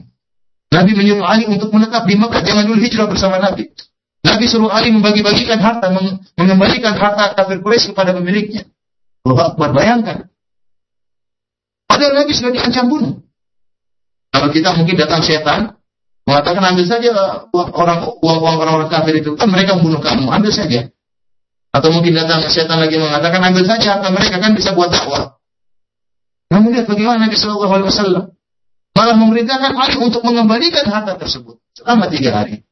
Nabi 0.70 0.92
menyuruh 0.94 1.26
Ali 1.26 1.50
untuk 1.50 1.74
menetap 1.74 2.06
di 2.06 2.14
Mekah, 2.18 2.42
jangan 2.46 2.64
dulu 2.70 2.80
hijrah 2.82 3.10
bersama 3.10 3.42
Nabi. 3.42 3.74
Nabi 4.20 4.46
suruh 4.46 4.70
Ali 4.70 4.94
membagi-bagikan 4.94 5.58
harta, 5.58 5.90
mengembalikan 6.38 6.94
harta 6.94 7.34
kafir 7.34 7.62
Quraisy 7.64 7.94
kepada 7.94 8.14
pemiliknya. 8.14 8.70
Allah 9.26 9.54
Akbar, 9.54 9.74
bayangkan. 9.74 10.30
Padahal 11.90 12.14
Nabi 12.24 12.32
sudah 12.38 12.52
diancam 12.54 12.86
bunuh. 12.86 13.14
Kalau 14.30 14.48
kita 14.54 14.78
mungkin 14.78 14.96
datang 14.96 15.22
setan, 15.26 15.80
mengatakan 16.30 16.62
ambil 16.62 16.86
saja 16.86 17.10
orang 17.54 18.06
uang 18.22 18.40
orang-orang 18.62 18.90
kafir 18.90 19.18
itu, 19.18 19.34
kan 19.34 19.50
mereka 19.50 19.78
membunuh 19.78 20.02
kamu, 20.02 20.30
ambil 20.30 20.54
saja. 20.54 20.90
Atau 21.70 21.94
mungkin 21.94 22.18
datang 22.18 22.46
setan 22.50 22.82
lagi 22.82 22.98
mengatakan 22.98 23.42
ambil 23.46 23.66
saja 23.66 23.98
harta 23.98 24.10
mereka 24.10 24.42
kan 24.42 24.58
bisa 24.58 24.74
buat 24.74 24.90
dakwah. 24.90 25.38
Namun 26.50 26.74
lihat 26.74 26.90
bagaimana 26.90 27.30
Nabi 27.30 27.38
Shallallahu 27.38 27.74
Alaihi 27.78 27.90
Wasallam 27.94 28.26
malah 28.98 29.16
memerintahkan 29.22 29.72
Ali 29.78 29.96
untuk 30.02 30.26
mengembalikan 30.26 30.86
harta 30.90 31.14
tersebut 31.14 31.62
selama 31.78 32.10
tiga 32.10 32.34
hari. 32.42 32.66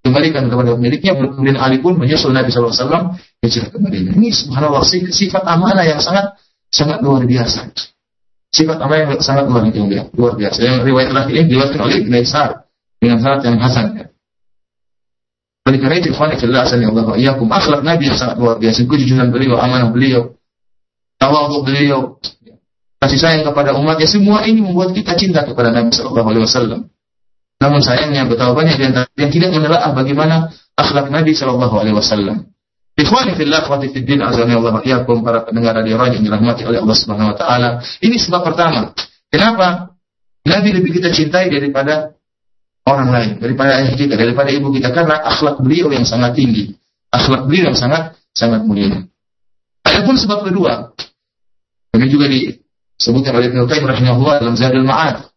Kembalikan 0.00 0.48
kepada 0.48 0.72
pemiliknya, 0.72 1.12
kemudian 1.12 1.60
Ali 1.60 1.84
pun 1.84 2.00
menyusul 2.00 2.32
Nabi 2.32 2.48
Shallallahu 2.48 2.72
Alaihi 2.72 2.84
Wasallam 2.88 3.04
hijrah 3.44 3.68
ke 3.68 3.76
Madinah. 3.76 4.12
Ini 4.16 4.28
subhanallah 4.32 4.82
sifat 5.12 5.44
amanah 5.44 5.84
yang 5.84 6.00
sangat 6.00 6.40
sangat 6.72 7.04
luar 7.04 7.28
biasa. 7.28 7.68
Sifat 8.48 8.80
amanah 8.80 9.12
yang 9.12 9.20
sangat 9.20 9.44
luar 9.46 9.68
biasa. 9.68 10.08
Luar 10.16 10.32
biasa. 10.40 10.58
Yang 10.64 10.76
riwayat 10.88 11.10
lagi 11.12 11.32
ini 11.36 11.44
diriwayatkan 11.52 11.80
oleh 11.84 11.96
Ibn 12.00 12.14
Isar 12.16 12.50
dengan 12.96 13.18
sangat 13.20 13.40
yang 13.44 13.60
hasan. 13.60 13.86
Oleh 15.68 15.78
karena 15.84 15.96
itu, 16.00 16.08
ikhwan 16.16 16.32
fillah 16.32 16.64
Allah 16.64 17.16
iyyakum 17.20 17.44
akhlak 17.52 17.84
Nabi 17.84 18.08
yang 18.08 18.16
sangat 18.16 18.40
luar 18.40 18.56
biasa, 18.56 18.88
kejujuran 18.88 19.28
beliau, 19.28 19.60
amanah 19.60 19.92
beliau, 19.92 20.32
tawadhu 21.20 21.60
beliau, 21.60 22.16
kasih 23.04 23.20
sayang 23.20 23.44
kepada 23.44 23.76
umatnya, 23.76 24.08
semua 24.08 24.48
ini 24.48 24.64
membuat 24.64 24.96
kita 24.96 25.12
cinta 25.12 25.44
kepada 25.44 25.68
Nabi 25.68 25.92
sallallahu 25.92 26.28
alaihi 26.32 26.44
wasallam. 26.48 26.80
Namun 27.60 27.80
sayangnya 27.84 28.24
betapa 28.24 28.56
banyak 28.56 28.80
yang 28.80 29.30
tidak 29.34 29.50
menelaah 29.52 29.92
bagaimana 29.92 30.48
akhlak 30.72 31.12
Nabi 31.12 31.36
sallallahu 31.36 31.74
alaihi 31.76 31.96
wasallam. 32.00 32.48
Ikhwani 32.98 33.38
fillah 33.38 33.62
akhwati 33.62 33.94
fid 33.94 34.10
din 34.10 34.18
azani 34.18 34.58
Allah 34.58 34.82
iyyakum 34.82 35.22
para 35.22 35.46
pendengar 35.46 35.78
radio 35.78 35.94
yang 36.10 36.18
dirahmati 36.18 36.66
oleh 36.66 36.82
Allah 36.82 36.96
Subhanahu 36.98 37.30
wa 37.30 37.36
taala. 37.38 37.68
Ini 38.02 38.18
sebab 38.18 38.42
pertama. 38.42 38.90
Kenapa 39.30 39.94
Nabi 40.42 40.68
lebih 40.74 40.98
kita 40.98 41.14
cintai 41.14 41.46
daripada 41.46 42.18
orang 42.82 43.08
lain, 43.14 43.30
daripada 43.38 43.78
ayah 43.78 43.94
kita, 43.94 44.18
daripada 44.18 44.50
ibu 44.50 44.74
kita 44.74 44.90
karena 44.90 45.14
akhlak 45.30 45.62
beliau 45.62 45.94
yang 45.94 46.02
sangat 46.02 46.34
tinggi, 46.34 46.74
akhlak 47.14 47.46
beliau 47.46 47.70
yang 47.70 47.78
sangat 47.78 48.18
sangat 48.34 48.66
mulia. 48.66 49.06
Adapun 49.86 50.18
sebab 50.18 50.50
kedua, 50.50 50.90
ini 51.94 52.06
juga 52.10 52.26
disebutkan 52.26 53.30
oleh 53.30 53.46
Ibnu 53.54 53.62
Qayyim 53.70 53.86
rahimahullah 53.86 54.34
dalam 54.42 54.58
Zadul 54.58 54.82
Ma'ad. 54.82 55.30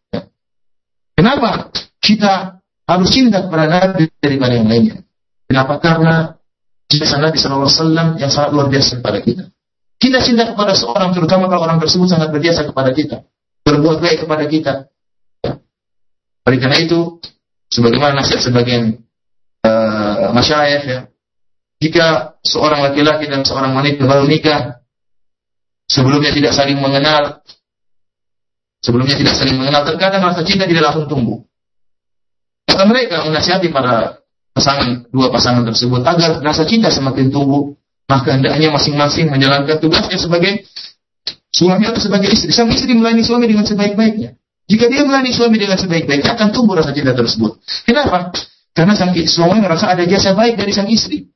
Kenapa 1.14 1.70
kita 2.02 2.58
harus 2.90 3.08
cinta 3.14 3.46
kepada 3.46 3.70
Nabi 3.70 4.10
daripada 4.18 4.52
yang 4.58 4.66
lainnya? 4.66 5.06
Kenapa? 5.46 5.78
Karena 5.78 6.41
jasa 6.98 7.16
Nabi 7.20 7.36
SAW 7.38 8.18
yang 8.18 8.30
sangat 8.32 8.50
luar 8.52 8.68
biasa 8.68 9.00
kepada 9.00 9.18
kita. 9.22 9.44
Kita 10.02 10.18
cinta 10.18 10.50
kepada 10.50 10.74
seorang, 10.74 11.14
terutama 11.14 11.46
kalau 11.46 11.62
orang 11.62 11.78
tersebut 11.78 12.10
sangat 12.10 12.34
berjasa 12.34 12.66
kepada 12.66 12.90
kita, 12.90 13.22
berbuat 13.62 14.02
baik 14.02 14.26
kepada 14.26 14.44
kita. 14.50 14.72
Oleh 16.42 16.58
karena 16.58 16.78
itu, 16.82 17.22
sebagaimana 17.70 18.18
nasihat 18.18 18.42
sebagian 18.42 18.98
uh, 19.62 20.34
masyayikh 20.34 20.84
ya. 20.90 21.00
Jika 21.82 22.38
seorang 22.42 22.82
laki-laki 22.82 23.26
dan 23.30 23.46
seorang 23.46 23.74
wanita 23.74 24.02
baru 24.06 24.26
nikah, 24.26 24.82
sebelumnya 25.86 26.30
tidak 26.34 26.54
saling 26.54 26.78
mengenal, 26.78 27.42
sebelumnya 28.82 29.18
tidak 29.18 29.34
saling 29.34 29.58
mengenal, 29.58 29.86
terkadang 29.86 30.22
rasa 30.22 30.42
cinta 30.46 30.66
tidak 30.66 30.90
langsung 30.90 31.10
tumbuh. 31.10 31.42
Kata 32.66 32.86
mereka 32.86 33.26
menasihati 33.26 33.70
para 33.74 34.21
pasangan 34.52 35.08
dua 35.08 35.32
pasangan 35.32 35.64
tersebut 35.64 36.04
agar 36.04 36.44
rasa 36.44 36.62
cinta 36.68 36.92
semakin 36.92 37.32
tumbuh, 37.32 37.72
maka 38.08 38.36
hendaknya 38.36 38.68
masing-masing 38.72 39.32
menjalankan 39.32 39.80
tugasnya 39.80 40.20
sebagai 40.20 40.68
suami 41.52 41.88
atau 41.88 42.00
sebagai 42.00 42.28
istri. 42.32 42.52
Sang 42.52 42.68
istri 42.68 42.92
melayani 42.92 43.24
suami 43.24 43.48
dengan 43.48 43.64
sebaik-baiknya. 43.64 44.36
Jika 44.68 44.88
dia 44.88 45.04
melayani 45.04 45.32
suami 45.32 45.56
dengan 45.60 45.76
sebaik-baiknya, 45.76 46.36
akan 46.36 46.48
tumbuh 46.52 46.76
rasa 46.76 46.92
cinta 46.96 47.12
tersebut. 47.12 47.60
Kenapa? 47.84 48.32
Karena 48.72 48.96
sang 48.96 49.12
suami 49.12 49.60
merasa 49.60 49.92
ada 49.92 50.04
jasa 50.08 50.32
baik 50.32 50.56
dari 50.56 50.72
sang 50.72 50.88
istri. 50.88 51.28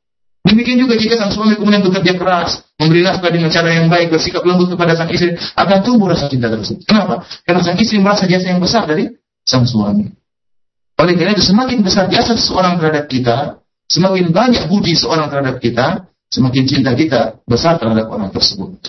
Demikian 0.46 0.79
juga 0.79 0.94
jika 0.94 1.18
sang 1.18 1.35
suami 1.35 1.59
kemudian 1.59 1.83
bekerja 1.83 2.14
keras, 2.14 2.62
memberi 2.79 3.02
nafkah 3.02 3.35
dengan 3.35 3.50
cara 3.50 3.68
yang 3.74 3.90
baik, 3.90 4.14
bersikap 4.14 4.46
lembut 4.46 4.72
kepada 4.72 4.94
sang 4.94 5.11
istri, 5.11 5.35
akan 5.35 5.79
tumbuh 5.83 6.07
rasa 6.09 6.31
cinta 6.31 6.48
tersebut. 6.48 6.87
Kenapa? 6.87 7.26
Karena 7.42 7.61
sang 7.66 7.76
istri 7.76 7.98
merasa 7.98 8.31
jasa 8.31 8.46
yang 8.55 8.62
besar 8.62 8.87
dari 8.87 9.11
sang 9.42 9.66
suami. 9.66 10.07
Oleh 10.96 11.12
karena 11.12 11.37
itu, 11.37 11.44
semakin 11.44 11.85
besar 11.85 12.09
jasa 12.09 12.32
seseorang 12.32 12.80
terhadap 12.80 13.04
kita, 13.06 13.61
semakin 13.87 14.32
banyak 14.32 14.64
budi 14.72 14.96
seorang 14.96 15.28
terhadap 15.28 15.61
kita, 15.61 16.09
semakin 16.32 16.64
cinta 16.64 16.96
kita 16.96 17.40
besar 17.44 17.76
terhadap 17.76 18.09
orang 18.09 18.32
tersebut. 18.32 18.80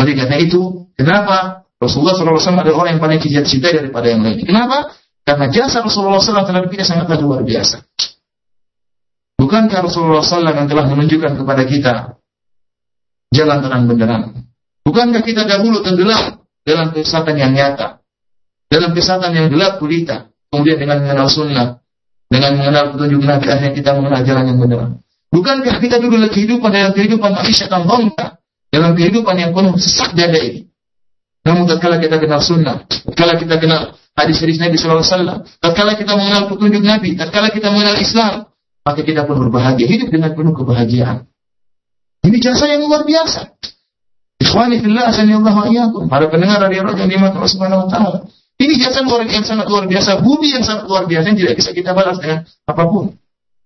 Oleh 0.00 0.12
karena 0.16 0.36
itu, 0.40 0.88
kenapa 0.96 1.68
Rasulullah 1.78 2.16
SAW 2.16 2.40
adalah 2.40 2.76
orang 2.86 2.90
yang 2.96 3.02
paling 3.02 3.20
kita 3.20 3.44
cintai 3.44 3.76
daripada 3.76 4.08
yang 4.08 4.24
lain. 4.24 4.40
Kenapa? 4.42 4.96
Karena 5.24 5.48
jasa 5.52 5.84
Rasulullah 5.84 6.20
SAW 6.20 6.48
terhadap 6.48 6.68
kita 6.72 6.84
sangatlah 6.84 7.16
luar 7.20 7.40
biasa. 7.44 7.84
Bukankah 9.40 9.80
Rasulullah 9.84 10.24
SAW 10.24 10.48
yang 10.48 10.68
telah 10.68 10.84
menunjukkan 10.88 11.32
kepada 11.44 11.62
kita 11.68 11.94
jalan 13.32 13.58
terang 13.60 13.84
benderang? 13.84 14.24
Bukankah 14.84 15.22
kita 15.24 15.48
dahulu 15.48 15.80
tenggelam 15.80 16.44
dalam 16.64 16.92
kesesatan 16.92 17.36
yang 17.40 17.52
nyata, 17.52 18.04
dalam 18.68 18.92
kesesatan 18.92 19.32
yang 19.32 19.46
gelap 19.48 19.80
gulita, 19.80 20.33
kemudian 20.54 20.78
dengan 20.78 21.02
mengenal 21.02 21.26
sunnah, 21.26 21.82
dengan 22.30 22.54
mengenal 22.54 22.94
petunjuk 22.94 23.26
Nabi 23.26 23.46
akhirnya 23.50 23.72
kita 23.74 23.90
mengenal 23.98 24.22
jalan 24.22 24.44
yang 24.46 24.58
benar. 24.62 24.82
Bukankah 25.34 25.82
kita 25.82 25.98
dulu 25.98 26.14
lagi 26.22 26.46
kehidupan 26.46 26.70
dalam 26.70 26.94
kehidupan 26.94 27.30
manusia 27.34 27.66
yang 27.66 27.82
dalam 28.70 28.92
kehidupan 28.94 29.34
yang 29.34 29.50
penuh 29.50 29.74
sesak 29.82 30.14
dada 30.14 30.38
ini? 30.38 30.70
Namun 31.42 31.66
tatkala 31.66 31.98
kita 31.98 32.22
kenal 32.22 32.38
sunnah, 32.38 32.86
tatkala 32.86 33.34
kita 33.34 33.58
kenal 33.58 33.98
hadis-hadis 34.14 34.62
Nabi 34.62 34.78
Wasallam, 34.78 35.42
tatkala 35.58 35.98
kita 35.98 36.14
mengenal 36.14 36.46
petunjuk 36.48 36.86
Nabi, 36.86 37.18
tatkala 37.18 37.50
kita 37.50 37.68
mengenal 37.74 37.98
Islam, 37.98 38.46
maka 38.86 39.00
kita 39.02 39.26
pun 39.26 39.36
berbahagia, 39.42 39.90
hidup 39.90 40.08
dengan 40.14 40.32
penuh 40.38 40.54
kebahagiaan. 40.54 41.26
Ini 42.24 42.36
jasa 42.40 42.64
yang 42.70 42.86
luar 42.86 43.04
biasa. 43.04 43.52
Ikhwani 44.40 44.80
fillah 44.80 45.12
Allah 45.12 45.54
wa 45.56 46.08
Para 46.08 46.26
pendengar 46.32 46.62
dari 46.64 46.80
Allah 46.80 46.96
yang 46.96 47.26
Allah 47.26 47.50
Subhanahu 47.50 47.84
wa 47.84 47.88
taala. 47.90 48.18
Ini 48.54 48.74
jasa 48.78 49.02
luar 49.02 49.26
yang 49.26 49.42
sangat 49.42 49.66
luar 49.66 49.90
biasa, 49.90 50.22
bumi 50.22 50.54
yang 50.54 50.62
sangat 50.62 50.86
luar 50.86 51.10
biasa 51.10 51.34
yang 51.34 51.38
tidak 51.38 51.54
bisa 51.58 51.70
kita 51.74 51.90
balas 51.90 52.22
dengan 52.22 52.46
apa 52.46 52.82
pun. 52.86 53.18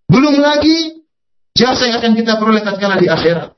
Belum 0.08 0.40
lagi 0.40 1.04
jasa 1.52 1.92
yang 1.92 2.00
akan 2.00 2.12
kita 2.16 2.40
peroleh 2.40 2.64
tatkala 2.64 2.96
di 2.96 3.06
akhirat. 3.10 3.52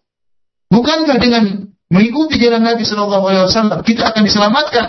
Bukankah 0.71 1.17
dengan 1.23 1.71
mengikuti 1.91 2.39
jalan 2.39 2.63
Nabi 2.67 2.83
Shallallahu 2.83 3.25
Alaihi 3.27 3.43
Wasallam, 3.47 3.79
kita 3.87 4.11
akan 4.11 4.23
diselamatkan 4.27 4.87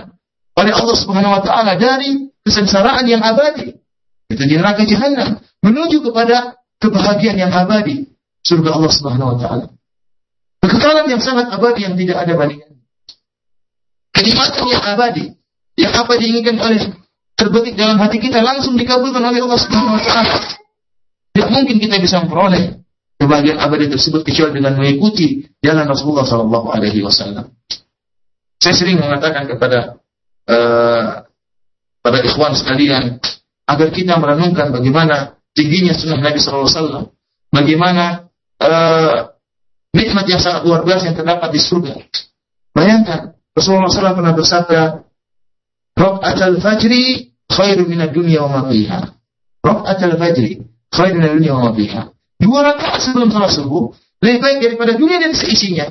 oleh 0.58 0.74
Allah 0.74 0.98
Subhanahu 0.98 1.34
Wa 1.38 1.42
Taala 1.46 1.74
dari 1.78 2.30
kesengsaraan 2.42 3.06
yang 3.06 3.22
abadi, 3.22 3.78
itu 4.30 4.44
di 4.46 4.56
neraka 4.58 4.82
jahanam, 4.86 5.42
menuju 5.62 6.02
kepada 6.06 6.58
kebahagiaan 6.82 7.38
yang 7.38 7.54
abadi, 7.54 8.10
surga 8.42 8.82
Allah 8.82 8.92
Subhanahu 8.94 9.30
Wa 9.34 9.38
Taala. 9.42 9.66
Kekekalan 10.62 11.06
yang 11.10 11.22
sangat 11.22 11.50
abadi 11.50 11.86
yang 11.86 11.98
tidak 11.98 12.22
ada 12.22 12.34
bandingan. 12.38 12.82
Kenikmatan 14.14 14.66
yang 14.70 14.84
abadi, 14.86 15.26
yang 15.80 15.94
apa 15.96 16.14
diinginkan 16.20 16.58
oleh 16.60 16.80
terbetik 17.36 17.74
dalam 17.80 17.98
hati 17.98 18.22
kita 18.22 18.44
langsung 18.44 18.78
dikabulkan 18.78 19.24
oleh 19.24 19.42
Allah 19.42 19.60
Subhanahu 19.60 19.98
Wa 19.98 20.04
Taala. 20.04 20.36
Tidak 21.32 21.50
mungkin 21.50 21.76
kita 21.80 21.96
bisa 21.98 22.20
memperoleh 22.22 22.82
kebahagiaan 23.22 23.60
abadi 23.62 23.88
tersebut 23.88 24.26
kecuali 24.26 24.60
dengan 24.60 24.76
mengikuti 24.78 25.46
jalan 25.62 25.86
Rasulullah 25.88 26.28
Sallallahu 26.28 26.68
Alaihi 26.74 27.06
Wasallam. 27.06 27.54
Saya 28.62 28.76
sering 28.78 29.00
mengatakan 29.00 29.50
kepada 29.50 30.02
uh, 30.50 31.26
pada 32.02 32.18
ikhwan 32.26 32.54
sekalian 32.54 33.22
agar 33.70 33.88
kita 33.94 34.18
merenungkan 34.18 34.74
bagaimana 34.74 35.38
tingginya 35.54 35.94
sunnah 35.96 36.20
Nabi 36.20 36.38
Sallallahu 36.42 36.66
Alaihi 36.68 36.78
Wasallam, 36.78 37.06
bagaimana 37.54 38.06
uh, 38.60 39.16
nikmat 39.96 40.26
yang 40.28 40.42
sangat 40.42 40.68
luar 40.68 40.82
biasa 40.84 41.14
yang 41.14 41.18
terdapat 41.18 41.50
di 41.54 41.60
surga. 41.62 41.94
Bayangkan 42.72 43.36
Rasulullah 43.52 43.92
SAW 43.92 44.16
pernah 44.16 44.34
bersabda, 44.36 44.82
Rok'at 46.02 46.42
al-fajri 46.42 47.30
khairu 47.46 47.86
minad 47.86 48.10
dunya 48.10 48.42
wa 48.42 48.50
ma 48.50 48.62
fiha. 48.74 49.00
Al-fajri 49.62 50.66
khairu 50.90 51.22
minad 51.22 51.38
dunya 51.38 51.54
wa 51.54 51.70
ma 51.70 51.72
fiha. 51.78 52.10
Dua 52.42 52.66
rakaat 52.66 53.06
sebelum 53.06 53.30
salat 53.30 53.54
subuh 53.54 53.94
lebih 54.26 54.42
baik 54.42 54.58
daripada 54.66 54.98
dunia 54.98 55.22
dan 55.22 55.38
seisinya. 55.38 55.86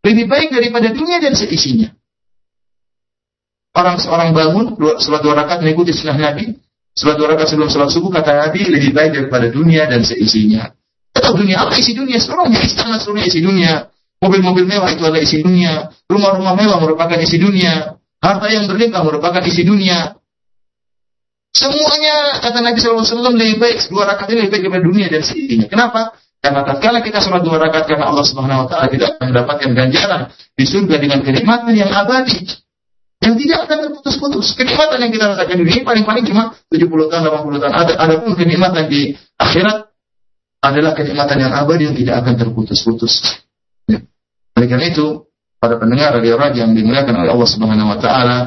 lebih 0.00 0.26
baik 0.32 0.48
daripada 0.50 0.96
dunia 0.96 1.20
dan 1.20 1.36
seisinya. 1.36 1.92
Orang 3.76 4.00
seorang 4.00 4.34
bangun 4.34 4.74
sholat 4.98 5.20
dua 5.22 5.36
rakaat 5.38 5.60
mengikuti 5.62 5.92
sunnah 5.94 6.16
Nabi, 6.16 6.56
sholat 6.96 7.20
dua 7.20 7.36
rakaat 7.36 7.54
sebelum 7.54 7.68
sholat 7.70 7.92
subuh 7.92 8.10
kata 8.10 8.48
Nabi 8.48 8.66
lebih 8.66 8.90
baik 8.96 9.12
daripada 9.14 9.52
dunia 9.52 9.86
dan 9.86 10.02
seisinya. 10.02 10.72
Tahu 11.14 11.44
dunia 11.44 11.62
apa 11.62 11.76
isi 11.76 11.92
dunia? 11.92 12.16
Seluruhnya 12.16 12.64
istana 12.64 12.96
seluruhnya 12.96 13.28
isi 13.28 13.44
dunia. 13.44 13.92
Mobil-mobil 14.24 14.64
mewah 14.66 14.88
itu 14.90 15.04
adalah 15.04 15.22
isi 15.22 15.44
dunia. 15.44 15.92
Rumah-rumah 16.08 16.54
mewah 16.56 16.78
merupakan 16.80 17.20
isi 17.20 17.36
dunia. 17.38 17.99
Harta 18.20 18.46
yang 18.52 18.68
berlimpah 18.68 19.00
merupakan 19.00 19.40
isi 19.48 19.64
dunia. 19.64 20.16
Semuanya 21.50 22.38
kata 22.38 22.62
Nabi 22.62 22.78
SAW 22.78 23.02
lebih 23.34 23.58
baik 23.58 23.82
dua 23.90 24.06
rakaat 24.06 24.30
ini 24.30 24.46
lebih 24.46 24.52
baik 24.54 24.62
daripada 24.68 24.84
dunia 24.86 25.06
dan 25.10 25.22
seisinya. 25.24 25.66
Kenapa? 25.66 26.14
Karena 26.40 26.64
tatkala 26.64 27.04
kita 27.04 27.18
sholat 27.20 27.42
dua 27.42 27.58
rakaat 27.58 27.84
karena 27.90 28.08
Allah 28.08 28.24
Subhanahu 28.24 28.64
Wa 28.64 28.68
Taala 28.70 28.86
kita 28.88 29.16
akan 29.16 29.24
mendapatkan 29.34 29.70
ganjaran 29.76 30.20
di 30.56 30.64
surga 30.64 30.96
dengan 30.96 31.20
kenikmatan 31.20 31.74
yang 31.74 31.90
abadi 31.90 32.38
yang 33.20 33.36
tidak 33.36 33.68
akan 33.68 33.78
terputus-putus. 33.88 34.56
Kenikmatan 34.56 34.98
yang 35.04 35.12
kita 35.12 35.24
rasakan 35.36 35.56
di 35.60 35.64
dunia 35.68 35.84
paling-paling 35.84 36.24
cuma 36.24 36.56
70 36.72 37.12
tahun, 37.12 37.22
80 37.28 37.60
tahun. 37.60 37.74
Ada, 37.76 37.92
ada 38.00 38.14
pun 38.24 38.32
kenikmatan 38.32 38.84
di 38.88 39.12
akhirat 39.36 39.78
adalah 40.60 40.92
kenikmatan 40.96 41.36
yang 41.40 41.52
abadi 41.52 41.82
yang 41.88 41.96
tidak 41.96 42.14
akan 42.24 42.34
terputus-putus. 42.40 43.12
Ya. 43.88 44.00
Oleh 44.56 44.68
karena 44.68 44.86
itu, 44.88 45.28
pada 45.60 45.76
pendengar 45.76 46.16
radio 46.16 46.40
raja 46.40 46.64
yang 46.64 46.72
dimuliakan 46.72 47.20
oleh 47.20 47.30
Allah 47.36 47.50
Subhanahu 47.52 47.92
Wa 47.92 47.98
Taala, 48.00 48.38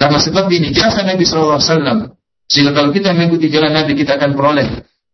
karena 0.00 0.18
sebab 0.18 0.48
ini 0.48 0.72
jasa 0.72 1.04
Nabi 1.04 1.28
Sallallahu 1.28 1.60
Alaihi 1.60 1.70
Wasallam 1.70 1.98
sehingga 2.48 2.72
kalau 2.72 2.90
kita 2.96 3.12
mengikuti 3.12 3.52
jalan 3.52 3.76
Nabi 3.76 3.92
kita 3.92 4.16
akan 4.16 4.32
peroleh 4.32 4.68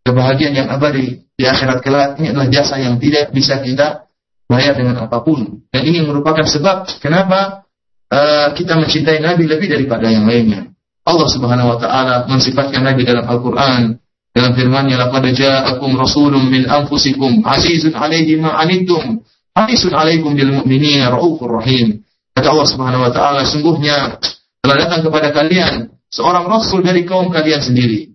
kebahagiaan 0.06 0.54
yang 0.54 0.68
abadi 0.70 1.26
di 1.34 1.44
akhirat 1.44 1.82
kelak. 1.82 2.22
Ini 2.22 2.30
adalah 2.30 2.46
jasa 2.46 2.78
yang 2.78 3.02
tidak 3.02 3.34
bisa 3.34 3.58
kita 3.58 4.06
bayar 4.46 4.78
dengan 4.78 5.02
apa 5.02 5.18
pun. 5.26 5.66
Dan 5.74 5.82
ini 5.82 6.06
merupakan 6.06 6.46
sebab 6.46 7.02
kenapa 7.02 7.66
uh, 8.14 8.54
kita 8.54 8.78
mencintai 8.78 9.18
Nabi 9.18 9.50
lebih 9.50 9.66
daripada 9.66 10.06
yang 10.06 10.30
lainnya. 10.30 10.70
Allah 11.04 11.28
Subhanahu 11.28 11.74
wa 11.74 11.78
taala 11.82 12.24
mensifatkan 12.30 12.80
Nabi 12.80 13.02
dalam 13.04 13.26
Al-Qur'an 13.28 13.98
dalam 14.34 14.52
firman-Nya 14.56 14.96
laqad 14.96 15.24
ja'akum 15.36 15.94
rasulun 16.00 16.48
min 16.48 16.64
anfusikum 16.64 17.44
azizun 17.44 17.92
'alaihi 17.92 18.40
ma 18.40 18.56
'anittum 18.56 19.20
harisun 19.54 19.94
'alaikum 19.94 20.34
bil 20.34 20.62
mu'minina 20.62 21.14
raufur 21.14 21.62
rahim. 21.62 22.02
Kata 22.34 22.50
Allah 22.50 22.68
Subhanahu 22.68 23.02
wa 23.06 23.12
taala 23.14 23.46
sungguhnya 23.46 24.18
telah 24.60 24.76
datang 24.76 25.06
kepada 25.06 25.30
kalian 25.30 25.94
seorang 26.10 26.50
rasul 26.50 26.82
dari 26.82 27.06
kaum 27.06 27.30
kalian 27.30 27.62
sendiri. 27.62 28.10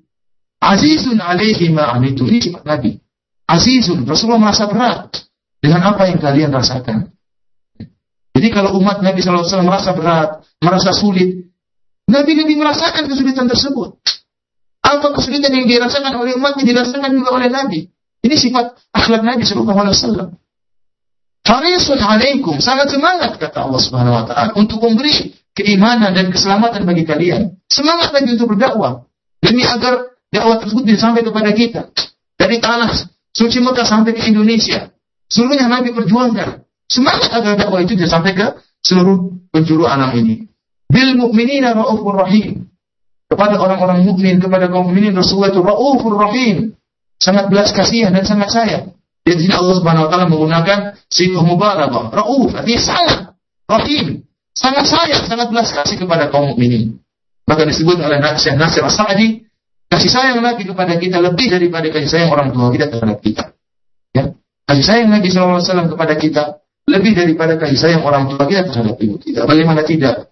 Azizun 0.59 1.23
alaihi 1.23 1.71
ma'anitu. 1.71 2.27
Ini 2.27 2.39
sifat 2.43 2.67
Nabi. 2.67 2.99
Azizun. 3.47 4.03
Rasulullah 4.03 4.51
merasa 4.51 4.67
berat 4.67 5.15
dengan 5.63 5.95
apa 5.95 6.11
yang 6.11 6.19
kalian 6.19 6.51
rasakan. 6.51 7.15
Jadi 8.35 8.47
kalau 8.55 8.75
umat 8.79 9.03
Nabi 9.03 9.19
SAW 9.19 9.67
merasa 9.67 9.91
berat, 9.95 10.43
merasa 10.63 10.95
sulit, 10.95 11.51
Nabi 12.07 12.31
lebih 12.39 12.55
merasakan 12.55 13.07
kesulitan 13.07 13.47
tersebut. 13.51 13.99
Apa 14.79 15.11
kesulitan 15.11 15.51
yang 15.51 15.67
dirasakan 15.67 16.15
oleh 16.17 16.39
umatnya 16.39 16.63
dirasakan 16.63 17.11
juga 17.13 17.35
oleh 17.35 17.51
Nabi. 17.51 17.87
Ini 18.23 18.35
sifat 18.35 18.79
akhlak 18.95 19.23
Nabi 19.27 19.43
SAW. 19.43 20.39
Harisun 21.49 21.97
alaikum, 21.97 22.61
sangat 22.61 22.93
semangat 22.93 23.41
kata 23.41 23.65
Allah 23.65 23.81
Subhanahu 23.81 24.13
wa 24.21 24.23
taala 24.29 24.53
untuk 24.53 24.85
memberi 24.85 25.33
keimanan 25.57 26.13
dan 26.13 26.29
keselamatan 26.29 26.85
bagi 26.85 27.09
kalian. 27.09 27.57
Semangat 27.65 28.13
lagi 28.13 28.37
untuk 28.37 28.53
berdakwah 28.53 29.09
demi 29.41 29.65
agar 29.65 30.13
dakwah 30.29 30.61
tersebut 30.61 30.85
bisa 30.85 31.09
sampai 31.09 31.25
kepada 31.25 31.49
kita. 31.49 31.89
Dari 32.37 32.61
tanah 32.61 32.93
suci 33.33 33.65
Mekah 33.65 33.81
sampai 33.81 34.13
ke 34.13 34.29
Indonesia. 34.29 34.93
Seluruhnya 35.25 35.65
Nabi 35.65 35.89
perjuangkan. 35.89 36.69
Semangat 36.85 37.33
agar 37.33 37.57
dakwah 37.57 37.81
itu 37.81 37.97
bisa 37.97 38.13
sampai 38.13 38.37
ke 38.37 38.45
seluruh 38.85 39.49
penjuru 39.49 39.89
alam 39.89 40.13
ini. 40.13 40.45
Bil 40.85 41.17
mu'minina 41.17 41.73
ra'ufur 41.73 42.13
rahim. 42.13 42.69
Kepada 43.29 43.61
orang-orang 43.61 44.05
mukmin, 44.05 44.41
kepada 44.41 44.69
kaum 44.69 44.89
mukminin 44.89 45.17
Rasulullah 45.17 45.53
itu 45.53 45.61
ra'ufur 45.65 46.13
rahim. 46.13 46.77
Sangat 47.17 47.49
belas 47.49 47.73
kasihan 47.73 48.13
dan 48.13 48.25
sangat 48.25 48.49
sayang. 48.53 48.98
Di 49.35 49.43
sini 49.45 49.55
Allah 49.57 49.75
Subhanahu 49.77 50.05
wa 50.05 50.09
taala 50.09 50.25
menggunakan 50.31 50.77
sifat 51.11 51.43
mubalaghah. 51.43 52.09
Rauf 52.09 52.49
artinya 52.55 52.81
sangat 52.81 53.19
rahim, 53.69 54.25
sangat 54.55 54.85
sayang, 54.87 55.23
sangat 55.27 55.47
belas 55.53 55.69
kasih 55.75 55.97
kepada 55.99 56.31
kaum 56.33 56.55
mukminin. 56.55 56.97
Maka 57.45 57.65
disebut 57.65 57.97
oleh 57.97 58.21
Syekh 58.37 58.57
Nasir 58.61 58.85
As-Sa'di 58.85 59.49
Kasih 59.89 60.11
sayang 60.13 60.37
Nabi 60.45 60.69
kepada 60.69 61.01
kita 61.01 61.17
lebih 61.17 61.49
daripada 61.49 61.89
kasih 61.89 62.09
sayang 62.13 62.29
orang 62.29 62.53
tua 62.53 62.69
kita 62.69 62.93
terhadap 62.93 63.19
kita. 63.25 63.57
Ya. 64.13 64.37
Kasih 64.69 64.85
sayang 64.85 65.09
Nabi 65.09 65.33
SAW 65.33 65.65
kepada 65.65 66.13
kita 66.13 66.61
lebih 66.85 67.17
daripada 67.17 67.57
kasih 67.57 67.77
sayang 67.81 68.05
orang 68.05 68.29
tua 68.29 68.45
kita 68.45 68.69
terhadap 68.69 69.01
ibu 69.01 69.17
kita. 69.17 69.49
Bagaimana 69.49 69.81
tidak? 69.81 70.29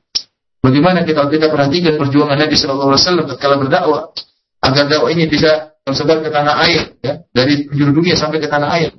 Bagaimana 0.62 1.02
kita 1.10 1.26
kita 1.26 1.50
perhatikan 1.50 1.98
perjuangan 1.98 2.38
Nabi 2.38 2.54
SAW 2.54 3.26
ketika 3.34 3.58
berdakwah 3.58 4.14
agar 4.62 4.86
dakwah 4.86 5.10
ini 5.10 5.26
bisa 5.26 5.74
tersebar 5.88 6.20
ke 6.20 6.28
tanah 6.28 6.56
air, 6.68 7.00
ya, 7.00 7.24
dari 7.32 7.64
penjuru 7.72 8.04
dunia 8.04 8.20
sampai 8.20 8.44
ke 8.44 8.52
tanah 8.52 8.70
air. 8.76 8.92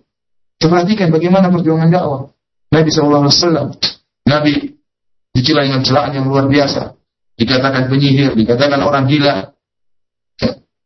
Perhatikan 0.56 1.12
bagaimana 1.12 1.52
perjuangan 1.52 1.92
dakwah 1.92 2.32
Nabi 2.72 2.88
SAW. 2.88 3.76
Nabi 4.24 4.52
dicela 5.36 5.68
dengan 5.68 5.84
celaan 5.84 6.16
yang 6.16 6.26
luar 6.26 6.48
biasa. 6.48 6.96
Dikatakan 7.38 7.86
penyihir, 7.86 8.34
dikatakan 8.34 8.82
orang 8.82 9.06
gila, 9.06 9.54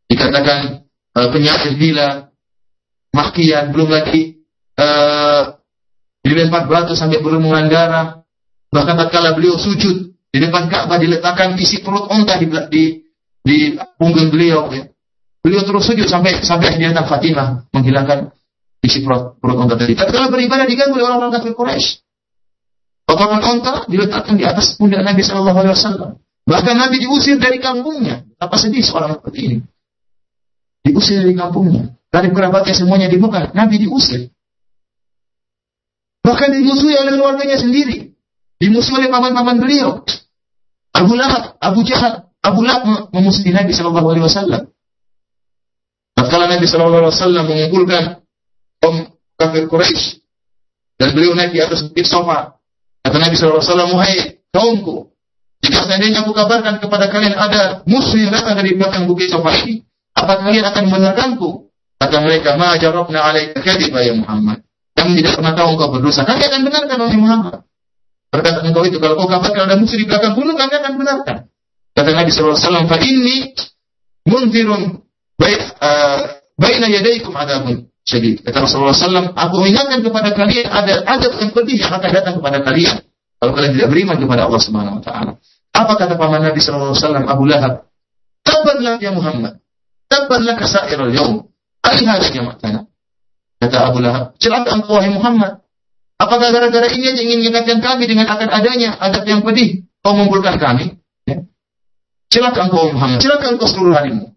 dikatakan 0.05 0.85
uh, 1.17 1.29
penyakit 1.33 1.81
gila, 1.81 2.29
makian, 3.17 3.73
belum 3.73 3.89
lagi 3.89 4.45
uh, 4.77 5.57
dilempar 6.21 6.69
batu 6.69 6.93
sampai 6.93 7.25
berlumuran 7.25 7.73
darah. 7.73 8.21
Bahkan 8.69 8.95
tatkala 9.01 9.33
beliau 9.33 9.57
sujud 9.57 10.13
di 10.29 10.39
depan 10.41 10.69
Ka'bah 10.69 11.01
diletakkan 11.01 11.57
isi 11.57 11.81
perut 11.81 12.09
unta 12.13 12.37
di, 12.37 12.53
di, 12.69 12.85
di 13.41 13.57
punggung 13.97 14.29
beliau. 14.29 14.69
Ya. 14.77 14.92
Beliau 15.43 15.67
terus 15.67 15.85
sujud 15.85 16.07
sampai 16.07 16.41
sampai 16.47 16.71
akhirnya 16.71 17.03
Fatimah 17.03 17.67
menghilangkan 17.75 18.31
isi 18.83 19.03
perut, 19.03 19.39
perut 19.43 19.59
unta 19.59 19.75
tadi. 19.75 19.99
Tatkala 19.99 20.31
beribadah 20.31 20.67
diganggu 20.67 20.99
oleh 20.99 21.07
orang-orang 21.07 21.35
kafir 21.35 21.55
Quraisy. 21.59 21.99
Potongan 23.03 23.43
unta 23.43 23.73
diletakkan 23.91 24.39
di 24.39 24.47
atas 24.47 24.79
pundak 24.79 25.03
Nabi 25.03 25.27
Shallallahu 25.27 25.59
Alaihi 25.59 25.75
Wasallam. 25.75 26.11
Bahkan 26.47 26.75
Nabi 26.79 26.97
diusir 27.03 27.43
dari 27.43 27.59
kampungnya. 27.59 28.23
Apa 28.39 28.55
sedih 28.59 28.83
seorang 28.83 29.19
seperti 29.19 29.39
ini? 29.51 29.57
diusir 30.83 31.23
dari 31.23 31.35
kampungnya. 31.39 31.95
Dari 32.13 32.29
kerabatnya 32.29 32.75
semuanya 32.77 33.09
dibuka. 33.09 33.55
Nabi 33.57 33.81
diusir. 33.81 34.29
Bahkan 36.23 36.49
dimusuhi 36.53 36.95
oleh 36.99 37.17
keluarganya 37.17 37.57
sendiri. 37.57 38.13
Dimusuhi 38.61 39.07
oleh 39.07 39.11
paman-paman 39.11 39.59
beliau. 39.59 40.05
Abu 40.93 41.17
Lahab, 41.17 41.57
Abu 41.59 41.81
Jahal, 41.83 42.31
Abu 42.45 42.61
Lahab 42.63 43.11
memusuhi 43.11 43.51
Nabi 43.51 43.73
Shallallahu 43.73 44.13
Alaihi 44.13 44.27
Wasallam. 44.29 44.63
Tatkala 46.23 46.47
Nabi 46.47 46.71
Shallallahu 46.71 47.03
Alaihi 47.03 47.19
Wasallam 47.19 47.45
mengumpulkan 47.51 48.03
kaum 48.79 49.11
kafir 49.35 49.67
Quraisy 49.67 50.23
dan 51.03 51.19
beliau 51.19 51.35
naik 51.35 51.51
di 51.51 51.59
atas 51.59 51.83
bukit 51.91 52.07
sofa. 52.07 52.63
Kata 53.03 53.19
Nabi 53.19 53.35
Shallallahu 53.35 53.59
Alaihi 53.59 53.75
Wasallam, 53.75 53.91
Wahai 53.91 54.17
kaumku, 54.55 55.11
jika 55.67 55.83
seandainya 55.83 56.23
aku 56.23 56.31
kabarkan 56.31 56.79
kepada 56.79 57.11
kalian 57.11 57.35
ada 57.35 57.83
musuh 57.91 58.23
yang 58.23 58.31
datang 58.31 58.55
dari 58.55 58.79
belakang 58.79 59.11
bukit 59.11 59.35
sofa 59.35 59.51
ini, 59.67 59.83
apa 60.15 60.47
kalian 60.47 60.63
akan 60.63 60.83
membenarkanku? 60.87 61.51
Kata 61.99 62.17
mereka, 62.23 62.55
ma 62.55 62.79
jarabna 62.79 63.19
alaika 63.19 63.59
kadiba 63.59 64.07
ya 64.07 64.15
Muhammad. 64.15 64.63
Kami 64.95 65.19
tidak 65.19 65.43
pernah 65.43 65.55
tahu 65.59 65.75
engkau 65.75 65.91
berdosa. 65.91 66.23
Kami 66.23 66.43
akan 66.47 66.61
benarkan 66.63 66.97
wahai 67.03 67.19
Muhammad. 67.19 67.67
Berkata 68.31 68.63
engkau 68.63 68.87
itu, 68.87 69.03
kalau 69.03 69.19
kau 69.19 69.27
kabarkan 69.27 69.67
ada 69.67 69.75
musuh 69.75 69.99
di 69.99 70.07
belakang 70.07 70.39
gunung, 70.39 70.55
kami 70.55 70.71
akan 70.71 70.93
benarkan. 70.95 71.51
Kata 71.99 72.11
Nabi 72.15 72.31
SAW, 72.31 72.87
fa 72.87 72.99
inni 73.03 73.51
munzirun 75.39 75.63
uh, 75.81 76.19
baina 76.59 76.87
yadaikum 76.89 77.33
adabun 77.35 77.89
syadid. 78.03 78.43
Kata 78.43 78.67
Rasulullah 78.67 78.95
SAW, 78.95 79.33
aku 79.35 79.57
ingatkan 79.67 80.03
kepada 80.03 80.35
kalian 80.35 80.67
ada 80.69 81.07
adab 81.07 81.33
yang 81.39 81.51
pedih 81.55 81.79
yang 81.79 81.93
akan 81.95 82.11
datang 82.11 82.35
kepada 82.39 82.59
kalian. 82.67 82.97
Kalau 83.43 83.53
kalian 83.59 83.73
tidak 83.75 83.89
beriman 83.91 84.17
kepada 84.23 84.47
Allah 84.47 84.63
Subhanahu 84.63 84.99
Wa 85.01 85.03
Taala. 85.03 85.33
Apa 85.73 85.93
kata 85.99 86.15
paman 86.21 86.47
Nabi 86.47 86.61
SAW, 86.63 86.95
Abu 87.27 87.45
Lahab? 87.49 87.91
Kabarlah 88.47 89.01
ya 89.01 89.11
Muhammad. 89.11 89.59
Tabban 90.07 90.45
laka 90.45 90.69
sa'irul 90.69 91.15
yawm. 91.15 91.49
Alihada 91.83 92.29
jamatana. 92.31 92.87
Kata 93.59 93.77
Abu 93.91 93.99
Lahab, 94.03 94.35
celaka 94.39 94.75
engkau 94.75 94.99
wahai 94.99 95.11
Muhammad. 95.11 95.63
Apakah 96.19 96.55
gara-gara 96.55 96.87
ini 96.95 97.11
aja 97.11 97.23
ingin 97.23 97.43
mengingatkan 97.43 97.83
kami 97.83 98.07
dengan 98.07 98.31
akan 98.31 98.47
adanya 98.47 98.95
adab 98.99 99.27
yang 99.27 99.43
pedih? 99.43 99.87
Kau 100.03 100.15
mengumpulkan 100.15 100.59
kami? 100.59 100.99
Ya. 101.27 101.47
Celaka 102.31 102.71
engkau 102.71 102.95
Muhammad. 102.95 103.19
Celaka 103.19 103.51
engkau 103.51 103.67
seluruh 103.67 103.95
harimu. 103.95 104.31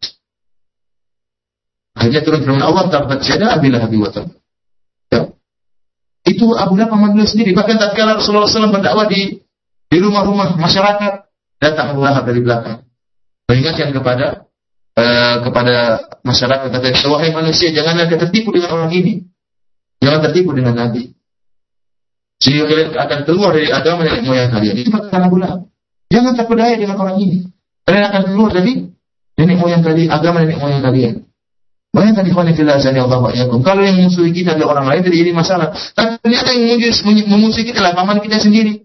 Akhirnya 1.95 2.21
turun 2.27 2.43
firman 2.43 2.61
Allah, 2.61 2.91
Tabat 2.91 3.23
syada 3.23 3.55
abilah 3.55 3.79
habi 3.79 3.97
wa 3.97 4.11
ya. 4.11 5.21
Itu 6.27 6.51
Abu 6.53 6.75
Lahab 6.75 6.99
beliau 6.99 7.23
sendiri. 7.23 7.55
Bahkan 7.55 7.79
tatkala 7.79 8.19
Rasulullah 8.19 8.49
SAW 8.49 8.73
berdakwah 8.73 9.07
di 9.07 9.39
di 9.87 9.97
rumah-rumah 10.01 10.59
masyarakat, 10.59 11.13
datang 11.61 11.95
Abu 11.95 12.03
Lahab 12.03 12.27
dari 12.27 12.43
belakang. 12.43 12.83
Mengingatkan 13.47 13.93
kepada 13.93 14.45
Eh, 14.95 15.35
kepada 15.43 16.07
masyarakat 16.23 16.71
kata 16.71 17.11
wahai 17.11 17.35
manusia 17.35 17.67
janganlah 17.67 18.07
tertipu 18.07 18.55
dengan 18.55 18.79
orang 18.79 18.95
ini 18.95 19.27
jangan 19.99 20.23
tertipu 20.23 20.55
dengan 20.55 20.71
Nabi 20.71 21.11
Sehingga 22.39 22.63
kalian 22.63 22.95
akan 22.95 23.19
keluar 23.27 23.51
dari 23.51 23.75
agama 23.75 24.03
nenek 24.03 24.23
moyang 24.27 24.51
kalian. 24.51 24.75
Itu 24.75 24.91
kata 24.91 25.07
Abu 25.19 25.39
Lahab. 25.39 25.71
Jangan 26.11 26.35
terpedaya 26.35 26.75
dengan 26.75 26.99
orang 26.99 27.17
ini. 27.23 27.47
Kalian 27.87 28.05
akan 28.11 28.21
keluar 28.27 28.51
dari 28.51 28.73
nenek 29.39 29.55
moyang 29.55 29.81
kalian, 29.83 30.09
agama 30.11 30.43
nenek 30.43 30.59
moyang 30.59 30.83
kalian. 30.83 31.13
Bayangkan 31.95 32.27
ikhwan 32.27 32.51
fillah 32.51 32.75
Allah 32.75 33.19
wa 33.23 33.31
Kalau 33.63 33.81
yang 33.87 33.95
musuhi 34.03 34.35
kita 34.35 34.59
adalah 34.59 34.75
orang 34.75 34.85
lain 34.91 35.01
tidak 35.07 35.17
jadi 35.23 35.31
masalah. 35.31 35.71
Tapi 35.71 36.19
ternyata 36.19 36.51
yang 36.51 36.75
memusuhi 37.31 37.71
kita 37.71 37.79
adalah 37.79 37.95
paman 37.95 38.19
kita 38.19 38.43
sendiri. 38.43 38.83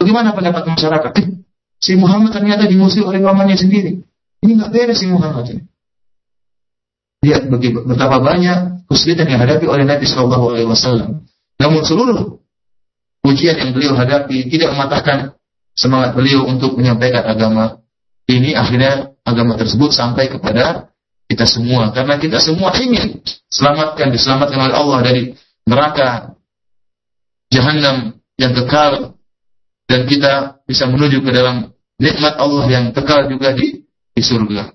Bagaimana 0.00 0.32
pendapat 0.32 0.64
masyarakat? 0.64 1.12
Eh, 1.20 1.44
si 1.76 2.00
Muhammad 2.00 2.32
ternyata 2.32 2.64
dimusuhi 2.64 3.04
oleh 3.04 3.20
pamannya 3.20 3.60
sendiri. 3.60 4.00
Ini 4.40 4.56
nggak 4.56 4.72
beres 4.72 5.04
si 5.04 5.06
Muhammad 5.12 5.52
ini. 5.52 5.62
Lihat 7.28 7.52
betapa 7.84 8.16
banyak 8.24 8.88
kesulitan 8.88 9.28
yang 9.28 9.44
hadapi 9.44 9.68
oleh 9.68 9.84
Nabi 9.84 10.08
Shallallahu 10.08 10.56
Alaihi 10.56 10.68
Wasallam. 10.72 11.28
Namun 11.60 11.84
seluruh 11.84 12.40
ujian 13.28 13.60
yang 13.60 13.76
beliau 13.76 13.92
hadapi 13.92 14.48
tidak 14.48 14.72
mematahkan 14.72 15.36
semangat 15.76 16.16
beliau 16.16 16.48
untuk 16.48 16.80
menyampaikan 16.80 17.20
agama 17.28 17.84
ini. 18.24 18.56
Akhirnya 18.56 19.12
agama 19.28 19.60
tersebut 19.60 19.92
sampai 19.92 20.32
kepada 20.32 20.89
kita 21.30 21.46
semua. 21.46 21.94
Karena 21.94 22.18
kita 22.18 22.42
semua 22.42 22.74
ingin 22.82 23.22
selamatkan 23.46 24.10
diselamatkan 24.10 24.58
oleh 24.58 24.74
Allah 24.74 24.98
dari 25.06 25.22
neraka 25.70 26.34
jahanam 27.54 28.18
yang 28.34 28.50
kekal. 28.58 29.14
Dan 29.86 30.06
kita 30.06 30.62
bisa 30.66 30.86
menuju 30.86 31.18
ke 31.22 31.30
dalam 31.34 31.74
nikmat 31.98 32.38
Allah 32.38 32.66
yang 32.70 32.84
kekal 32.94 33.26
juga 33.30 33.54
di 33.54 33.82
di 34.14 34.22
surga. 34.22 34.70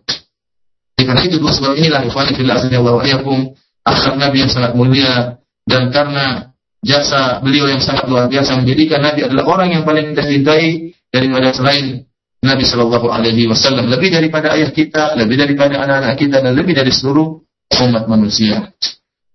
Karena 0.96 1.22
itu 1.22 1.38
dua 1.38 1.54
sebab 1.54 1.78
inilah 1.78 2.02
ikhwan 2.08 2.34
fillah 2.34 2.58
wa 2.60 3.04
iyyakum 3.06 3.54
akhir 3.86 4.14
Nabi 4.18 4.38
yang 4.44 4.52
sangat 4.52 4.72
mulia. 4.76 5.40
Dan 5.64 5.94
karena 5.94 6.56
jasa 6.84 7.40
beliau 7.42 7.70
yang 7.72 7.80
sangat 7.80 8.06
luar 8.12 8.28
biasa 8.28 8.60
menjadikan 8.60 9.02
Nabi 9.02 9.24
adalah 9.24 9.46
orang 9.48 9.70
yang 9.72 9.84
paling 9.88 10.14
kita 10.14 10.24
cintai 10.28 10.94
daripada 11.10 11.50
selain 11.56 12.06
Nabi 12.46 12.64
Shallallahu 12.64 13.10
Alaihi 13.10 13.50
Wasallam 13.50 13.90
lebih 13.90 14.14
daripada 14.14 14.54
ayah 14.54 14.70
kita, 14.70 15.18
lebih 15.18 15.36
daripada 15.42 15.82
anak-anak 15.82 16.16
kita, 16.16 16.46
dan 16.46 16.54
lebih 16.54 16.78
dari 16.78 16.94
seluruh 16.94 17.42
umat 17.74 18.06
manusia. 18.06 18.70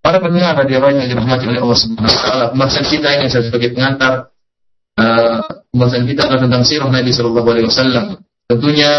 Para 0.00 0.16
pendengar 0.16 0.56
radio 0.56 0.80
yang 0.88 1.10
dirahmati 1.10 1.44
oleh 1.44 1.60
Allah 1.60 1.76
Subhanahu 1.76 2.08
Wa 2.08 2.22
Taala, 2.24 2.44
pembahasan 2.56 2.84
kita 2.88 3.08
ini 3.20 3.26
sebagai 3.28 3.70
pengantar, 3.76 4.32
uh, 4.96 5.38
pembahasan 5.74 6.08
kita 6.08 6.20
adalah 6.24 6.40
tentang 6.48 6.62
sirah 6.64 6.88
Nabi 6.88 7.10
Shallallahu 7.12 7.48
Alaihi 7.52 7.66
Wasallam. 7.68 8.04
Tentunya, 8.48 8.90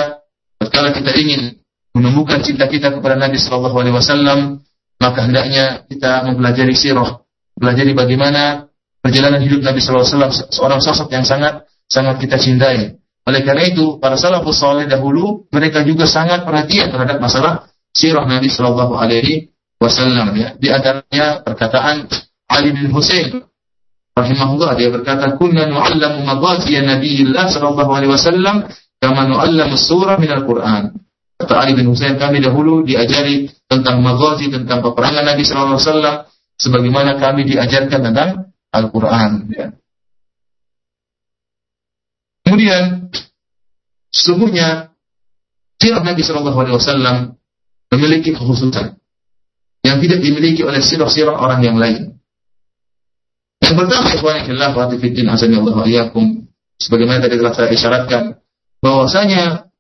ketika 0.62 0.91
kita 0.93 1.12
ingin 1.18 1.41
menemukan 1.97 2.39
cinta 2.45 2.70
kita 2.70 2.93
kepada 2.93 3.18
Nabi 3.18 3.41
Shallallahu 3.41 3.78
Alaihi 3.82 3.95
Wasallam, 3.97 4.39
maka 5.01 5.20
hendaknya 5.26 5.89
kita 5.89 6.22
mempelajari 6.30 6.78
sirah, 6.78 7.26
pelajari 7.57 7.97
bagaimana 7.97 8.70
perjalanan 9.01 9.41
hidup 9.41 9.66
Nabi 9.66 9.82
Shallallahu 9.82 10.05
Alaihi 10.05 10.16
Wasallam, 10.22 10.34
seorang 10.53 10.80
sosok 10.86 11.09
yang 11.09 11.26
sangat 11.26 11.66
sangat 11.89 12.22
kita 12.22 12.38
cintai. 12.38 13.01
Oleh 13.22 13.41
karena 13.45 13.63
itu, 13.69 14.01
para 14.01 14.17
salafus 14.17 14.57
saleh 14.57 14.89
dahulu 14.89 15.45
mereka 15.53 15.86
juga 15.86 16.09
sangat 16.09 16.41
perhatian 16.41 16.89
terhadap 16.89 17.22
masalah 17.22 17.69
sirah 17.93 18.26
Nabi 18.26 18.49
Shallallahu 18.49 18.97
Alaihi 18.97 19.53
Wasallam. 19.78 20.34
Ya. 20.38 20.53
Di 20.57 20.67
antaranya 20.74 21.41
perkataan 21.45 22.09
Ali 22.49 22.69
bin 22.74 22.89
Husain 22.93 23.45
rahimahullah 24.13 24.78
dia 24.78 24.89
berkata, 24.93 25.39
"Kunna 25.39 25.65
nu'allamu 25.65 26.22
maghazi 26.22 26.78
Nabiillah 26.78 27.49
sallallahu 27.49 27.91
alaihi 27.95 28.11
wasallam 28.11 28.67
kama 29.01 29.26
nu'allamu 29.26 29.74
surah 29.80 30.19
min 30.22 30.30
Al-Qur'an." 30.30 30.93
Kata 31.41 31.57
Ali 31.57 31.74
bin 31.74 31.89
Husain, 31.89 32.22
kami 32.22 32.38
dahulu 32.38 32.86
diajari 32.86 33.49
tentang 33.65 34.05
maghazi, 34.05 34.53
tentang 34.53 34.86
peperangan 34.86 35.26
Nabi 35.26 35.41
sallallahu 35.41 35.82
alaihi 35.82 35.88
wasallam 35.89 36.15
sebagaimana 36.53 37.11
kami 37.17 37.41
diajarkan 37.49 37.99
tentang 38.11 38.30
Al-Qur'an, 38.69 39.49
ya. 39.49 39.74
Kemudian 42.52 43.08
sesungguhnya 44.12 44.91
sirah 45.80 46.04
Nabi 46.04 46.20
Shallallahu 46.20 46.60
Alaihi 46.60 46.76
Wasallam 46.76 47.39
memiliki 47.95 48.36
kekhususan 48.36 48.99
yang 49.88 49.97
tidak 50.04 50.20
dimiliki 50.20 50.60
oleh 50.68 50.84
sirah-sirah 50.84 51.32
orang 51.32 51.64
yang 51.64 51.80
lain. 51.80 52.20
Yang 53.64 53.76
pertama, 53.80 54.12
ikhwan 54.12 54.43
fillah 54.43 54.76
wa 54.76 54.91
fiddin 54.91 55.32
wa 55.32 55.88
iyyakum 55.88 56.43
sebagaimana 56.76 57.24
tadi 57.24 57.39
telah 57.39 57.56
saya 57.56 57.72
isyaratkan 57.72 58.43
bahwasanya 58.84 59.72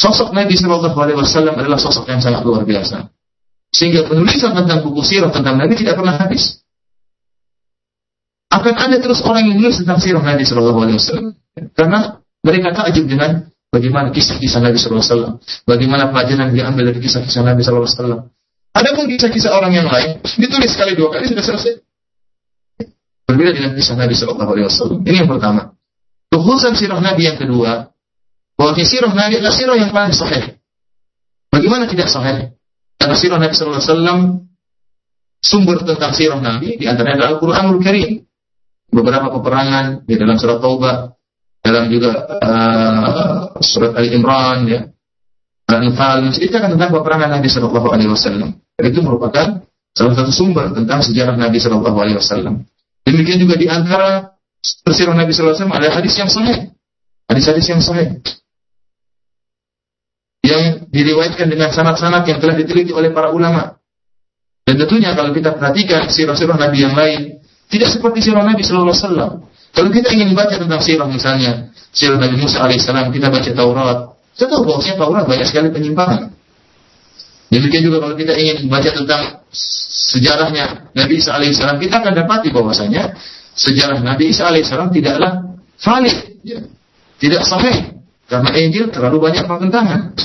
sosok 0.00 0.32
Nabi 0.32 0.56
Shallallahu 0.56 0.96
Alaihi 0.96 1.20
Wasallam 1.20 1.60
adalah 1.60 1.76
sosok 1.76 2.08
yang 2.08 2.24
sangat 2.24 2.48
luar 2.48 2.64
biasa. 2.64 3.12
Sehingga 3.76 4.08
penulisan 4.08 4.56
tentang 4.56 4.88
buku 4.88 5.04
sirah 5.04 5.28
tentang 5.28 5.60
Nabi 5.60 5.76
tidak 5.76 6.00
pernah 6.00 6.16
habis 6.16 6.61
akan 8.52 8.74
ada 8.76 8.96
terus 9.00 9.24
orang 9.24 9.48
yang 9.48 9.56
menulis 9.58 9.80
tentang 9.80 9.96
sirah 9.96 10.20
Nabi 10.20 10.44
Shallallahu 10.44 10.80
Alaihi 10.84 10.96
Wasallam 11.00 11.26
karena 11.72 12.20
mereka 12.44 12.68
takjub 12.76 13.08
dengan 13.08 13.48
bagaimana 13.72 14.12
kisah-kisah 14.12 14.60
Nabi 14.60 14.76
Shallallahu 14.76 15.00
Alaihi 15.00 15.14
Wasallam, 15.16 15.34
bagaimana 15.64 16.04
pelajaran 16.12 16.52
yang 16.52 16.54
diambil 16.54 16.92
dari 16.92 17.00
kisah-kisah 17.00 17.42
Nabi 17.42 17.60
Shallallahu 17.64 17.88
Alaihi 17.88 17.96
Wasallam. 17.96 18.20
Ada 18.72 18.90
pun 18.96 19.04
kisah-kisah 19.08 19.50
orang 19.52 19.72
yang 19.72 19.88
lain 19.88 20.20
ditulis 20.36 20.70
sekali 20.72 20.92
dua 20.96 21.08
kali 21.12 21.32
sudah 21.32 21.44
selesai. 21.44 21.72
Berbeda 23.24 23.50
dengan 23.56 23.72
kisah 23.72 23.96
Nabi 23.96 24.14
Shallallahu 24.16 24.50
Alaihi 24.52 24.66
Wasallam. 24.68 24.98
Ini 25.08 25.16
yang 25.24 25.30
pertama. 25.32 25.72
Kekhususan 26.32 26.74
sirah 26.76 27.00
Nabi 27.00 27.22
yang 27.28 27.36
kedua, 27.36 27.92
bahwa 28.56 28.72
sirah 28.76 29.12
Nabi 29.12 29.40
adalah 29.40 29.54
sirah 29.54 29.76
yang 29.76 29.92
paling 29.92 30.16
sahih. 30.16 30.56
Bagaimana 31.52 31.84
tidak 31.88 32.08
sahih? 32.08 32.56
Karena 32.96 33.16
sirah 33.16 33.38
Nabi 33.40 33.52
Shallallahu 33.56 33.80
Alaihi 33.80 33.92
Wasallam 33.92 34.18
sumber 35.42 35.76
tentang 35.84 36.12
sirah 36.16 36.40
Nabi 36.40 36.80
di 36.80 36.84
antaranya 36.88 37.20
adalah 37.20 37.30
Al-Quranul 37.36 37.80
Karim 37.84 38.24
beberapa 38.92 39.32
peperangan 39.32 40.04
di 40.04 40.14
dalam 40.20 40.36
surat 40.36 40.60
Taubah, 40.60 41.16
dalam 41.64 41.88
juga 41.88 42.28
uh, 42.38 43.56
surat 43.64 43.96
Ali 43.96 44.12
Imran 44.12 44.68
ya. 44.68 44.80
Al-Anfal 45.72 46.28
menceritakan 46.28 46.76
tentang 46.76 46.92
peperangan 46.92 47.32
Nabi 47.32 47.48
Shallallahu 47.48 47.88
Alaihi 47.88 48.10
Wasallam. 48.12 48.60
Itu 48.76 49.00
merupakan 49.00 49.64
salah 49.96 50.14
satu 50.14 50.28
sumber 50.28 50.68
tentang 50.76 51.00
sejarah 51.00 51.32
Nabi 51.32 51.56
Shallallahu 51.56 51.96
Alaihi 51.96 52.20
Wasallam. 52.20 52.68
Demikian 53.08 53.40
juga 53.40 53.56
di 53.56 53.72
antara 53.72 54.36
tersirah 54.84 55.16
Nabi 55.16 55.32
Shallallahu 55.32 55.56
Alaihi 55.56 55.64
Wasallam 55.64 55.78
ada 55.80 55.88
hadis 55.96 56.14
yang 56.20 56.28
sahih, 56.28 56.58
hadis-hadis 57.32 57.66
yang 57.72 57.80
sahih 57.80 58.20
yang 60.42 60.90
diriwayatkan 60.90 61.46
dengan 61.46 61.70
sanad-sanad 61.70 62.26
yang 62.26 62.42
telah 62.42 62.58
diteliti 62.58 62.90
oleh 62.90 63.14
para 63.14 63.30
ulama. 63.30 63.78
Dan 64.66 64.78
tentunya 64.78 65.14
kalau 65.14 65.30
kita 65.30 65.54
perhatikan 65.54 66.10
sirah-sirah 66.10 66.58
Nabi 66.58 66.78
yang 66.82 66.94
lain, 66.94 67.41
tidak 67.72 67.88
seperti 67.88 68.28
sirah 68.28 68.44
Nabi 68.44 68.60
Sallallahu 68.60 68.92
Alaihi 68.92 69.04
Wasallam. 69.08 69.32
Kalau 69.72 69.88
kita 69.88 70.12
ingin 70.12 70.36
baca 70.36 70.52
tentang 70.60 70.80
sirah 70.84 71.08
misalnya, 71.08 71.72
sirah 71.88 72.20
Nabi 72.20 72.36
Musa 72.36 72.60
alaihissalam, 72.60 73.08
kita 73.08 73.32
baca 73.32 73.48
Taurat. 73.48 73.98
Kita 74.36 74.44
tahu 74.52 74.62
bahwasanya 74.68 74.96
Taurat 75.00 75.24
banyak 75.24 75.46
sekali 75.48 75.68
penyimpangan. 75.72 76.36
Demikian 77.48 77.84
juga 77.84 78.04
kalau 78.04 78.16
kita 78.16 78.36
ingin 78.36 78.68
baca 78.68 78.90
tentang 78.92 79.44
sejarahnya 80.12 80.92
Nabi 80.92 81.20
Isa 81.20 81.32
alaihissalam, 81.32 81.80
kita 81.80 82.04
akan 82.04 82.12
dapati 82.12 82.48
bahwasanya 82.52 83.16
sejarah 83.56 84.04
Nabi 84.04 84.32
Isa 84.32 84.52
alaihissalam 84.52 84.92
tidaklah 84.92 85.56
valid, 85.80 86.16
ya. 86.44 86.60
tidak 87.20 87.44
sahih, 87.48 87.96
karena 88.28 88.50
Injil 88.56 88.92
terlalu 88.92 89.32
banyak 89.32 89.44
pertentangan. 89.48 90.16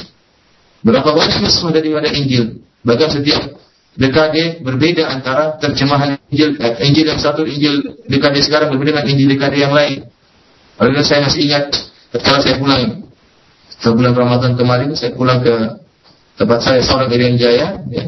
Berapa 0.83 1.09
banyak 1.15 1.43
nuskah 1.43 1.71
daripada 1.71 2.11
Injil? 2.11 2.63
Bahkan 2.83 3.09
setiap 3.19 3.56
dekade 3.97 4.61
berbeda 4.61 5.09
antara 5.09 5.57
terjemahan 5.57 6.21
Injil 6.29 6.53
eh, 6.61 6.85
Injil 6.85 7.05
yang 7.09 7.19
satu 7.19 7.43
Injil 7.43 8.05
dekade 8.05 8.39
sekarang 8.45 8.69
berbeda 8.69 9.01
dengan 9.01 9.07
Injil 9.09 9.27
dekade 9.33 9.57
yang 9.57 9.73
lain. 9.73 10.05
Oleh 10.77 11.01
saya 11.01 11.25
masih 11.25 11.49
ingat 11.49 11.73
ketika 12.13 12.39
saya 12.39 12.61
pulang 12.61 13.09
ke 13.77 13.89
bulan 13.93 14.13
Ramadan 14.13 14.53
kemarin 14.53 14.93
saya 14.93 15.17
pulang 15.17 15.41
ke 15.41 15.53
tempat 16.37 16.59
saya 16.61 16.79
seorang 16.85 17.09
Irian 17.09 17.37
Jaya 17.37 17.81
ya. 17.89 18.05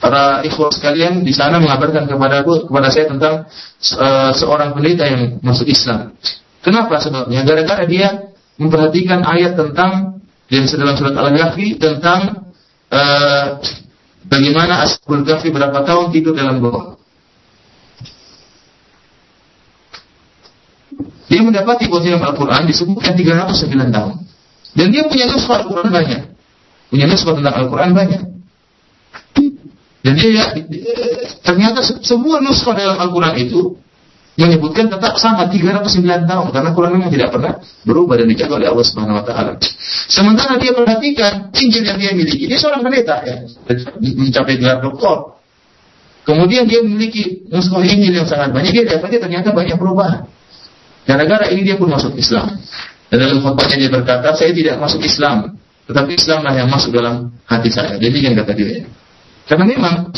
para 0.00 0.44
ikhwah 0.44 0.68
sekalian 0.68 1.24
di 1.24 1.32
sana 1.32 1.56
mengabarkan 1.56 2.04
kepada 2.04 2.44
aku 2.44 2.68
kepada 2.68 2.88
saya 2.92 3.08
tentang 3.08 3.48
uh, 3.96 4.30
seorang 4.36 4.76
pendeta 4.76 5.08
yang 5.08 5.40
masuk 5.40 5.64
Islam. 5.64 6.12
Kenapa 6.60 7.00
sebabnya? 7.00 7.40
Gara-gara 7.44 7.84
dia 7.88 8.32
memperhatikan 8.60 9.24
ayat 9.24 9.56
tentang 9.56 10.20
yang 10.52 10.68
dalam 10.68 10.96
surat 10.96 11.16
Al-Kahfi 11.16 11.80
tentang 11.80 12.52
uh, 12.92 13.60
Bagaimana 14.24 14.88
Ashabul 14.88 15.24
Kahfi 15.24 15.52
berapa 15.52 15.84
tahun 15.84 16.12
tidur 16.12 16.32
dalam 16.32 16.60
gua? 16.64 16.96
Dia 21.28 21.40
mendapati 21.40 21.88
bahwa 21.88 22.04
dalam 22.04 22.22
Al-Quran 22.22 22.62
disebutkan 22.68 23.12
309 23.16 23.90
tahun. 23.90 24.14
Dan 24.74 24.86
dia 24.90 25.02
punya 25.08 25.26
nuskah 25.30 25.64
Al-Quran 25.64 25.88
banyak. 25.90 26.22
Punya 26.92 27.04
nuskah 27.10 27.32
tentang 27.34 27.54
Al-Quran 27.58 27.90
banyak. 27.90 28.22
Dan 30.04 30.12
dia 30.20 30.28
ya, 30.30 30.44
ternyata 31.40 31.80
semua 32.04 32.44
nuskah 32.44 32.76
dalam 32.76 33.00
Al-Quran 33.00 33.34
itu 33.40 33.80
menyebutkan 34.34 34.90
tetap 34.90 35.14
sama 35.16 35.46
309 35.46 36.26
tahun 36.26 36.46
karena 36.50 36.70
Quran 36.74 37.06
tidak 37.06 37.30
pernah 37.30 37.62
berubah 37.86 38.18
dan 38.18 38.26
dijaga 38.26 38.58
oleh 38.58 38.68
Allah 38.70 38.86
Subhanahu 38.86 39.18
wa 39.22 39.24
taala. 39.24 39.54
Sementara 40.10 40.58
dia 40.58 40.74
perhatikan 40.74 41.54
Injil 41.54 41.86
yang 41.86 41.98
dia 41.98 42.10
miliki, 42.12 42.50
dia 42.50 42.58
seorang 42.58 42.82
pendeta 42.82 43.22
ya, 43.22 43.46
mencapai 44.02 44.58
gelar 44.58 44.82
doktor. 44.82 45.38
Kemudian 46.24 46.64
dia 46.64 46.80
memiliki 46.80 47.46
musuh 47.52 47.84
ini 47.84 48.08
yang 48.08 48.24
sangat 48.24 48.50
banyak. 48.50 48.72
Dia 48.72 48.96
dapatnya 48.96 49.28
ternyata 49.28 49.52
banyak 49.52 49.76
perubahan. 49.76 50.24
Gara-gara 51.04 51.52
ini 51.52 51.68
dia 51.68 51.76
pun 51.76 51.92
masuk 51.92 52.16
Islam. 52.16 52.48
Dan 53.12 53.16
dalam 53.20 53.44
khutbahnya 53.44 53.76
dia 53.76 53.90
berkata, 53.92 54.32
saya 54.32 54.56
tidak 54.56 54.80
masuk 54.80 55.04
Islam. 55.04 55.60
Tetapi 55.84 56.16
Islamlah 56.16 56.56
yang 56.56 56.72
masuk 56.72 56.96
dalam 56.96 57.28
hati 57.44 57.68
saya. 57.68 58.00
Jadi 58.00 58.24
yang 58.24 58.34
kata 58.40 58.56
dia. 58.56 58.88
Karena 59.44 59.68
memang 59.68 60.16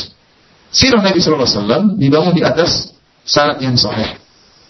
sirah 0.71 1.03
Nabi 1.03 1.19
SAW 1.19 1.99
dibangun 1.99 2.39
di 2.39 2.47
atas 2.47 2.96
syarat 3.27 3.59
yang 3.59 3.75
sahih. 3.75 4.17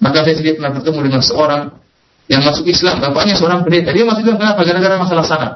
Maka 0.00 0.24
saya 0.24 0.34
sendiri 0.36 0.58
pernah 0.58 0.72
bertemu 0.76 0.98
dengan 1.08 1.22
seorang 1.22 1.62
yang 2.26 2.42
masuk 2.42 2.66
Islam. 2.66 2.98
Bapaknya 3.00 3.36
seorang 3.38 3.62
pendeta. 3.62 3.92
Dia 3.92 4.04
masuk 4.08 4.26
Islam 4.26 4.38
kenapa? 4.40 4.60
Gara-gara 4.66 4.96
masalah 4.98 5.24
sanat. 5.24 5.52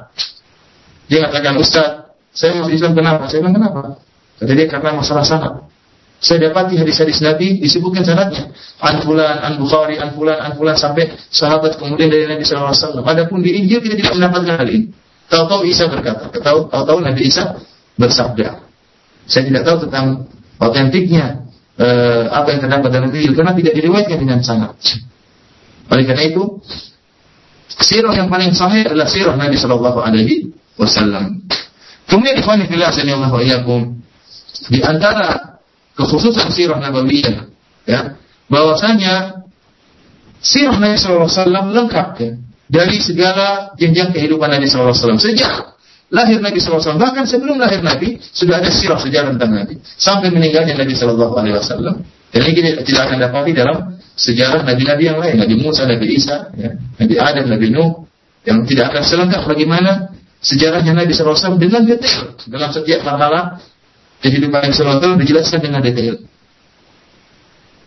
Dia 1.10 1.26
katakan, 1.26 1.58
Ustaz, 1.58 1.88
saya 2.30 2.54
masuk 2.62 2.72
Islam 2.72 2.92
kenapa? 2.94 3.26
Saya 3.26 3.42
bilang 3.42 3.56
kenapa? 3.58 3.80
Kata 4.38 4.52
dia 4.54 4.66
karena 4.70 4.90
masalah 4.96 5.24
sanat. 5.26 5.54
Saya 6.20 6.52
dapati 6.52 6.76
hadis-hadis 6.76 7.24
Nabi 7.24 7.64
disebutkan 7.64 8.04
sanatnya. 8.04 8.52
An 8.80 9.00
fulan, 9.04 9.40
an 9.40 9.56
Bukhari, 9.56 9.96
an 9.96 10.12
fulan, 10.12 10.36
an 10.36 10.52
fulan 10.52 10.76
sampai 10.76 11.16
sahabat 11.32 11.80
kemudian 11.80 12.12
dari 12.12 12.28
Nabi 12.28 12.44
SAW. 12.44 13.00
Adapun 13.04 13.40
di 13.40 13.56
Injil 13.56 13.80
kita 13.80 13.96
tidak 13.96 14.12
mendapatkan 14.20 14.60
hal 14.60 14.68
ini. 14.68 14.92
Tahu-tahu 15.32 15.62
Isa 15.64 15.88
berkata, 15.88 16.28
tahu-tahu 16.28 17.00
Nabi 17.00 17.24
Isa 17.24 17.56
bersabda. 17.96 18.60
Saya 19.24 19.42
tidak 19.48 19.62
tahu 19.64 19.88
tentang 19.88 20.28
otentiknya 20.60 21.49
eh, 21.78 22.24
apa 22.30 22.48
yang 22.56 22.60
terdapat 22.66 22.90
dalam 22.90 23.08
Injil 23.14 23.36
karena 23.36 23.52
tidak 23.54 23.72
diriwayatkan 23.76 24.18
dengan 24.18 24.40
sangat. 24.42 24.74
Oleh 25.90 26.04
karena 26.06 26.24
itu, 26.26 26.42
sirah 27.82 28.14
yang 28.14 28.30
paling 28.30 28.54
sahih 28.54 28.86
adalah 28.86 29.06
sirah 29.10 29.34
Nabi 29.34 29.58
Shallallahu 29.58 29.98
Alaihi 30.02 30.54
Wasallam. 30.78 31.44
Kemudian 32.10 32.42
ikhwan 32.42 32.66
fillah 32.66 32.90
sallallahu 32.90 33.38
alaihi 33.38 34.00
di 34.66 34.82
antara 34.82 35.62
kekhususan 35.94 36.50
sirah 36.50 36.82
nabawiyah 36.82 37.46
ya 37.86 38.18
bahwasanya 38.50 39.46
sirah 40.42 40.74
Nabi 40.76 40.98
SAW 40.98 41.30
lengkap 41.48 42.08
ya 42.18 42.30
dari 42.66 42.98
segala 42.98 43.74
jenjang 43.78 44.10
kehidupan 44.10 44.50
Nabi 44.50 44.66
SAW 44.66 44.94
sejak 45.22 45.69
lahir 46.10 46.42
Nabi 46.42 46.58
SAW 46.58 46.98
bahkan 46.98 47.24
sebelum 47.24 47.58
lahir 47.58 47.80
Nabi 47.80 48.18
sudah 48.20 48.58
ada 48.58 48.70
sirah 48.70 48.98
sejarah 48.98 49.34
tentang 49.34 49.54
Nabi. 49.54 49.74
Sampai 49.82 50.28
meninggalnya 50.34 50.74
Nabi 50.74 50.92
SAW 50.94 51.34
dan 52.30 52.40
ini 52.46 52.52
kita 52.54 52.68
tidak 52.86 53.02
akan 53.10 53.18
dapati 53.18 53.50
dalam 53.50 53.98
sejarah 54.14 54.62
Nabi-Nabi 54.62 55.02
yang 55.02 55.18
lain. 55.18 55.34
Nabi 55.42 55.54
Musa, 55.58 55.82
Nabi 55.82 56.06
Isa, 56.14 56.54
ya, 56.54 56.78
Nabi 56.78 57.14
Adam, 57.18 57.46
Nabi 57.50 57.68
Nuh. 57.74 58.06
Yang 58.40 58.72
tidak 58.72 58.94
akan 58.94 59.02
selengkap 59.04 59.42
bagaimana 59.44 60.16
sejarahnya 60.40 60.96
Nabi 60.96 61.12
SAW 61.12 61.60
dengan 61.60 61.84
detail. 61.84 62.32
Dalam 62.48 62.72
setiap 62.72 63.04
marhalah 63.04 63.60
kehidupan 64.24 64.64
Nabi 64.64 64.72
SAW 64.72 65.20
dijelaskan 65.20 65.60
dengan 65.60 65.84
detail. 65.84 66.16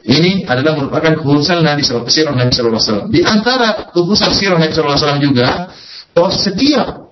Ini 0.04 0.44
adalah 0.52 0.76
merupakan 0.76 1.16
kekhususan 1.24 1.64
Nabi 1.64 1.82
SAW, 1.82 2.12
sirah 2.12 2.36
Nabi 2.36 2.52
SAW. 2.52 3.08
Di 3.08 3.24
antara 3.24 3.90
kekhususan 3.96 4.32
sirah 4.36 4.60
Nabi 4.60 4.76
SAW 4.76 5.24
juga, 5.24 5.72
bahwa 6.12 6.30
setiap 6.36 7.03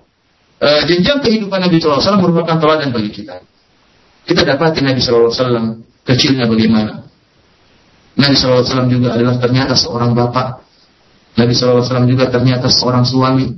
uh, 0.62 0.82
jenjang 0.86 1.18
kehidupan 1.18 1.58
Nabi 1.58 1.82
SAW 1.82 2.22
merupakan 2.22 2.56
teladan 2.62 2.94
bagi 2.94 3.10
kita. 3.10 3.42
Kita 4.22 4.46
dapati 4.46 4.80
Nabi 4.86 5.02
SAW 5.02 5.82
kecilnya 6.06 6.46
bagaimana. 6.46 7.02
Nabi 8.14 8.34
SAW 8.38 8.86
juga 8.86 9.18
adalah 9.18 9.42
ternyata 9.42 9.74
seorang 9.74 10.14
bapak. 10.14 10.62
Nabi 11.34 11.52
SAW 11.52 12.06
juga 12.06 12.30
ternyata 12.30 12.70
seorang 12.70 13.02
suami. 13.02 13.50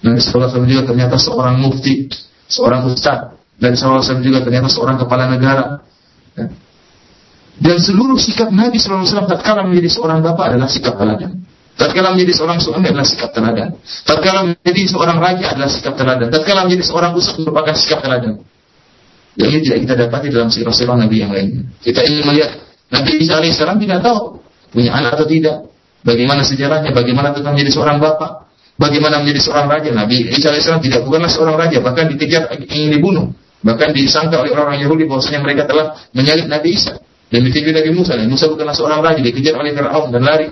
Nabi 0.00 0.18
SAW 0.22 0.64
juga 0.64 0.88
ternyata 0.88 1.18
seorang 1.18 1.58
mufti, 1.60 2.08
seorang 2.46 2.86
ustadz 2.88 3.38
dan 3.58 3.74
SAW 3.74 4.22
juga 4.22 4.46
ternyata 4.46 4.70
seorang 4.70 4.96
kepala 5.02 5.26
negara. 5.28 5.82
Dan 7.58 7.76
seluruh 7.82 8.14
sikap 8.14 8.54
Nabi 8.54 8.78
SAW 8.78 9.26
tatkala 9.26 9.66
menjadi 9.66 9.90
seorang 9.98 10.22
bapak 10.22 10.54
adalah 10.54 10.70
sikap 10.70 10.94
teladan. 10.94 11.42
Tatkala 11.78 12.10
menjadi 12.10 12.32
seorang 12.34 12.58
suami 12.58 12.90
adalah 12.90 13.06
sikap 13.06 13.30
teladan. 13.30 13.78
Tatkala 14.02 14.50
menjadi 14.50 14.82
seorang 14.90 15.18
raja 15.22 15.44
adalah 15.54 15.70
sikap 15.70 15.94
teladan. 15.94 16.26
Tatkala 16.26 16.66
menjadi 16.66 16.84
seorang 16.90 17.14
ustaz 17.14 17.38
merupakan 17.38 17.74
sikap 17.78 18.02
teladan. 18.02 18.42
Yang 19.38 19.48
ini 19.54 19.60
tidak 19.62 19.78
kita 19.86 19.94
dapati 19.94 20.26
dalam 20.34 20.50
sirah-sirah 20.50 20.98
Nabi 20.98 21.16
yang 21.22 21.30
lainnya. 21.30 21.62
Kita 21.78 22.02
ingin 22.02 22.26
melihat 22.26 22.58
Nabi 22.90 23.22
Isa 23.22 23.38
alaihissalam 23.38 23.78
tidak 23.78 24.02
tahu 24.02 24.42
punya 24.74 24.90
anak 24.90 25.14
atau 25.14 25.30
tidak. 25.30 25.70
Bagaimana 26.02 26.42
sejarahnya, 26.42 26.90
bagaimana 26.90 27.30
tentang 27.30 27.54
menjadi 27.54 27.70
seorang 27.78 28.02
bapak, 28.02 28.50
bagaimana 28.74 29.22
menjadi 29.22 29.40
seorang 29.46 29.70
raja. 29.70 29.94
Nabi 29.94 30.34
Isa 30.34 30.50
alaihissalam 30.50 30.82
tidak 30.82 31.06
bukanlah 31.06 31.30
seorang 31.30 31.54
raja, 31.54 31.78
bahkan 31.78 32.10
dikejar 32.10 32.50
ingin 32.58 32.98
dibunuh. 32.98 33.30
Bahkan 33.62 33.94
disangka 33.94 34.42
oleh 34.42 34.50
orang-orang 34.50 34.82
Yahudi 34.82 35.06
bahwasanya 35.06 35.46
mereka 35.46 35.70
telah 35.70 35.94
menyalib 36.10 36.50
Nabi 36.50 36.74
Isa. 36.74 36.98
Dan 37.30 37.46
dituju 37.46 37.70
Nabi 37.70 37.90
Musa. 37.94 38.18
Dan 38.18 38.26
Musa 38.26 38.50
bukanlah 38.50 38.74
seorang 38.74 38.98
raja, 38.98 39.22
dikejar 39.22 39.54
oleh 39.54 39.70
Fir'aun 39.70 40.10
dan 40.10 40.26
lari. 40.26 40.50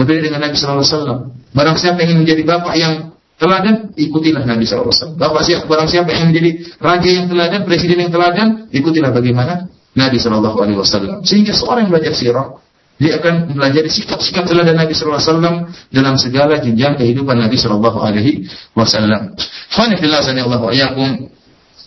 Berbeda 0.00 0.32
dengan 0.32 0.40
Nabi 0.48 0.56
SAW. 0.56 1.36
Barang 1.52 1.76
siapa 1.76 2.00
ingin 2.00 2.24
menjadi 2.24 2.40
bapak 2.48 2.74
yang 2.80 3.12
teladan, 3.36 3.92
ikutilah 4.00 4.48
Nabi 4.48 4.64
SAW. 4.64 5.20
Bapak 5.20 5.44
siapa, 5.44 5.68
barang 5.68 5.88
siapa 5.92 6.08
yang 6.08 6.32
menjadi 6.32 6.80
raja 6.80 7.10
yang 7.12 7.26
teladan, 7.28 7.60
presiden 7.68 8.08
yang 8.08 8.12
teladan, 8.12 8.64
ikutilah 8.72 9.12
bagaimana 9.12 9.68
Nabi 9.92 10.16
SAW. 10.16 11.20
Sehingga 11.20 11.52
seorang 11.52 11.84
yang 11.84 11.92
belajar 11.92 12.16
sirah, 12.16 12.56
dia 13.00 13.16
akan 13.16 13.56
belajar 13.56 13.84
sikap-sikap 13.88 14.44
teladan 14.48 14.76
Nabi 14.76 14.92
SAW 14.96 15.68
dalam 15.92 16.14
segala 16.16 16.60
jenjang 16.60 17.00
kehidupan 17.00 17.36
Nabi 17.36 17.56
Shallallahu 17.56 17.96
Alaihi 18.00 18.44
Wasallam. 18.76 19.36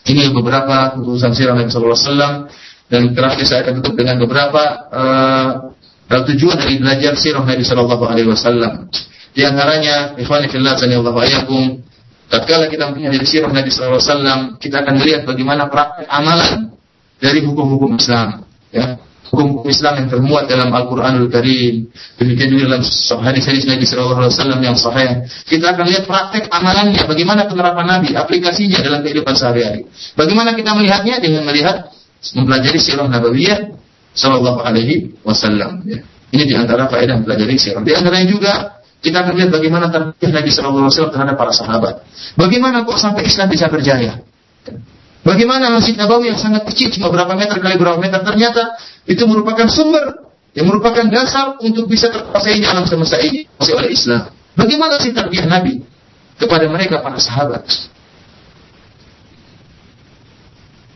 Ini 0.03 0.23
beberapa 0.35 0.75
keputusan 0.97 1.31
sirah 1.37 1.53
Nabi 1.53 1.69
Wasallam 1.69 2.49
dan 2.89 3.01
terakhir 3.13 3.45
saya 3.45 3.61
akan 3.65 3.73
tutup 3.81 3.93
dengan 3.93 4.21
beberapa 4.21 4.61
uh, 4.89 5.49
tujuan 6.09 6.57
dari 6.59 6.75
belajar 6.79 7.13
sirah 7.15 7.43
Nabi 7.43 7.63
Shallallahu 7.63 8.03
Alaihi 8.05 8.29
Wasallam. 8.29 8.91
Di 9.33 9.41
antaranya, 9.47 10.13
ikhwan 10.19 10.45
fillah 10.45 10.77
sanillahu 10.77 11.17
ayakum, 11.17 11.81
tatkala 12.29 12.69
kita 12.69 12.91
mempunyai 12.91 13.17
sirah 13.25 13.49
Nabi 13.49 13.69
Shallallahu 13.71 13.97
Alaihi 13.97 14.09
Wasallam, 14.11 14.39
kita 14.61 14.75
akan 14.83 14.93
melihat 14.99 15.21
bagaimana 15.25 15.71
praktek 15.71 16.05
amalan 16.11 16.75
dari 17.17 17.39
hukum-hukum 17.41 17.97
Islam. 17.97 18.45
Ya, 18.73 19.01
hukum 19.33 19.65
Islam 19.65 20.05
yang 20.05 20.07
termuat 20.13 20.45
dalam 20.45 20.69
Al-Quranul 20.69 21.29
Karim. 21.33 21.89
Demikian 22.21 22.53
juga 22.53 22.77
dalam 22.77 22.83
hadis-hadis 23.25 23.65
Nabi 23.65 23.85
Sallallahu 23.89 24.19
Alaihi 24.21 24.33
Wasallam 24.37 24.59
yang 24.61 24.77
sahih. 24.77 25.25
Kita 25.49 25.73
akan 25.73 25.85
lihat 25.89 26.03
praktek 26.05 26.53
amalannya, 26.53 27.01
bagaimana 27.09 27.49
penerapan 27.49 27.85
Nabi, 27.89 28.13
aplikasinya 28.13 28.85
dalam 28.85 29.01
kehidupan 29.01 29.33
sehari-hari. 29.33 29.89
Bagaimana 30.13 30.53
kita 30.53 30.77
melihatnya 30.77 31.17
dengan 31.17 31.41
melihat 31.49 31.89
mempelajari 32.37 32.77
sirah 32.77 33.09
Nabawiyah 33.09 33.72
Sallallahu 34.13 34.61
Alaihi 34.61 35.17
Wasallam. 35.25 35.83
Ya. 35.89 36.05
Ini 36.33 36.43
di 36.49 36.55
antara 36.57 36.89
faedah 36.89 37.21
mempelajari 37.21 37.57
sirah. 37.57 37.81
Di 37.85 37.93
antaranya 37.93 38.27
juga 38.29 38.53
kita 39.03 39.21
akan 39.21 39.33
lihat 39.35 39.49
bagaimana 39.53 39.89
tarbiyah 39.89 40.31
Nabi 40.31 40.49
Sallallahu 40.49 40.85
Alaihi 40.87 40.93
Wasallam 40.97 41.13
terhadap 41.13 41.35
para 41.35 41.51
sahabat. 41.53 41.93
Bagaimana 42.39 42.87
kok 42.87 42.97
sampai 42.97 43.27
Islam 43.27 43.47
bisa 43.51 43.67
berjaya? 43.69 44.21
Bagaimana 45.23 45.71
Masjid 45.71 45.95
Nabawi 45.95 46.35
yang 46.35 46.39
sangat 46.39 46.67
kecil, 46.67 46.91
cuma 46.99 47.07
berapa 47.07 47.31
meter 47.35 47.55
kali 47.63 47.79
berapa 47.79 47.95
meter, 47.95 48.27
ternyata 48.27 48.75
itu 49.07 49.23
merupakan 49.23 49.67
sumber 49.71 50.19
yang 50.51 50.67
merupakan 50.67 51.07
dasar 51.07 51.57
untuk 51.63 51.87
bisa 51.87 52.11
terkuasainya 52.11 52.67
alam 52.69 52.83
semesta 52.85 53.17
ini 53.23 53.47
masih 53.55 53.73
oleh 53.73 53.89
Islam. 53.95 54.29
Bagaimana 54.53 54.99
sih 54.99 55.15
tarbiyah 55.15 55.47
Nabi 55.47 55.81
kepada 56.37 56.67
mereka 56.67 56.99
para 56.99 57.17
sahabat? 57.17 57.65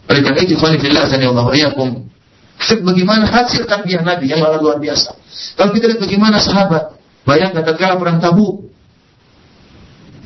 Oleh 0.07 0.21
karena 0.23 0.39
itu, 0.43 0.55
Allah. 0.59 1.45
Bagaimana 2.57 3.29
hasil 3.29 3.69
tarbiyah 3.69 4.01
Nabi 4.01 4.33
yang 4.33 4.41
luar 4.41 4.81
biasa. 4.81 5.13
Kalau 5.55 5.71
kita 5.71 5.93
lihat 5.93 6.01
bagaimana 6.01 6.41
sahabat, 6.41 6.97
bayangkan 7.23 7.61
tatkala 7.61 8.01
perang 8.01 8.17
Tabuk, 8.17 8.73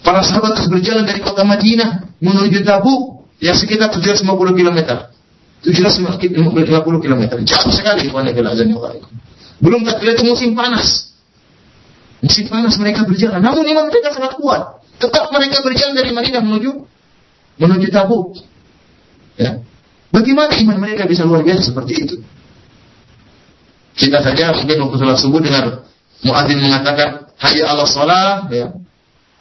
para 0.01 0.23
sahabat 0.23 0.55
terus 0.57 0.71
berjalan 0.71 1.03
dari 1.03 1.19
kota 1.19 1.43
Madinah 1.43 2.17
menuju 2.23 2.63
Tabuk 2.63 3.27
yang 3.43 3.53
sekitar 3.53 3.91
750 3.91 4.27
km. 4.57 4.79
750 5.61 7.05
km. 7.05 7.23
Jauh 7.45 7.71
sekali 7.73 8.09
Belum 9.61 9.81
itu 9.85 10.23
musim 10.25 10.57
panas. 10.57 11.13
Musim 12.21 12.49
panas 12.49 12.73
mereka 12.81 13.05
berjalan. 13.05 13.41
Namun 13.41 13.65
iman 13.65 13.85
mereka 13.89 14.13
sangat 14.13 14.37
kuat. 14.37 14.81
Tetap 14.97 15.29
mereka 15.33 15.61
berjalan 15.61 15.93
dari 15.93 16.09
Madinah 16.13 16.41
menuju 16.41 16.71
menuju 17.61 17.87
Tabuk. 17.93 18.41
Ya. 19.37 19.61
Bagaimana 20.11 20.53
iman 20.59 20.77
mereka 20.77 21.07
bisa 21.07 21.23
luar 21.23 21.41
biasa 21.41 21.71
seperti 21.71 21.93
itu? 22.03 22.15
Kita 23.95 24.19
saja 24.19 24.55
mungkin 24.55 24.87
waktu 24.87 24.97
sholat 24.99 25.17
subuh 25.19 25.39
dengar 25.39 25.87
muadzin 26.23 26.59
mengatakan 26.59 27.31
hayya 27.39 27.71
Allah 27.71 27.87
sholat, 27.87 28.39
ya. 28.51 28.67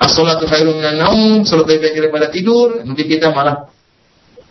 As-sholatu 0.01 0.49
khairun 0.49 0.81
minan 0.81 0.97
naum, 0.97 1.45
sholat 1.45 1.69
lebih 1.69 1.85
baik 1.85 1.95
daripada 2.07 2.27
tidur, 2.33 2.81
mungkin 2.87 3.05
kita 3.05 3.35
malah 3.35 3.69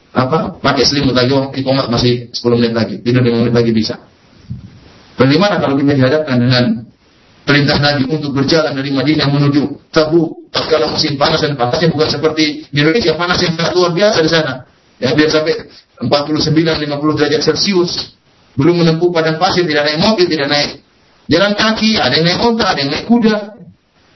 apa 0.09 0.57
pakai 0.57 0.83
selimut 0.89 1.13
lagi 1.13 1.33
ikomat 1.61 1.85
masih 1.85 2.33
10 2.33 2.57
menit 2.57 2.73
lagi 2.73 2.95
tidur 3.05 3.21
5 3.21 3.29
menit 3.45 3.53
lagi 3.53 3.69
bisa 3.69 4.01
bagaimana 5.21 5.61
kalau 5.61 5.77
kita 5.77 5.93
dihadapkan 5.93 6.37
dengan 6.41 6.63
perintah 7.45 7.77
Nabi 7.77 8.09
untuk 8.09 8.33
berjalan 8.33 8.73
dari 8.73 8.89
Madinah 8.89 9.29
menuju 9.29 9.93
Tabuk 9.93 10.49
kalau 10.49 10.97
musim 10.97 11.13
panas 11.13 11.45
dan 11.45 11.53
panasnya 11.53 11.93
bukan 11.93 12.09
seperti 12.09 12.65
di 12.73 12.77
Indonesia 12.81 13.13
panas 13.13 13.37
yang 13.41 13.53
luar 13.77 13.93
biasa 13.93 14.17
di 14.25 14.31
sana 14.33 14.65
ya 14.97 15.13
biar 15.13 15.29
sampai 15.29 15.53
49 15.99 16.55
50 16.55 17.17
derajat 17.19 17.41
Celcius, 17.43 18.15
belum 18.55 18.83
menempuh 18.83 19.11
padang 19.11 19.35
pasir, 19.35 19.67
tidak 19.67 19.87
naik 19.87 19.99
mobil, 19.99 20.25
tidak 20.27 20.47
naik 20.47 20.69
jalan 21.29 21.53
kaki, 21.53 21.99
ada 21.99 22.17
yang 22.17 22.25
naik 22.25 22.39
onta, 22.41 22.65
ada 22.71 22.79
yang 22.79 22.91
naik 22.91 23.05
kuda. 23.05 23.35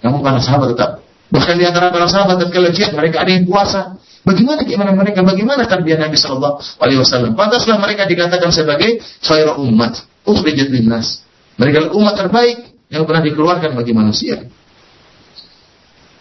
Namun 0.04 0.20
para 0.20 0.40
sahabat 0.44 0.76
tetap 0.76 1.04
Bahkan 1.34 1.58
di 1.58 1.66
antara 1.66 1.90
para 1.90 2.06
sahabat 2.06 2.46
ketika 2.46 2.70
jihad 2.70 2.92
mereka 2.94 3.26
ada 3.26 3.34
yang 3.34 3.50
puasa. 3.50 3.98
Bagaimana 4.22 4.62
keimanan 4.62 4.94
mereka? 4.94 5.26
Bagaimana 5.26 5.66
tarbiyah 5.66 6.06
Nabi 6.06 6.14
Shallallahu 6.14 6.78
Alaihi 6.78 7.02
Wasallam? 7.02 7.34
Pantaslah 7.34 7.82
mereka 7.82 8.06
dikatakan 8.06 8.54
sebagai 8.54 9.02
khairul 9.26 9.66
umat, 9.66 9.98
ukhrijat 10.30 10.70
linnas. 10.70 11.26
Mereka 11.58 11.90
umat 11.98 12.14
terbaik 12.22 12.78
yang 12.94 13.10
pernah 13.10 13.26
dikeluarkan 13.26 13.74
bagi 13.74 13.98
manusia. 13.98 14.46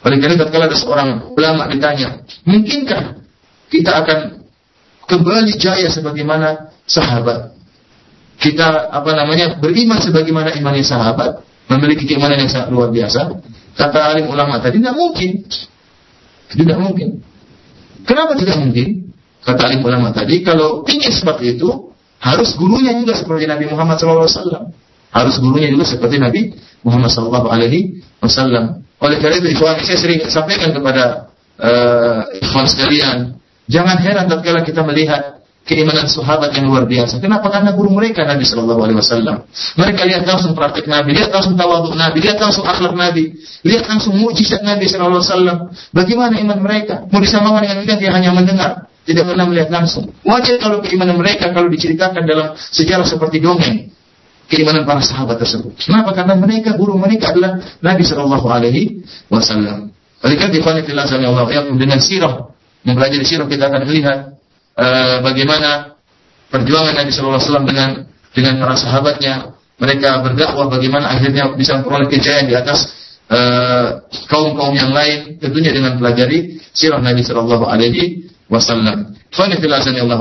Oleh 0.03 0.17
karena 0.19 0.35
ketika 0.41 0.59
ada 0.65 0.77
seorang 0.81 1.09
ulama 1.37 1.69
ditanya, 1.69 2.25
mungkinkah 2.49 3.23
kita 3.69 3.93
akan 4.03 4.42
kembali 5.13 5.53
jaya 5.61 5.93
sebagaimana 5.93 6.73
sahabat? 6.89 7.53
Kita 8.41 8.89
apa 8.89 9.13
namanya 9.13 9.61
beriman 9.61 10.01
sebagaimana 10.01 10.57
imannya 10.57 10.83
sahabat, 10.83 11.45
memiliki 11.69 12.09
keimanan 12.09 12.41
yang 12.41 12.51
sangat 12.51 12.73
luar 12.73 12.89
biasa. 12.89 13.29
Kata 13.77 13.99
alim 14.13 14.33
ulama 14.33 14.57
tadi 14.59 14.81
tidak 14.81 14.97
mungkin. 14.97 15.45
Tidak 16.53 16.79
mungkin. 16.81 17.21
Kenapa 18.09 18.35
tidak 18.41 18.57
mungkin? 18.59 19.13
Kata 19.43 19.69
alim 19.69 19.83
ulama 19.85 20.11
tadi, 20.15 20.41
kalau 20.41 20.87
ingin 20.89 21.13
seperti 21.13 21.59
itu, 21.59 21.93
harus 22.23 22.55
gurunya 22.55 22.95
juga 22.95 23.19
seperti 23.19 23.51
Nabi 23.51 23.67
Muhammad 23.67 23.99
SAW. 23.99 24.71
Harus 25.13 25.37
gurunya 25.43 25.69
juga 25.69 25.85
seperti 25.85 26.17
Nabi 26.23 26.57
Muhammad 26.87 27.11
SAW. 27.11 28.81
Oleh 29.03 29.17
karena 29.19 29.37
itu, 29.43 29.59
saya 29.59 29.99
sering 29.99 30.23
sampaikan 30.31 30.71
kepada 30.71 31.27
uh, 31.59 32.23
ikhwan 32.39 32.71
sekalian, 32.71 33.42
jangan 33.69 33.97
heran 34.01 34.27
tatkala 34.31 34.63
kita 34.67 34.83
melihat 34.87 35.43
keimanan 35.63 36.11
sahabat 36.11 36.51
yang 36.59 36.67
luar 36.67 36.85
biasa. 36.91 37.23
Kenapa? 37.23 37.47
Karena 37.47 37.71
guru 37.75 37.95
mereka 37.95 38.27
Nabi 38.27 38.43
Shallallahu 38.43 38.83
Alaihi 38.83 38.99
Wasallam. 38.99 39.47
Mereka 39.79 40.01
lihat 40.11 40.23
langsung 40.27 40.53
praktik 40.59 40.91
Nabi, 40.91 41.15
lihat 41.15 41.31
langsung 41.31 41.55
tawaduk 41.55 41.95
Nabi, 41.95 42.19
lihat 42.19 42.39
langsung 42.43 42.67
akhlak 42.67 42.95
Nabi, 42.99 43.39
lihat 43.63 43.87
langsung 43.87 44.19
mujizat 44.19 44.67
Nabi 44.67 44.91
Shallallahu 44.91 45.23
Alaihi 45.23 45.31
Wasallam. 45.31 45.59
Bagaimana 45.95 46.35
iman 46.43 46.59
mereka? 46.59 47.07
Mau 47.07 47.23
disamakan 47.23 47.63
dengan 47.63 47.77
kita 47.87 48.03
yang 48.03 48.17
hanya 48.19 48.31
mendengar, 48.35 48.71
tidak 49.07 49.25
pernah 49.31 49.47
melihat 49.47 49.71
langsung. 49.71 50.11
Wajar 50.27 50.59
kalau 50.59 50.83
keimanan 50.83 51.17
mereka 51.19 51.55
kalau 51.55 51.71
diceritakan 51.71 52.23
dalam 52.27 52.59
sejarah 52.59 53.07
seperti 53.07 53.39
dongeng 53.39 53.95
keimanan 54.51 54.83
para 54.83 55.01
sahabat 55.01 55.39
tersebut. 55.39 55.79
Kenapa? 55.79 56.11
Karena 56.13 56.35
mereka 56.35 56.75
guru 56.75 56.99
mereka 56.99 57.31
adalah 57.31 57.63
Nabi 57.79 58.03
Shallallahu 58.03 58.47
Alaihi 58.51 59.07
Wasallam. 59.31 59.95
Oleh 60.23 60.39
Allah 60.39 61.47
dengan 61.75 61.99
sirah 61.99 62.53
mempelajari 62.87 63.25
sirah 63.27 63.47
kita 63.47 63.71
akan 63.71 63.83
melihat 63.87 64.19
uh, 64.79 65.23
bagaimana 65.23 65.99
perjuangan 66.53 66.95
Nabi 66.99 67.11
Shallallahu 67.11 67.39
Alaihi 67.39 67.49
Wasallam 67.49 67.67
dengan 67.69 67.91
dengan 68.33 68.55
para 68.61 68.75
sahabatnya. 68.77 69.35
Mereka 69.83 70.23
berdakwah 70.23 70.71
bagaimana 70.71 71.11
akhirnya 71.11 71.59
bisa 71.59 71.75
memperoleh 71.81 72.07
kejayaan 72.07 72.47
di 72.47 72.55
atas 72.55 72.87
uh, 73.27 74.07
kaum-kaum 74.31 74.79
yang 74.79 74.95
lain. 74.95 75.43
Tentunya 75.43 75.75
dengan 75.75 75.99
pelajari 75.99 76.63
sirah 76.71 77.03
Nabi 77.03 77.27
Shallallahu 77.27 77.67
Alaihi 77.67 78.31
Wasallam. 78.47 79.17
Allah 79.33 80.19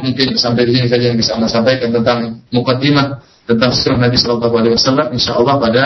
mungkin 0.00 0.28
sampai 0.40 0.64
di 0.64 0.72
sini 0.74 0.88
saja 0.88 1.12
yang 1.12 1.18
bisa 1.20 1.36
anda 1.36 1.46
sampaikan 1.46 1.92
tentang 1.92 2.40
mukadimah 2.50 3.20
tentang 3.46 3.70
sirah 3.76 4.00
Nabi 4.00 4.16
Shallallahu 4.18 4.54
Alaihi 4.58 4.74
Wasallam. 4.74 5.06
Insya 5.14 5.38
Allah 5.38 5.54
pada 5.60 5.84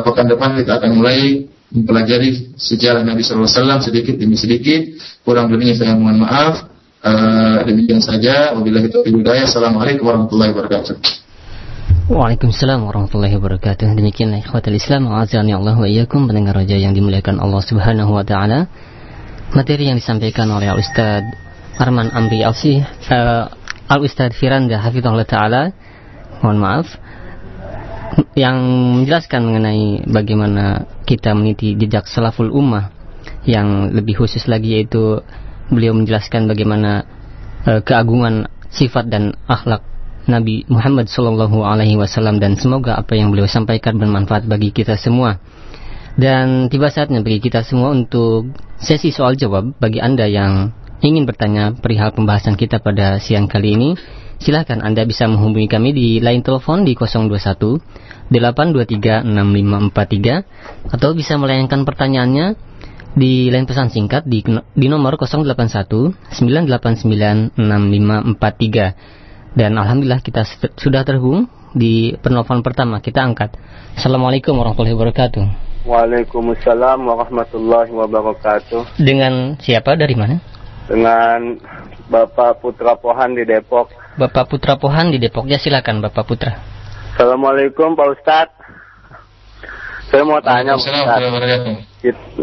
pekan 0.00 0.26
depan 0.30 0.54
kita 0.56 0.80
akan 0.80 0.90
mulai 0.96 1.50
mempelajari 1.70 2.54
sejarah 2.58 3.06
Nabi 3.06 3.22
Wasallam 3.22 3.78
sedikit 3.80 4.18
demi 4.18 4.34
sedikit. 4.34 4.98
Kurang 5.22 5.50
lebihnya 5.50 5.78
saya 5.78 5.94
mohon 5.94 6.22
maaf. 6.22 6.66
Uh, 7.00 7.64
demikian 7.64 8.02
saja. 8.04 8.52
Wabillahi 8.52 8.92
taufiq 8.92 9.14
hidayah. 9.14 9.48
Assalamualaikum 9.48 10.04
warahmatullahi 10.04 10.52
wabarakatuh. 10.52 10.94
Waalaikumsalam 12.10 12.84
warahmatullahi 12.84 13.38
wabarakatuh. 13.38 13.94
Demikian 13.94 14.34
ikhwatul 14.42 14.76
Islam, 14.76 15.08
azani 15.14 15.54
Allah 15.54 15.78
wa 15.78 15.86
iyyakum 15.86 16.26
pendengar 16.26 16.58
raja 16.58 16.74
yang 16.74 16.90
dimuliakan 16.90 17.38
Allah 17.38 17.62
Subhanahu 17.62 18.18
wa 18.18 18.26
taala. 18.26 18.66
Materi 19.54 19.90
yang 19.90 19.98
disampaikan 19.98 20.50
oleh 20.50 20.74
Ustaz 20.74 21.22
Arman 21.78 22.10
Amri 22.10 22.42
Alsi 22.42 22.82
uh, 22.82 23.46
Al 23.86 24.00
Ustaz 24.02 24.34
Firanda 24.34 24.82
Hafizahullah 24.82 25.26
taala. 25.26 25.62
Mohon 26.42 26.58
maaf 26.58 26.86
yang 28.34 28.58
menjelaskan 29.02 29.40
mengenai 29.46 30.06
bagaimana 30.06 30.88
kita 31.06 31.34
meniti 31.34 31.78
jejak 31.78 32.10
salaful 32.10 32.50
ummah 32.50 32.90
yang 33.46 33.94
lebih 33.94 34.18
khusus 34.20 34.46
lagi 34.50 34.80
yaitu 34.80 35.22
beliau 35.70 35.94
menjelaskan 35.94 36.50
bagaimana 36.50 37.06
uh, 37.64 37.80
keagungan 37.80 38.50
sifat 38.70 39.06
dan 39.10 39.38
akhlak 39.46 39.86
Nabi 40.28 40.68
Muhammad 40.68 41.08
Shallallahu 41.08 41.64
Alaihi 41.64 41.96
Wasallam 41.96 42.38
dan 42.38 42.54
semoga 42.54 42.94
apa 42.94 43.16
yang 43.16 43.32
beliau 43.32 43.48
sampaikan 43.48 43.96
bermanfaat 43.96 44.46
bagi 44.46 44.70
kita 44.70 44.94
semua. 45.00 45.40
Dan 46.14 46.68
tiba 46.68 46.92
saatnya 46.92 47.24
bagi 47.24 47.40
kita 47.40 47.64
semua 47.64 47.94
untuk 47.94 48.52
sesi 48.76 49.14
soal 49.14 49.38
jawab 49.38 49.72
bagi 49.80 50.02
anda 50.02 50.28
yang 50.28 50.74
ingin 51.00 51.24
bertanya 51.24 51.72
perihal 51.72 52.12
pembahasan 52.12 52.54
kita 52.60 52.82
pada 52.82 53.16
siang 53.16 53.48
kali 53.48 53.74
ini. 53.74 53.90
Silahkan 54.40 54.80
Anda 54.80 55.04
bisa 55.04 55.28
menghubungi 55.28 55.68
kami 55.68 55.92
di 55.92 56.16
line 56.16 56.40
telepon 56.40 56.88
di 56.88 56.96
021 56.96 58.32
823 58.32 59.20
6543 59.20 60.96
atau 60.96 61.12
bisa 61.12 61.36
melayangkan 61.36 61.84
pertanyaannya 61.84 62.56
di 63.12 63.52
line 63.52 63.68
pesan 63.68 63.92
singkat 63.92 64.24
di, 64.24 64.40
di 64.72 64.86
nomor 64.88 65.20
081 65.20 65.44
989 66.40 67.52
6543 67.52 69.60
dan 69.60 69.76
alhamdulillah 69.76 70.24
kita 70.24 70.48
sudah 70.78 71.02
terhubung 71.04 71.50
di 71.76 72.16
penelpon 72.18 72.64
pertama 72.64 73.04
kita 73.04 73.20
angkat. 73.20 73.52
Assalamualaikum 73.92 74.56
warahmatullahi 74.56 74.96
wabarakatuh. 74.96 75.44
Waalaikumsalam 75.84 76.98
warahmatullahi 77.02 77.92
wabarakatuh. 77.92 79.00
Dengan 79.00 79.60
siapa 79.60 80.00
dari 80.00 80.16
mana? 80.16 80.40
Dengan 80.90 81.54
Bapak 82.10 82.58
Putra 82.58 82.98
Pohan 82.98 83.38
di 83.38 83.46
Depok. 83.46 83.94
Bapak 84.18 84.50
Putra 84.50 84.74
Pohan 84.74 85.14
di 85.14 85.22
Depok. 85.22 85.46
Ya 85.46 85.62
silakan 85.62 86.02
Bapak 86.02 86.26
Putra. 86.26 86.58
Assalamualaikum 87.14 87.94
Pak 87.94 88.08
Ustadz. 88.18 88.56
Saya 90.10 90.26
mau 90.26 90.42
tanya 90.42 90.74
Pak 90.74 90.82
Ustadz. 90.82 91.86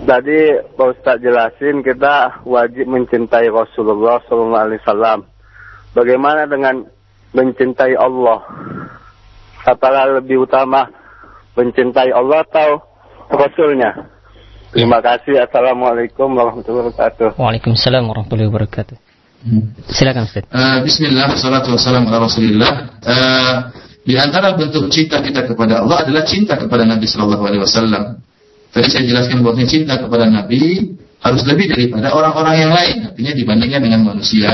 Tadi 0.08 0.40
Pak 0.80 0.88
Ustadz 0.96 1.20
jelasin 1.20 1.84
kita 1.84 2.48
wajib 2.48 2.88
mencintai 2.88 3.52
Rasulullah 3.52 4.24
SAW. 4.32 5.28
Bagaimana 5.92 6.48
dengan 6.48 6.88
mencintai 7.36 8.00
Allah? 8.00 8.48
Apakah 9.68 10.24
lebih 10.24 10.48
utama 10.48 10.88
mencintai 11.60 12.16
Allah 12.16 12.48
atau 12.48 12.80
Rasulnya? 13.28 14.17
Terima 14.78 15.02
kasih. 15.02 15.42
Assalamualaikum 15.42 16.38
warahmatullahi 16.38 16.94
wabarakatuh. 16.94 17.42
Waalaikumsalam 17.42 18.06
warahmatullahi 18.14 18.46
wabarakatuh. 18.46 18.96
Hmm. 19.42 19.74
Silakan 19.90 20.30
Ustaz. 20.30 20.46
Uh, 20.54 20.86
Bismillah, 20.86 21.34
salatu 21.34 21.74
wassalamu 21.74 22.14
ala 22.14 22.30
Rasulillah. 22.30 23.02
Uh, 23.02 23.54
di 24.06 24.14
antara 24.22 24.54
bentuk 24.54 24.86
cinta 24.94 25.18
kita 25.26 25.50
kepada 25.50 25.82
Allah 25.82 26.06
adalah 26.06 26.22
cinta 26.30 26.62
kepada 26.62 26.86
Nabi 26.86 27.10
Shallallahu 27.10 27.42
Alaihi 27.42 27.66
Wasallam. 27.66 28.22
Tadi 28.70 28.86
saya 28.94 29.10
jelaskan 29.10 29.42
bahwa 29.42 29.66
cinta 29.66 29.98
kepada 29.98 30.30
Nabi 30.30 30.94
harus 31.26 31.42
lebih 31.50 31.74
daripada 31.74 32.14
orang-orang 32.14 32.56
yang 32.62 32.70
lain. 32.78 32.96
Artinya 33.10 33.34
dibandingkan 33.34 33.82
dengan 33.82 34.06
manusia, 34.06 34.54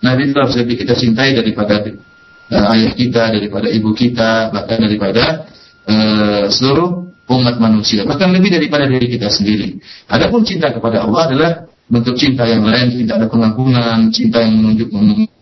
Nabi 0.00 0.32
itu 0.32 0.40
harus 0.40 0.56
lebih 0.56 0.80
kita 0.80 0.96
cintai 0.96 1.36
daripada 1.36 1.84
uh, 1.84 2.72
ayah 2.80 2.96
kita, 2.96 3.28
daripada 3.28 3.68
ibu 3.68 3.92
kita, 3.92 4.56
bahkan 4.56 4.80
daripada 4.80 5.52
uh, 5.84 6.48
seluruh 6.48 6.99
umat 7.38 7.56
manusia, 7.62 8.02
bahkan 8.02 8.34
lebih 8.34 8.50
daripada 8.50 8.90
diri 8.90 9.06
kita 9.06 9.30
sendiri. 9.30 9.78
Adapun 10.10 10.42
cinta 10.42 10.74
kepada 10.74 11.06
Allah 11.06 11.22
adalah 11.30 11.50
bentuk 11.90 12.14
cinta 12.14 12.46
yang 12.46 12.62
lain, 12.62 12.90
cinta 12.94 13.18
ada 13.18 13.26
pengagungan, 13.26 14.10
cinta 14.14 14.38
yang 14.42 14.54
menunjuk 14.58 14.88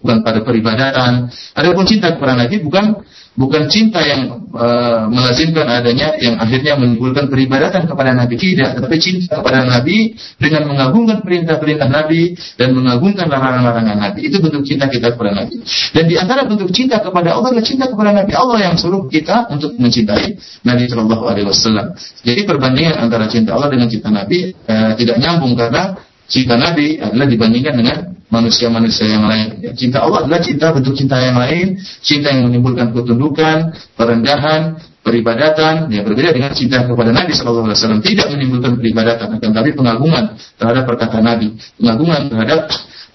bukan 0.01 0.19
pada 0.25 0.41
peribadatan. 0.41 1.29
Adapun 1.53 1.85
cinta 1.85 2.17
kepada 2.17 2.41
Nabi 2.41 2.57
bukan 2.65 3.05
bukan 3.39 3.71
cinta 3.71 4.03
yang 4.03 4.51
uh, 4.51 5.07
melazimkan 5.07 5.71
adanya 5.71 6.19
yang 6.19 6.43
akhirnya 6.43 6.75
menimbulkan 6.75 7.31
peribadatan 7.31 7.87
kepada 7.87 8.11
Nabi 8.11 8.35
tidak, 8.35 8.75
tetapi 8.75 8.97
cinta 8.99 9.39
kepada 9.39 9.63
Nabi 9.63 10.19
dengan 10.43 10.67
mengagungkan 10.67 11.23
perintah-perintah 11.23 11.87
Nabi 11.87 12.35
dan 12.59 12.75
mengagungkan 12.75 13.31
larangan-larangan 13.31 13.97
Nabi. 14.11 14.27
Itu 14.27 14.43
bentuk 14.43 14.67
cinta 14.67 14.91
kita 14.91 15.15
kepada 15.15 15.39
Nabi. 15.39 15.63
Dan 15.95 16.05
di 16.11 16.19
antara 16.19 16.51
bentuk 16.51 16.75
cinta 16.75 16.99
kepada 16.99 17.39
Allah 17.39 17.55
adalah 17.55 17.67
cinta 17.67 17.87
kepada 17.87 18.11
Nabi. 18.11 18.33
Allah 18.35 18.59
yang 18.59 18.75
suruh 18.75 19.07
kita 19.07 19.47
untuk 19.55 19.79
mencintai 19.79 20.35
Nabi 20.67 20.85
Shallallahu 20.91 21.25
Alaihi 21.31 21.47
Wasallam. 21.47 21.95
Jadi 22.27 22.41
perbandingan 22.43 22.99
antara 22.99 23.31
cinta 23.31 23.55
Allah 23.55 23.71
dengan 23.71 23.87
cinta 23.87 24.11
Nabi 24.11 24.51
uh, 24.51 24.93
tidak 24.99 25.17
nyambung 25.23 25.55
karena 25.55 25.95
cinta 26.27 26.59
Nabi 26.59 26.99
adalah 26.99 27.27
dibandingkan 27.31 27.75
dengan 27.79 28.18
manusia-manusia 28.29 29.09
yang 29.09 29.25
lain. 29.25 29.73
Cinta 29.75 30.05
Allah 30.05 30.25
adalah 30.25 30.41
cinta 30.45 30.73
bentuk 30.73 30.95
cinta 30.97 31.17
yang 31.17 31.37
lain, 31.41 31.81
cinta 32.05 32.29
yang 32.33 32.49
menimbulkan 32.53 32.93
ketundukan, 32.93 33.73
perendahan, 33.97 34.77
peribadatan, 35.01 35.89
yang 35.89 36.05
berbeda 36.05 36.37
dengan 36.37 36.53
cinta 36.53 36.85
kepada 36.85 37.11
Nabi 37.11 37.33
Shallallahu 37.33 37.73
Alaihi 37.73 37.81
Wasallam 37.81 38.03
tidak 38.05 38.27
menimbulkan 38.29 38.73
peribadatan, 38.77 39.29
akan 39.41 39.51
tapi 39.57 39.71
pengagungan 39.73 40.25
terhadap 40.61 40.85
perkataan 40.85 41.25
Nabi, 41.25 41.49
pengagungan 41.81 42.21
terhadap 42.29 42.61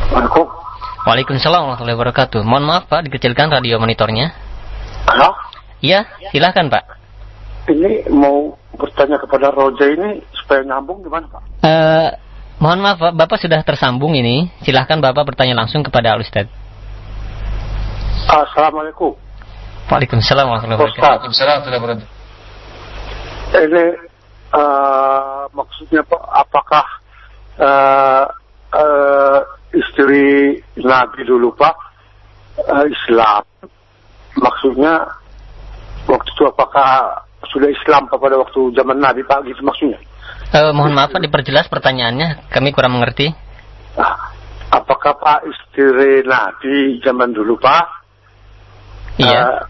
Waalaikumsalam. 0.08 0.48
Waalaikumsalam 1.04 1.60
warahmatullahi 1.68 1.96
wabarakatuh. 2.00 2.40
Mohon 2.44 2.64
maaf 2.64 2.88
Pak, 2.88 3.04
dikecilkan 3.08 3.52
radio 3.52 3.76
monitornya. 3.76 4.32
Halo? 5.08 5.32
Iya, 5.84 6.04
silahkan 6.32 6.68
Pak. 6.72 6.84
Ini 7.68 8.08
mau 8.08 8.56
bertanya 8.76 9.16
kepada 9.20 9.52
Roja 9.52 9.84
ini 9.84 10.24
supaya 10.32 10.64
nyambung 10.64 11.04
gimana 11.04 11.28
Pak? 11.28 11.42
Eh, 11.60 12.08
mohon 12.58 12.82
maaf 12.82 12.98
Pak, 12.98 13.14
Bapak 13.14 13.38
sudah 13.38 13.62
tersambung 13.62 14.14
ini. 14.18 14.50
Silahkan 14.62 14.98
Bapak 14.98 15.34
bertanya 15.34 15.54
langsung 15.58 15.82
kepada 15.86 16.14
Al 16.14 16.22
Ustaz. 16.22 16.46
Assalamualaikum. 18.28 19.16
Waalaikumsalam 19.88 20.44
warahmatullahi 20.44 20.78
wabarakatuh. 20.78 21.00
Ustaz, 21.00 21.08
Waalaikumsalam 21.08 21.54
warahmatullahi 21.64 21.82
wabarakatuh. 21.82 22.16
ini 23.58 23.84
eh, 24.52 25.42
maksudnya 25.56 26.02
Pak, 26.04 26.22
apakah 26.28 26.86
eh, 27.56 28.26
eh, 28.76 29.40
istri 29.72 30.26
Nabi 30.84 31.20
dulu 31.24 31.56
Pak 31.56 31.76
eh, 32.68 32.84
Islam? 32.92 33.42
Maksudnya 34.36 35.08
waktu 36.04 36.30
itu 36.36 36.44
apakah 36.44 37.22
sudah 37.48 37.70
Islam 37.72 38.04
Pak 38.12 38.20
pada 38.20 38.36
waktu 38.36 38.60
zaman 38.76 39.00
Nabi 39.00 39.24
Pak 39.24 39.48
gitu 39.48 39.64
maksudnya? 39.64 39.98
Eh, 40.48 40.72
mohon 40.72 40.92
maaf 40.92 41.12
Pak, 41.12 41.20
diperjelas 41.20 41.68
pertanyaannya. 41.68 42.48
Kami 42.48 42.72
kurang 42.72 42.96
mengerti. 42.96 43.28
Ah, 43.94 44.16
Apakah 44.68 45.16
Pak 45.16 45.48
istri 45.48 46.20
Nabi 46.22 47.00
zaman 47.00 47.32
dulu 47.32 47.56
Pak 47.56 47.88
Iya. 49.16 49.40
eh, 49.40 49.60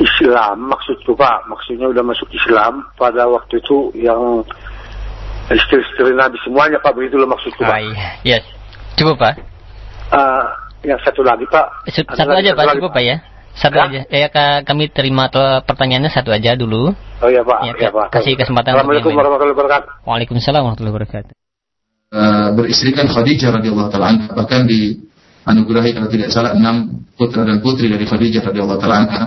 Islam 0.00 0.64
maksudku 0.64 1.12
Pak, 1.12 1.44
maksudnya 1.44 1.92
udah 1.92 2.00
masuk 2.00 2.24
Islam 2.32 2.88
pada 2.96 3.28
waktu 3.28 3.60
itu 3.60 3.92
yang 3.94 4.40
istri-istri 5.46 6.16
Nabi 6.16 6.40
semuanya 6.40 6.80
Pak 6.80 6.96
begitu 6.96 7.20
loh 7.20 7.28
maksudku 7.28 7.60
Ah, 7.62 7.76
Pak. 7.76 7.80
iya. 7.84 8.08
Yes. 8.40 8.44
Cukup 8.96 9.20
Pak. 9.20 9.36
Eh, 10.08 10.44
yang 10.88 10.98
satu 11.04 11.20
lagi 11.20 11.44
Pak. 11.44 11.84
Satu 11.92 12.32
lagi, 12.32 12.48
aja 12.48 12.50
satu 12.52 12.58
Pak, 12.58 12.66
lagi, 12.66 12.78
cukup 12.80 12.92
Pak 12.92 13.04
ya. 13.04 13.16
Satu 13.52 13.76
Hah? 13.78 13.86
aja. 13.88 14.00
Ya 14.08 14.28
ka- 14.32 14.64
kami 14.64 14.88
terima 14.88 15.28
pertanyaannya 15.62 16.08
satu 16.08 16.32
aja 16.32 16.56
dulu. 16.56 16.92
Oh 17.22 17.28
iya 17.30 17.44
Pak, 17.44 17.58
Iya, 17.68 17.72
iya 17.78 17.90
Pak. 17.92 18.08
kasih 18.10 18.34
kesempatan 18.34 18.74
untuk 18.74 18.88
Assalamualaikum 18.88 19.10
yang 19.12 19.20
warahmatullahi 19.20 19.54
wabarakatuh. 19.56 19.90
Waalaikumsalam 20.08 20.60
warahmatullahi 20.64 20.94
wabarakatuh. 20.96 21.32
Eh, 22.12 22.48
beristrikan 22.56 23.06
Khadijah 23.08 23.48
radhiyallahu 23.56 23.88
taala 23.88 24.06
anha 24.12 24.26
bahkan 24.36 24.68
dianugerahi 24.68 25.90
kalau 25.96 26.08
tidak 26.12 26.28
salah 26.28 26.52
enam 26.52 27.04
putra 27.16 27.40
dan 27.44 27.60
putri 27.64 27.88
dari 27.88 28.04
Khadijah 28.04 28.42
radhiyallahu 28.52 28.80
taala 28.80 28.96
anha. 29.04 29.22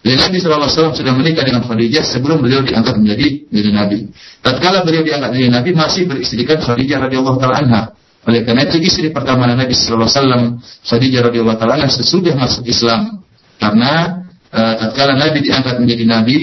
Dan 0.00 0.16
Nabi 0.16 0.36
sallallahu 0.40 0.64
alaihi 0.64 0.76
wasallam 0.76 0.96
sudah 0.96 1.12
menikah 1.16 1.44
dengan 1.44 1.62
Khadijah 1.64 2.00
sebelum 2.04 2.40
beliau 2.40 2.60
diangkat 2.64 2.96
menjadi 2.96 3.26
menjadi 3.48 3.70
nabi. 3.76 3.98
Tatkala 4.40 4.84
beliau 4.84 5.02
diangkat 5.04 5.28
menjadi 5.36 5.50
nabi 5.52 5.70
masih 5.76 6.02
beristrikan 6.08 6.58
Khadijah 6.60 6.98
radhiyallahu 7.08 7.36
taala 7.36 7.56
anha. 7.60 7.82
Oleh 8.24 8.44
karena 8.44 8.68
itu 8.68 8.76
istri 8.84 9.08
pertama 9.08 9.48
Nabi 9.48 9.72
sallallahu 9.72 10.04
alaihi 10.04 10.16
wasallam 10.20 10.42
Khadijah 10.84 11.20
radhiyallahu 11.28 11.56
taala 11.56 11.72
anha 11.80 11.88
sesudah 11.88 12.36
masuk 12.36 12.64
Islam. 12.68 13.20
Karena 13.60 14.24
eh, 14.50 14.74
tatkala 14.80 15.14
Nabi 15.20 15.38
diangkat 15.44 15.76
menjadi 15.76 16.04
nabi 16.08 16.36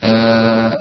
eh, 0.00 0.72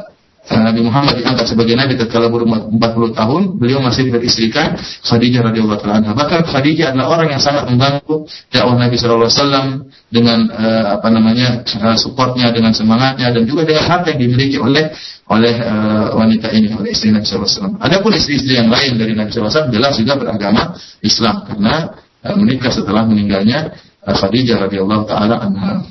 Nabi 0.46 0.86
Muhammad 0.86 1.18
diangkat 1.18 1.50
sebagai 1.50 1.74
nabi 1.74 1.98
tatkala 1.98 2.30
berumur 2.30 2.70
40 2.70 3.18
tahun, 3.18 3.42
beliau 3.58 3.82
masih 3.82 4.14
beristrikan 4.14 4.78
Khadijah 4.78 5.42
radhiyallahu 5.42 5.82
taala 5.82 6.06
anha. 6.06 6.14
Bahkan 6.14 6.46
Khadijah 6.46 6.94
adalah 6.94 7.18
orang 7.18 7.34
yang 7.34 7.42
sangat 7.42 7.66
membantu 7.66 8.30
dakwah 8.54 8.78
Nabi 8.78 8.94
wasallam 8.94 9.90
dengan 10.14 10.46
eh, 10.54 10.86
apa 11.02 11.08
namanya 11.10 11.66
supportnya, 11.98 12.54
dengan 12.54 12.78
semangatnya 12.78 13.34
dan 13.34 13.42
juga 13.50 13.66
dengan 13.66 13.90
harta 13.90 14.14
yang 14.14 14.22
dimiliki 14.22 14.62
oleh 14.62 14.94
oleh 15.34 15.54
eh, 15.58 16.08
wanita 16.14 16.54
ini, 16.54 16.70
oleh 16.78 16.94
istri 16.94 17.10
Nabi 17.10 17.26
sallallahu 17.26 17.50
alaihi 17.50 17.58
wasallam. 17.58 17.76
Adapun 17.82 18.12
istri-istri 18.14 18.54
yang 18.54 18.70
lain 18.70 19.02
dari 19.02 19.18
Nabi 19.18 19.34
sallallahu 19.34 19.50
alaihi 19.50 19.58
wasallam 19.58 19.74
jelas 19.74 19.94
juga 19.98 20.14
beragama 20.14 20.62
Islam 21.02 21.36
karena 21.50 21.74
eh, 22.22 22.36
menikah 22.38 22.70
setelah 22.70 23.02
meninggalnya 23.10 23.74
Khadijah 24.14 24.70
radhiyallahu 24.70 25.10
taala 25.10 25.42
anha. 25.42 25.82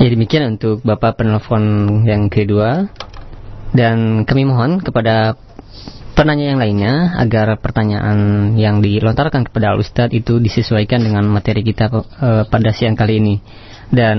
Ya 0.00 0.08
demikian 0.10 0.58
untuk 0.58 0.82
Bapak 0.82 1.22
penelpon 1.22 1.62
yang 2.08 2.26
kedua. 2.26 2.90
Dan 3.70 4.26
kami 4.26 4.50
mohon 4.50 4.82
kepada 4.82 5.38
penanya 6.18 6.50
yang 6.50 6.58
lainnya 6.58 7.14
agar 7.22 7.54
pertanyaan 7.62 8.50
yang 8.58 8.82
dilontarkan 8.82 9.46
kepada 9.46 9.70
Al 9.70 9.78
Ustadz 9.78 10.10
itu 10.10 10.42
disesuaikan 10.42 11.06
dengan 11.06 11.22
materi 11.30 11.62
kita 11.62 11.86
eh, 11.94 12.42
pada 12.50 12.74
siang 12.74 12.98
kali 12.98 13.22
ini. 13.22 13.38
Dan 13.92 14.18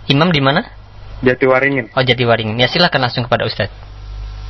Imam 0.07 0.31
di 0.31 0.41
mana? 0.43 0.63
Jatiwaringin. 1.23 1.95
Oh 1.95 2.03
Jatiwaringin. 2.03 2.59
Ya 2.59 2.67
silakan 2.67 3.07
langsung 3.07 3.23
kepada 3.23 3.47
Ustadz. 3.47 3.71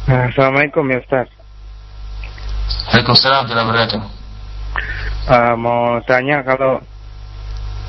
Nah, 0.10 0.28
Assalamualaikum 0.34 0.84
ya 0.90 1.00
Ustaz. 1.00 1.30
Waalaikumsalam 2.90 3.46
warahmatullahi 3.46 3.68
wabarakatuh. 3.70 4.02
Eh, 5.24 5.56
mau 5.56 6.02
tanya 6.04 6.42
kalau 6.44 6.82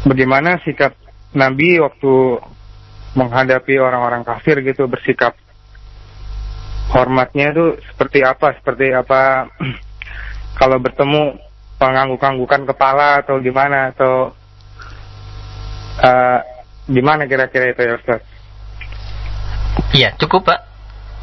bagaimana 0.06 0.60
sikap 0.62 0.94
Nabi 1.34 1.82
waktu 1.82 2.38
menghadapi 3.18 3.74
orang-orang 3.80 4.22
kafir 4.22 4.62
gitu 4.62 4.86
bersikap 4.86 5.34
hormatnya 6.92 7.50
itu 7.56 7.80
seperti 7.90 8.22
apa? 8.22 8.54
Seperti 8.60 8.92
apa 8.94 9.48
kalau 10.60 10.78
bertemu 10.78 11.40
pengangguk-anggukan 11.80 12.62
kepala 12.70 13.24
atau 13.24 13.40
gimana 13.42 13.90
atau 13.90 14.30
eh, 16.00 16.38
gimana 16.90 17.28
kira-kira 17.28 17.70
itu 17.70 17.80
ya 17.82 17.94
Ustaz? 17.98 18.20
Iya 19.94 20.08
cukup 20.18 20.48
Pak. 20.48 20.58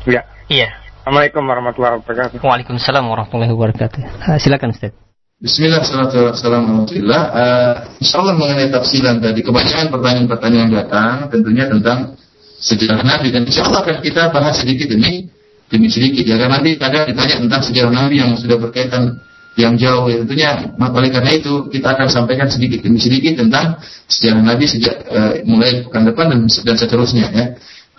Ya. 0.07 0.23
Iya. 0.47 0.69
Assalamualaikum 1.01 1.43
warahmatullahi 1.43 1.97
wabarakatuh. 1.99 2.37
Waalaikumsalam 2.45 3.03
warahmatullahi 3.09 3.51
wabarakatuh. 3.51 3.99
Ah, 4.21 4.37
silakan 4.37 4.71
Ustaz. 4.71 4.93
Bismillah, 5.41 5.81
alhamdulillah. 5.81 7.21
Uh, 7.33 7.73
insya 7.97 8.21
Allah 8.21 8.37
mengenai 8.37 8.69
tafsiran 8.69 9.17
tadi, 9.17 9.41
kebanyakan 9.41 9.89
pertanyaan-pertanyaan 9.89 10.69
datang 10.69 11.33
tentunya 11.33 11.65
tentang 11.65 12.13
sejarah 12.61 13.01
Nabi 13.01 13.33
dan 13.33 13.49
insya 13.49 13.65
Allah 13.65 13.81
akan 13.81 14.05
kita 14.05 14.29
bahas 14.29 14.61
sedikit 14.61 14.93
demi 14.93 15.25
demi 15.73 15.89
sedikit 15.89 16.21
ya 16.21 16.37
karena 16.37 16.61
nanti 16.61 16.77
kadang 16.77 17.09
ditanya 17.09 17.35
tentang 17.41 17.61
sejarah 17.65 17.89
Nabi 17.89 18.21
yang 18.21 18.37
sudah 18.37 18.61
berkaitan 18.61 19.17
yang 19.59 19.75
jauh 19.75 20.07
ya 20.07 20.23
tentunya 20.23 20.71
oleh 20.79 21.11
karena 21.11 21.31
itu 21.35 21.67
kita 21.67 21.91
akan 21.91 22.07
sampaikan 22.07 22.47
sedikit 22.47 22.87
demi 22.87 23.03
sedikit 23.03 23.35
tentang 23.35 23.83
sejarah 24.07 24.39
Nabi 24.39 24.63
sejak 24.63 24.95
uh, 25.11 25.43
mulai 25.43 25.83
pekan 25.83 26.07
depan 26.07 26.25
dan, 26.31 26.39
dan 26.47 26.75
seterusnya 26.79 27.27
ya. 27.35 27.45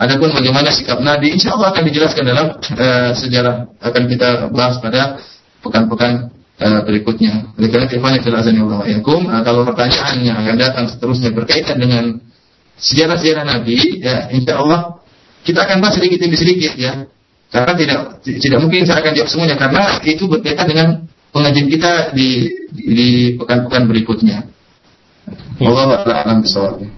Adapun 0.00 0.32
bagaimana 0.32 0.72
sikap 0.72 0.98
Nabi, 1.05 1.36
insya 1.36 1.53
Allah 1.55 1.76
akan 1.76 1.84
dijelaskan 1.86 2.24
dalam 2.24 2.46
uh, 2.57 3.12
sejarah 3.12 3.70
akan 3.78 4.03
kita 4.09 4.48
bahas 4.50 4.80
pada 4.80 5.20
pekan-pekan 5.61 6.32
uh, 6.59 6.80
berikutnya. 6.88 7.53
Oleh 7.61 7.68
karena 7.68 7.86
itu, 7.86 8.00
kalau 9.44 9.62
pertanyaan 9.68 10.16
yang 10.24 10.36
akan 10.40 10.57
datang 10.59 10.84
seterusnya 10.88 11.30
berkaitan 11.36 11.76
dengan 11.78 12.18
sejarah-sejarah 12.80 13.44
Nabi, 13.44 14.00
ya 14.00 14.32
insya 14.32 14.59
Allah 14.59 15.05
kita 15.44 15.61
akan 15.68 15.84
bahas 15.84 16.00
sedikit 16.00 16.18
demi 16.24 16.40
sedikit 16.40 16.72
ya. 16.74 17.07
Karena 17.53 17.72
tidak 17.76 17.98
tidak 18.24 18.59
mungkin 18.64 18.88
saya 18.88 19.05
akan 19.05 19.12
jawab 19.12 19.28
semuanya 19.28 19.57
karena 19.61 20.00
itu 20.09 20.24
berkaitan 20.24 20.66
dengan 20.72 20.88
pengajian 21.33 21.68
kita 21.72 22.12
di 22.12 22.28
di 22.70 23.09
pekan-pekan 23.41 23.89
berikutnya. 23.89 24.53
Ya. 25.57 25.68
Allah 25.72 26.03
a'lam. 26.05 26.43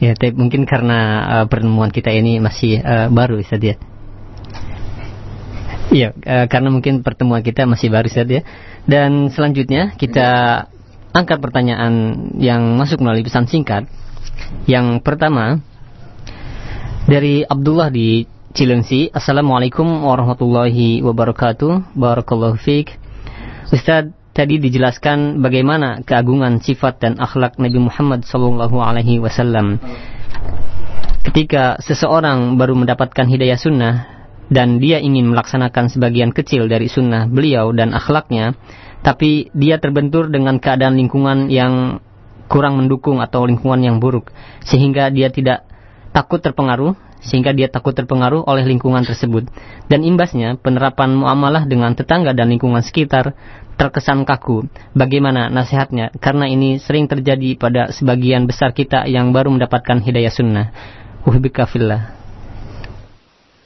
Ya, 0.01 0.13
tapi 0.17 0.35
mungkin 0.35 0.65
karena 0.65 1.01
uh, 1.43 1.47
pertemuan 1.47 1.93
kita 1.93 2.11
ini 2.11 2.43
masih 2.43 2.81
uh, 2.83 3.07
baru 3.13 3.39
Ustaz 3.39 3.63
ya. 3.63 3.77
Iya, 5.95 6.17
uh, 6.17 6.47
karena 6.51 6.69
mungkin 6.73 7.05
pertemuan 7.07 7.45
kita 7.45 7.69
masih 7.69 7.93
baru 7.93 8.11
Ustaz 8.11 8.27
ya. 8.27 8.43
Dan 8.89 9.31
selanjutnya 9.31 9.95
kita 9.95 10.29
angkat 11.15 11.39
pertanyaan 11.39 12.27
yang 12.41 12.75
masuk 12.75 13.05
melalui 13.05 13.23
pesan 13.23 13.47
singkat. 13.47 13.87
Yang 14.67 15.05
pertama 15.05 15.63
dari 17.05 17.45
Abdullah 17.45 17.93
di 17.93 18.27
Cilengsi. 18.55 19.13
Assalamualaikum 19.13 19.87
warahmatullahi 20.09 21.05
wabarakatuh. 21.05 21.95
Barakallahu 21.95 22.57
fiik. 22.57 22.97
Ustaz, 23.75 24.09
tadi 24.35 24.59
dijelaskan 24.59 25.39
bagaimana 25.39 26.03
keagungan 26.03 26.59
sifat 26.59 26.99
dan 26.99 27.23
akhlak 27.23 27.57
Nabi 27.57 27.79
Muhammad 27.79 28.27
sallallahu 28.27 28.83
alaihi 28.83 29.23
wasallam. 29.23 29.79
Ketika 31.25 31.81
seseorang 31.81 32.61
baru 32.61 32.77
mendapatkan 32.77 33.25
hidayah 33.25 33.57
sunnah 33.57 33.95
dan 34.53 34.83
dia 34.83 35.01
ingin 35.01 35.33
melaksanakan 35.33 35.89
sebagian 35.89 36.35
kecil 36.35 36.69
dari 36.69 36.91
sunnah 36.91 37.31
beliau 37.31 37.73
dan 37.73 37.97
akhlaknya, 37.97 38.53
tapi 39.01 39.49
dia 39.57 39.81
terbentur 39.81 40.29
dengan 40.29 40.61
keadaan 40.61 41.01
lingkungan 41.01 41.49
yang 41.49 42.05
kurang 42.51 42.77
mendukung 42.77 43.25
atau 43.25 43.49
lingkungan 43.49 43.81
yang 43.81 43.97
buruk, 44.03 44.29
sehingga 44.65 45.09
dia 45.09 45.33
tidak 45.33 45.65
takut 46.13 46.45
terpengaruh, 46.45 46.93
sehingga 47.25 47.57
dia 47.57 47.73
takut 47.73 47.97
terpengaruh 47.97 48.45
oleh 48.45 48.69
lingkungan 48.69 49.01
tersebut. 49.03 49.49
Dan 49.89 50.05
imbasnya, 50.05 50.61
penerapan 50.61 51.17
muamalah 51.17 51.65
dengan 51.65 51.97
tetangga 51.97 52.37
dan 52.37 52.53
lingkungan 52.53 52.85
sekitar 52.85 53.33
terkesan 53.75 54.27
kaku. 54.27 54.67
Bagaimana 54.95 55.51
nasihatnya? 55.51 56.15
Karena 56.19 56.47
ini 56.49 56.79
sering 56.79 57.11
terjadi 57.11 57.59
pada 57.59 57.91
sebagian 57.91 58.47
besar 58.47 58.73
kita 58.73 59.07
yang 59.11 59.31
baru 59.35 59.53
mendapatkan 59.53 60.01
hidayah 60.03 60.33
sunnah. 60.33 60.67
Uhbika 61.25 61.67
fillah. 61.67 62.15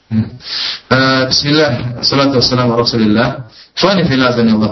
Hmm. 0.09 0.25
Uh, 0.89 1.23
Bismillah, 1.29 2.01
salatu 2.01 2.41
wassalamu 2.41 2.73
rasulillah. 2.73 3.45
Fani 3.77 4.03
Allah. 4.03 4.69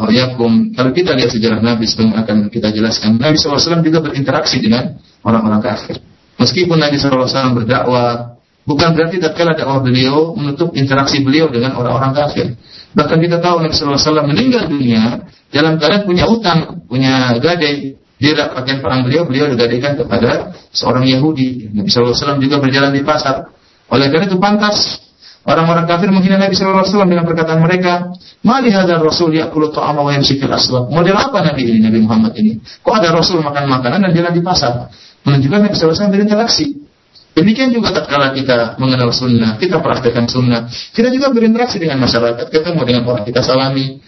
Kalau 0.76 0.92
kita 0.92 1.16
lihat 1.16 1.32
sejarah 1.32 1.62
Nabi 1.64 1.88
sebelum 1.88 2.12
akan 2.18 2.52
kita 2.52 2.74
jelaskan, 2.76 3.16
Nabi 3.16 3.40
SAW 3.40 3.80
juga 3.80 4.04
berinteraksi 4.04 4.60
dengan 4.60 5.00
orang-orang 5.24 5.64
kafir. 5.64 6.02
Meskipun 6.36 6.76
Nabi 6.76 7.00
SAW 7.00 7.56
berdakwah, 7.56 8.36
bukan 8.68 8.98
berarti 8.98 9.24
tatkala 9.24 9.56
dakwah 9.56 9.80
beliau 9.80 10.36
menutup 10.36 10.76
interaksi 10.76 11.24
beliau 11.24 11.48
dengan 11.48 11.80
orang-orang 11.80 12.12
kafir. 12.18 12.58
Bahkan 12.98 13.18
kita 13.22 13.38
tahu 13.38 13.62
Nabi 13.62 13.74
SAW 13.78 14.26
meninggal 14.26 14.66
dunia 14.66 15.22
dalam 15.54 15.78
keadaan 15.78 16.10
punya 16.10 16.26
utang, 16.26 16.82
punya 16.90 17.38
gadai. 17.38 17.94
Dia 18.18 18.34
pakaian 18.50 18.82
perang 18.82 19.06
beliau, 19.06 19.30
beliau 19.30 19.46
digadaikan 19.54 19.94
kepada 19.94 20.58
seorang 20.74 21.06
Yahudi. 21.06 21.70
Nabi 21.70 21.86
SAW 21.94 22.42
juga 22.42 22.58
berjalan 22.58 22.90
di 22.90 23.06
pasar. 23.06 23.54
Oleh 23.94 24.10
karena 24.10 24.26
itu 24.26 24.42
pantas 24.42 25.08
Orang-orang 25.48 25.88
kafir 25.88 26.12
menghina 26.12 26.36
Nabi 26.36 26.60
SAW 26.60 27.08
dengan 27.08 27.24
perkataan 27.24 27.64
mereka, 27.64 28.12
Mali 28.44 28.68
hadar 28.68 29.00
Rasul 29.00 29.40
ya'kulu 29.40 29.72
ta'ama 29.72 30.04
wa 30.04 30.12
yamsi 30.12 30.36
fil 30.36 30.52
aswaq. 30.52 30.92
Model 30.92 31.16
apa 31.16 31.40
Nabi 31.40 31.72
ini, 31.72 31.80
Nabi 31.80 32.04
Muhammad 32.04 32.36
ini? 32.36 32.60
Kok 32.84 32.92
ada 32.92 33.16
Rasul 33.16 33.40
makan 33.40 33.72
makanan 33.72 34.04
dan 34.04 34.12
jalan 34.12 34.36
di 34.36 34.44
pasar? 34.44 34.92
Menunjukkan 35.24 35.72
Nabi 35.72 35.74
SAW 35.80 36.12
berinteraksi. 36.12 36.87
Demikian 37.38 37.70
juga 37.70 37.94
tatkala 37.94 38.34
kita 38.34 38.82
mengenal 38.82 39.14
sunnah, 39.14 39.62
kita 39.62 39.78
praktekkan 39.78 40.26
sunnah, 40.26 40.66
kita 40.90 41.14
juga 41.14 41.30
berinteraksi 41.30 41.78
dengan 41.78 42.02
masyarakat, 42.02 42.50
ketemu 42.50 42.82
dengan 42.82 43.06
orang 43.06 43.30
kita 43.30 43.46
salami, 43.46 44.02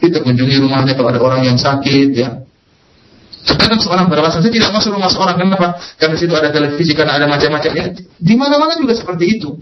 kita 0.00 0.24
kunjungi 0.24 0.56
rumahnya 0.64 0.96
kalau 0.96 1.12
ada 1.12 1.20
orang 1.20 1.44
yang 1.44 1.60
sakit, 1.60 2.08
ya. 2.16 2.40
Kadang 3.44 3.80
seorang 3.80 4.08
beralasan 4.08 4.40
saya 4.40 4.52
tidak 4.52 4.72
masuk 4.72 4.96
rumah 4.96 5.12
seorang 5.12 5.36
kenapa? 5.36 5.76
Karena 6.00 6.16
situ 6.16 6.32
ada 6.32 6.48
televisi, 6.48 6.92
karena 6.96 7.20
ada 7.20 7.28
macam-macam. 7.28 7.70
Ya, 7.76 7.84
di 7.96 8.34
mana-mana 8.40 8.72
juga 8.80 8.96
seperti 8.96 9.36
itu. 9.36 9.60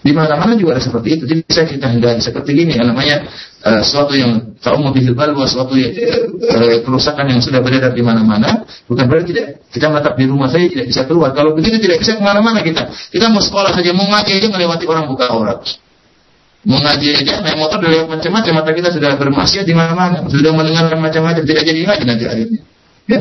Di 0.00 0.16
mana-mana 0.16 0.56
juga 0.56 0.80
ada 0.80 0.82
seperti 0.82 1.20
itu. 1.20 1.24
Jadi 1.28 1.40
saya 1.44 1.68
kita 1.68 1.92
hindari 1.92 2.24
seperti 2.24 2.56
ini 2.56 2.72
yang 2.72 2.88
namanya 2.88 3.28
uh, 3.60 3.84
suatu 3.84 4.16
yang 4.16 4.56
tahu 4.56 4.80
mobil 4.80 5.12
balwa, 5.12 5.44
suatu 5.44 5.76
yang, 5.76 5.92
uh, 6.40 6.80
kerusakan 6.80 7.28
yang 7.28 7.40
sudah 7.44 7.60
beredar 7.60 7.92
di 7.92 8.00
mana-mana. 8.00 8.64
Bukan 8.88 9.04
berarti 9.04 9.36
tidak 9.36 9.60
kita 9.68 9.92
menetap 9.92 10.16
di 10.16 10.24
rumah 10.24 10.48
saya 10.48 10.64
tidak 10.72 10.88
bisa 10.88 11.04
keluar. 11.04 11.36
Kalau 11.36 11.52
begitu 11.52 11.76
tidak 11.76 12.00
bisa 12.00 12.16
ke 12.16 12.22
mana-mana 12.24 12.64
kita. 12.64 12.88
Kita 13.12 13.28
mau 13.28 13.44
sekolah 13.44 13.76
saja, 13.76 13.92
mau 13.92 14.08
ngaji 14.08 14.40
aja 14.40 14.48
melewati 14.48 14.84
orang 14.88 15.04
buka 15.04 15.28
aurat. 15.28 15.60
Mau 16.64 16.76
ngaji 16.76 17.24
aja, 17.24 17.40
naik 17.40 17.56
motor 17.56 17.80
dari 17.80 18.04
macam-macam, 18.04 18.52
mata 18.52 18.70
kita 18.76 18.92
sudah 18.92 19.16
bermaksiat 19.16 19.64
di 19.64 19.72
mana-mana, 19.72 20.28
sudah 20.28 20.52
mendengarkan 20.52 21.00
macam-macam, 21.00 21.40
tidak 21.48 21.64
jadi 21.64 21.88
ngaji 21.88 22.04
nanti 22.04 22.24
akhirnya. 22.28 22.60
Ya. 23.08 23.18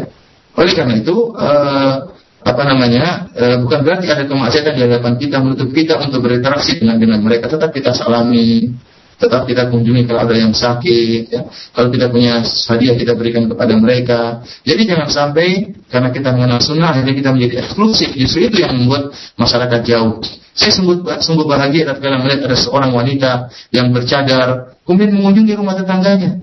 Oleh 0.59 0.75
karena 0.75 0.99
itu, 0.99 1.15
uh, 1.39 2.18
apa 2.49 2.61
namanya? 2.65 3.29
E, 3.37 3.45
bukan 3.61 3.85
berarti 3.85 4.09
ada 4.09 4.25
kemaksiatan 4.25 4.73
di 4.73 4.81
hadapan 4.89 5.13
kita 5.21 5.37
menutup 5.37 5.69
kita 5.69 6.01
untuk 6.01 6.25
berinteraksi 6.25 6.81
dengan 6.81 6.97
dengan 6.97 7.21
mereka. 7.21 7.45
Tetap 7.45 7.69
kita 7.69 7.93
salami 7.93 8.73
tetap 9.19 9.43
kita 9.43 9.67
kunjungi 9.67 10.07
kalau 10.07 10.23
ada 10.23 10.31
yang 10.31 10.55
sakit 10.55 11.27
ya. 11.27 11.43
kalau 11.75 11.91
kita 11.91 12.07
punya 12.07 12.39
hadiah 12.39 12.95
kita 12.95 13.13
berikan 13.19 13.51
kepada 13.51 13.75
mereka. 13.75 14.19
Jadi 14.63 14.87
jangan 14.87 15.11
sampai 15.11 15.75
karena 15.91 16.09
kita 16.15 16.31
mengenal 16.31 16.63
sunnah 16.63 16.95
akhirnya 16.95 17.13
kita 17.19 17.29
menjadi 17.35 17.67
eksklusif. 17.67 18.15
Justru 18.15 18.47
itu 18.47 18.63
yang 18.63 18.79
membuat 18.79 19.11
masyarakat 19.35 19.83
jauh. 19.83 20.23
Saya 20.55 20.71
sungguh, 20.71 21.03
sungguh 21.19 21.45
bahagia 21.47 21.87
tatkala 21.87 22.23
melihat 22.23 22.47
ada 22.47 22.57
seorang 22.57 22.95
wanita 22.95 23.51
yang 23.75 23.91
bercadar 23.91 24.79
kemudian 24.87 25.11
mengunjungi 25.19 25.53
rumah 25.59 25.75
tetangganya. 25.75 26.39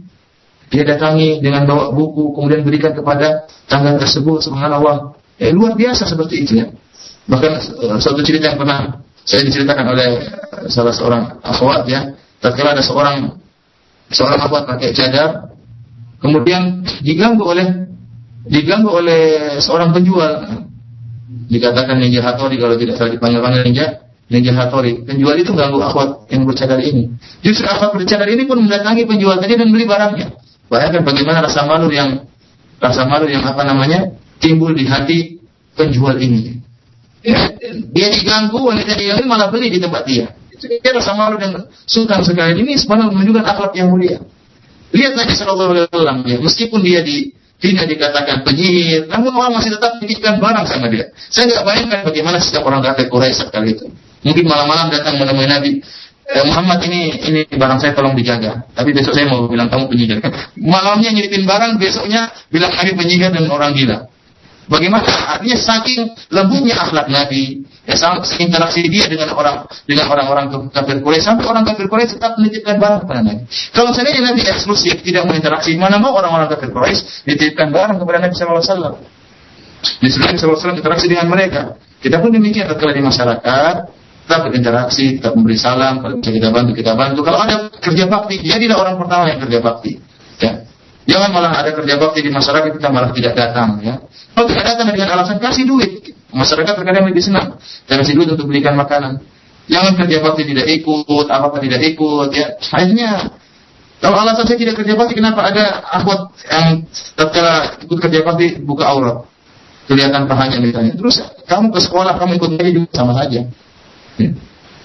Dia 0.68 0.82
datangi 0.84 1.40
dengan 1.40 1.64
bawa 1.64 1.96
buku 1.96 2.36
kemudian 2.36 2.60
berikan 2.60 2.92
kepada 2.92 3.48
tangga 3.72 3.96
tersebut 3.96 4.44
subhanallah 4.44 5.15
Ya, 5.36 5.52
luar 5.52 5.76
biasa 5.76 6.08
seperti 6.08 6.48
itu 6.48 6.52
ya. 6.64 6.66
Bahkan 7.26 7.52
suatu 8.00 8.22
cerita 8.24 8.54
yang 8.54 8.58
pernah 8.60 9.02
saya 9.26 9.42
diceritakan 9.42 9.86
oleh 9.90 10.22
uh, 10.22 10.70
salah 10.70 10.94
seorang 10.94 11.22
akhwat 11.42 11.82
ya, 11.90 12.14
tatkala 12.38 12.78
ada 12.78 12.82
seorang 12.86 13.34
seorang 14.08 14.38
akhwat 14.38 14.62
pakai 14.70 14.94
cadar, 14.94 15.50
kemudian 16.22 16.86
diganggu 17.02 17.42
oleh 17.42 17.90
diganggu 18.46 18.88
oleh 18.94 19.22
seorang 19.58 19.90
penjual. 19.90 20.62
Dikatakan 21.46 21.98
ninja 22.02 22.22
hatori 22.26 22.58
kalau 22.58 22.74
tidak 22.74 22.98
salah 22.98 23.14
dipanggil-panggil 23.14 23.62
ninja 23.66 24.06
ninja 24.30 24.54
hatori. 24.54 25.02
Penjual 25.02 25.34
itu 25.38 25.50
ganggu 25.54 25.82
akhwat 25.82 26.30
yang 26.30 26.46
bercadar 26.46 26.78
ini. 26.78 27.10
Justru 27.42 27.66
akhwat 27.66 27.98
bercadar 27.98 28.26
ini 28.30 28.46
pun 28.46 28.62
mendatangi 28.62 29.06
penjual 29.06 29.38
tadi 29.38 29.58
dan 29.58 29.70
beli 29.70 29.86
barangnya. 29.86 30.38
Bayangkan 30.66 31.02
bagaimana 31.06 31.42
rasa 31.42 31.66
malu 31.66 31.90
yang 31.90 32.26
rasa 32.82 33.06
malu 33.06 33.30
yang 33.30 33.42
apa 33.46 33.62
namanya 33.62 34.10
timbul 34.42 34.72
di 34.76 34.84
hati 34.84 35.18
penjual 35.76 36.16
ini. 36.18 36.58
Ya, 37.26 37.50
dia 37.90 38.08
diganggu, 38.14 38.54
wanita 38.62 38.94
ini 38.94 39.26
malah 39.26 39.50
beli 39.50 39.72
di 39.72 39.82
tempat 39.82 40.06
dia. 40.06 40.30
Itu 40.54 40.70
dia 40.70 40.92
rasa 40.94 41.12
malu 41.12 41.36
dan 41.36 41.68
sultan 41.84 42.22
sekali. 42.22 42.62
Ini 42.62 42.78
sebenarnya 42.78 43.12
menunjukkan 43.12 43.44
akhlak 43.44 43.72
yang 43.76 43.92
mulia. 43.92 44.22
Lihat 44.94 45.18
Nabi 45.18 45.32
Shallallahu 45.34 45.70
Alaihi 45.74 45.84
Wasallam 45.90 46.18
ya, 46.24 46.36
meskipun 46.38 46.80
dia 46.80 47.02
di 47.02 47.34
Dina 47.56 47.88
dikatakan 47.88 48.44
penyihir, 48.44 49.08
namun 49.08 49.32
orang 49.32 49.56
masih 49.56 49.72
tetap 49.72 49.96
titipkan 49.96 50.36
barang 50.36 50.68
sama 50.68 50.92
dia. 50.92 51.08
Saya 51.32 51.48
nggak 51.48 51.64
bayangkan 51.64 52.00
bagaimana 52.04 52.36
setiap 52.36 52.68
orang 52.68 52.84
kafir 52.84 53.08
Quraisy 53.08 53.48
sekali 53.48 53.72
itu. 53.72 53.88
Mungkin 54.28 54.44
malam-malam 54.44 54.92
datang 54.92 55.16
menemui 55.16 55.48
Nabi, 55.48 55.80
eh, 56.28 56.44
Muhammad 56.44 56.84
ini 56.84 57.16
ini 57.16 57.40
barang 57.48 57.80
saya 57.80 57.96
tolong 57.96 58.12
dijaga. 58.12 58.60
Tapi 58.76 58.92
besok 58.92 59.16
saya 59.16 59.32
mau 59.32 59.48
bilang 59.48 59.72
kamu 59.72 59.88
penyihir. 59.88 60.20
Malamnya 60.76 61.16
nyelipin 61.16 61.48
barang, 61.48 61.80
besoknya 61.80 62.28
bilang 62.52 62.76
kami 62.76 62.92
penyihir 62.92 63.32
dan 63.32 63.48
orang 63.48 63.72
gila. 63.72 64.04
Bagaimana? 64.66 65.06
Artinya 65.38 65.58
saking 65.62 66.00
lembutnya 66.34 66.74
akhlak 66.74 67.06
Nabi, 67.06 67.62
ya 67.86 67.94
interaksi 68.42 68.82
dia 68.90 69.06
dengan 69.06 69.30
orang 69.38 69.70
dengan 69.86 70.10
orang-orang 70.10 70.50
kafir 70.74 70.98
Quraisy 71.06 71.22
sampai 71.22 71.46
orang 71.46 71.62
kafir 71.62 71.86
Quraisy 71.86 72.18
tetap 72.18 72.34
menitipkan 72.34 72.82
barang 72.82 73.06
kepada 73.06 73.20
Nabi. 73.22 73.46
Kalau 73.70 73.94
seandainya 73.94 74.22
Nabi 74.26 74.42
eksklusif 74.42 75.06
tidak 75.06 75.22
menginteraksi, 75.30 75.70
mana 75.78 76.02
mau 76.02 76.18
orang-orang 76.18 76.50
kafir 76.50 76.74
Quraisy 76.74 77.30
dititipkan 77.30 77.70
barang 77.70 78.02
kepada 78.02 78.18
Nabi 78.26 78.34
Wasallam. 78.34 78.94
Di 80.02 80.08
Nabi 80.18 80.34
Sallallahu 80.34 80.58
Alaihi 80.66 80.80
interaksi 80.82 81.06
dengan 81.06 81.26
mereka. 81.30 81.62
Kita 82.02 82.18
pun 82.18 82.34
demikian 82.34 82.66
tatkala 82.66 82.90
di 82.90 83.02
masyarakat 83.06 83.74
tetap 84.26 84.42
berinteraksi, 84.50 85.22
tetap 85.22 85.38
memberi 85.38 85.54
salam, 85.54 86.02
kalau 86.02 86.18
kita 86.18 86.50
bantu, 86.50 86.74
kita 86.74 86.98
bantu. 86.98 87.22
Kalau 87.22 87.38
ada 87.38 87.70
kerja 87.78 88.10
bakti, 88.10 88.42
jadilah 88.42 88.82
orang 88.82 88.98
pertama 88.98 89.30
yang 89.30 89.38
kerja 89.38 89.58
bakti. 89.62 90.02
Ya. 90.42 90.65
Jangan 91.06 91.30
malah 91.30 91.52
ada 91.62 91.70
kerja 91.70 91.94
bakti 92.02 92.26
di 92.26 92.30
masyarakat 92.34 92.74
kita 92.74 92.88
malah 92.90 93.14
tidak 93.14 93.38
datang 93.38 93.78
ya. 93.78 94.02
Kalau 94.34 94.46
tidak 94.50 94.64
datang 94.74 94.86
dengan 94.90 95.08
alasan 95.14 95.38
kasih 95.38 95.62
duit, 95.62 96.12
masyarakat 96.34 96.74
terkadang 96.74 97.06
lebih 97.06 97.22
senang. 97.22 97.62
Kasih 97.86 98.18
duit 98.18 98.26
untuk 98.26 98.50
belikan 98.50 98.74
makanan. 98.74 99.22
Jangan 99.70 99.94
kerja 99.98 100.18
bakti 100.22 100.42
tidak 100.46 100.66
ikut, 100.66 101.26
apa 101.30 101.46
apa 101.50 101.58
tidak 101.62 101.80
ikut 101.94 102.28
ya. 102.34 102.58
Akhirnya 102.74 103.10
kalau 103.96 104.16
alasan 104.20 104.44
saya 104.44 104.58
tidak 104.60 104.76
kerja 104.76 104.92
bakti, 104.92 105.16
kenapa 105.16 105.40
ada 105.46 105.80
akhwat 105.88 106.20
yang 106.52 106.84
tatkala 107.16 107.80
ikut 107.80 107.98
kerja 108.02 108.20
bakti 108.26 108.46
buka 108.60 108.84
aurat? 108.84 109.24
Kelihatan 109.86 110.26
pahanya 110.26 110.58
misalnya. 110.58 110.98
Terus 110.98 111.22
kamu 111.46 111.70
ke 111.70 111.80
sekolah, 111.80 112.18
kamu 112.18 112.36
ikut 112.36 112.50
lagi 112.58 112.72
juga 112.76 112.90
sama 112.92 113.14
saja. 113.14 113.46
Ya. 114.18 114.30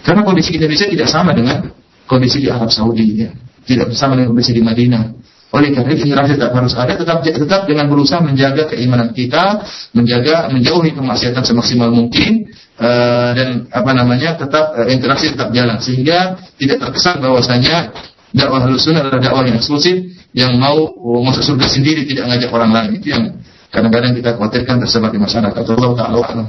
Karena 0.05 0.21
kondisi 0.21 0.55
Indonesia 0.55 0.85
tidak 0.87 1.09
sama 1.09 1.33
dengan 1.33 1.73
kondisi 2.05 2.39
di 2.41 2.47
Arab 2.47 2.69
Saudi 2.69 3.25
ya. 3.25 3.29
Tidak 3.65 3.91
sama 3.97 4.15
dengan 4.15 4.33
kondisi 4.33 4.53
di 4.55 4.63
Madinah. 4.63 5.03
Oleh 5.51 5.75
karena 5.75 5.91
itu 5.91 6.07
rasa 6.15 6.31
tetap 6.39 6.55
harus 6.55 6.71
ada, 6.79 6.95
tetap 6.95 7.19
tetap 7.27 7.67
dengan 7.67 7.91
berusaha 7.91 8.23
menjaga 8.23 8.71
keimanan 8.71 9.11
kita, 9.11 9.67
menjaga 9.91 10.47
menjauhi 10.47 10.95
kemaksiatan 10.95 11.43
semaksimal 11.43 11.91
mungkin 11.91 12.47
uh, 12.79 13.35
dan 13.35 13.67
apa 13.67 13.91
namanya 13.91 14.39
tetap 14.39 14.71
uh, 14.79 14.87
interaksi 14.87 15.35
tetap 15.35 15.51
jalan 15.51 15.75
sehingga 15.83 16.39
tidak 16.55 16.79
terkesan 16.79 17.19
bahwasanya 17.19 17.91
dakwah 18.31 18.63
sunnah 18.79 19.03
adalah 19.03 19.19
dakwah 19.19 19.43
yang 19.43 19.59
eksklusif 19.59 20.15
yang 20.31 20.55
mau 20.55 20.87
uh, 20.87 21.19
masuk 21.19 21.43
surga 21.43 21.67
sendiri 21.67 22.07
tidak 22.07 22.31
ngajak 22.31 22.49
orang 22.55 22.71
lain 22.71 22.89
itu 22.95 23.11
yang 23.11 23.35
kadang-kadang 23.75 24.15
kita 24.15 24.39
khawatirkan 24.39 24.75
tersebar 24.87 25.11
di 25.11 25.19
masyarakat. 25.19 25.61
Allah 25.67 25.91
taala. 25.99 26.47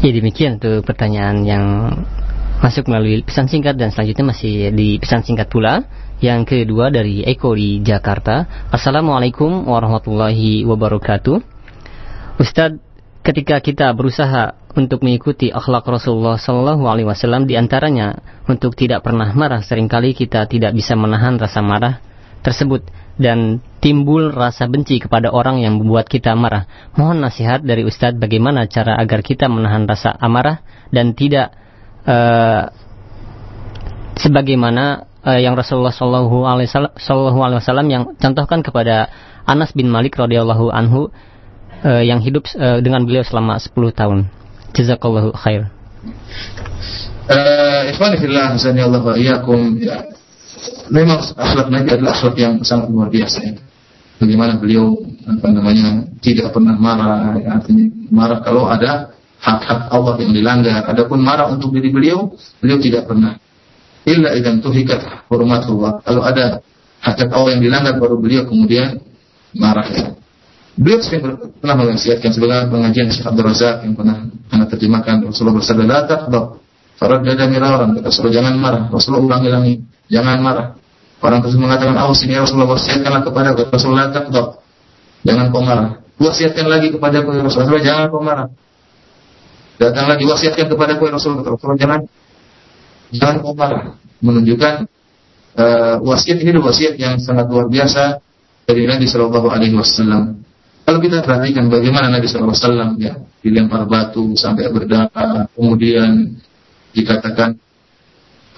Ya 0.00 0.10
demikian 0.12 0.60
tuh 0.60 0.84
pertanyaan 0.84 1.44
yang 1.44 1.64
masuk 2.60 2.92
melalui 2.92 3.24
pesan 3.24 3.48
singkat 3.48 3.74
dan 3.80 3.88
selanjutnya 3.88 4.36
masih 4.36 4.52
di 4.76 5.00
pesan 5.00 5.24
singkat 5.24 5.48
pula. 5.48 5.88
Yang 6.20 6.52
kedua 6.52 6.92
dari 6.92 7.24
Eko 7.24 7.56
di 7.56 7.80
Jakarta. 7.80 8.68
Assalamualaikum 8.68 9.64
warahmatullahi 9.64 10.68
wabarakatuh. 10.68 11.40
Ustadz, 12.36 12.80
ketika 13.24 13.56
kita 13.64 13.88
berusaha 13.96 14.52
untuk 14.76 15.00
mengikuti 15.00 15.48
akhlak 15.48 15.88
Rasulullah 15.88 16.36
Shallallahu 16.36 16.84
Alaihi 16.84 17.08
Wasallam 17.08 17.48
di 17.48 17.56
antaranya 17.56 18.20
untuk 18.44 18.76
tidak 18.76 19.02
pernah 19.02 19.32
marah 19.32 19.64
sering 19.64 19.88
kali 19.88 20.12
kita 20.12 20.44
tidak 20.46 20.76
bisa 20.76 20.94
menahan 20.94 21.40
rasa 21.40 21.64
marah 21.64 21.98
tersebut 22.44 22.86
dan 23.20 23.60
timbul 23.84 24.32
rasa 24.32 24.64
benci 24.68 25.00
kepada 25.00 25.28
orang 25.32 25.60
yang 25.60 25.76
membuat 25.80 26.08
kita 26.08 26.32
marah. 26.36 26.68
Mohon 26.96 27.28
nasihat 27.28 27.60
dari 27.64 27.84
Ustadz 27.84 28.20
bagaimana 28.20 28.68
cara 28.68 28.96
agar 29.00 29.20
kita 29.24 29.48
menahan 29.48 29.84
rasa 29.88 30.12
amarah 30.16 30.64
dan 30.88 31.12
tidak 31.12 31.59
uh, 32.06 32.70
sebagaimana 34.20 35.08
uh, 35.24 35.40
yang 35.40 35.56
Rasulullah 35.56 35.92
Shallallahu 35.92 36.44
Alaihi 36.44 37.60
Wasallam 37.60 37.88
yang 37.88 38.02
contohkan 38.16 38.60
kepada 38.60 39.08
Anas 39.48 39.72
bin 39.72 39.88
Malik 39.88 40.16
radhiyallahu 40.20 40.70
anhu 40.70 41.08
uh, 41.84 42.02
yang 42.04 42.20
hidup 42.20 42.46
uh, 42.56 42.78
dengan 42.84 43.04
beliau 43.08 43.24
selama 43.24 43.56
10 43.56 43.72
tahun. 43.96 44.18
Jazakallahu 44.76 45.34
khair. 45.34 45.72
Uh, 47.30 47.90
Allah. 48.86 49.02
Ya. 49.80 49.98
Memang 50.90 51.18
akhlak 51.22 51.68
Nabi 51.70 51.88
adalah 51.94 52.12
akhlak 52.14 52.36
yang 52.38 52.54
sangat 52.66 52.90
luar 52.90 53.08
biasa. 53.08 53.38
Ya. 53.42 53.54
Bagaimana 54.20 54.60
beliau 54.60 55.00
apa 55.24 55.48
namanya 55.48 56.04
tidak 56.20 56.52
pernah 56.52 56.76
marah, 56.76 57.40
ya, 57.40 57.56
artinya 57.56 57.88
marah 58.12 58.44
kalau 58.44 58.68
ada 58.68 59.16
hak-hak 59.40 59.88
Allah 59.88 60.14
yang 60.20 60.32
dilanggar. 60.36 60.84
Adapun 60.84 61.24
marah 61.24 61.48
untuk 61.48 61.72
diri 61.72 61.88
beliau, 61.88 62.32
beliau 62.60 62.78
tidak 62.78 63.08
pernah 63.08 63.40
illa 64.04 64.32
idan 64.36 64.60
tuhikat 64.60 65.28
hormatullah. 65.28 66.04
Kalau 66.04 66.22
ada 66.24 66.60
hak 67.00 67.18
Allah 67.32 67.56
yang 67.56 67.62
dilanggar 67.64 67.96
baru 67.96 68.20
beliau 68.20 68.44
kemudian 68.48 69.00
marah. 69.56 69.88
Ya. 69.88 70.06
Beliau 70.80 71.00
sering 71.04 71.24
pernah 71.60 71.76
mengasihatkan 71.76 72.30
sebagai 72.32 72.72
pengajian 72.72 73.12
Syekh 73.12 73.26
Abdul 73.28 73.52
Razak 73.52 73.84
yang 73.84 73.94
pernah 73.98 74.30
anda 74.50 74.66
terjemahkan 74.66 75.22
Rasulullah 75.30 75.56
bersabda 75.62 75.84
la 75.86 76.00
taqdab 76.04 76.44
farad 76.98 77.22
dada 77.22 77.46
miraran 77.46 77.94
kata 77.96 78.08
Rasulullah 78.10 78.34
jangan 78.42 78.54
marah 78.58 78.82
Rasulullah 78.90 79.24
ulangi-ulangi 79.24 79.74
jangan 80.10 80.38
marah 80.42 80.66
orang 81.22 81.40
tersebut 81.44 81.62
mengatakan 81.62 81.94
oh 82.02 82.14
sini 82.16 82.34
ya 82.36 82.42
Rasulullah 82.42 82.70
wasiatkanlah 82.74 83.22
kepada 83.24 83.48
Rasulullah 83.56 84.10
taqdab 84.10 84.46
jangan 85.22 85.44
kau 85.54 85.62
marah 85.62 85.90
wasiatkan 86.18 86.66
lagi 86.66 86.88
kepada 86.92 87.22
Rasulullah 87.22 87.82
jangan 87.84 88.04
kau 88.10 88.20
marah 88.20 88.46
datang 89.80 90.12
lagi 90.12 90.28
wasiatkan 90.28 90.68
kepada 90.68 91.00
Rasulullah 91.00 91.56
Rasulullah 91.56 91.80
jangan 91.80 92.00
Jangan 93.10 93.42
marah. 93.58 93.98
Menunjukkan 94.22 94.74
uh, 95.58 95.96
wasiat 96.04 96.38
ini 96.38 96.54
adalah 96.54 96.70
wasiat 96.70 96.94
yang 97.00 97.18
sangat 97.18 97.50
luar 97.50 97.66
biasa 97.66 98.22
dari 98.68 98.86
Nabi 98.86 99.10
Shallallahu 99.10 99.48
Alaihi 99.50 99.74
Wasallam. 99.74 100.46
Kalau 100.86 100.98
kita 101.02 101.22
perhatikan 101.22 101.66
bagaimana 101.66 102.10
Nabi 102.10 102.30
Shallallahu 102.30 102.54
Alaihi 102.54 102.64
Wasallam 102.66 102.90
ya 103.00 103.12
dilempar 103.40 103.88
batu 103.88 104.36
sampai 104.36 104.70
berdarah, 104.70 105.48
kemudian 105.56 106.38
dikatakan 106.94 107.56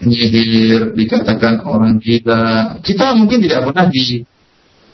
penyihir, 0.02 0.92
dikatakan 0.92 1.62
orang 1.64 2.02
gila. 2.02 2.76
Kita 2.82 3.14
mungkin 3.16 3.40
tidak 3.40 3.70
pernah 3.70 3.86
di 3.88 4.26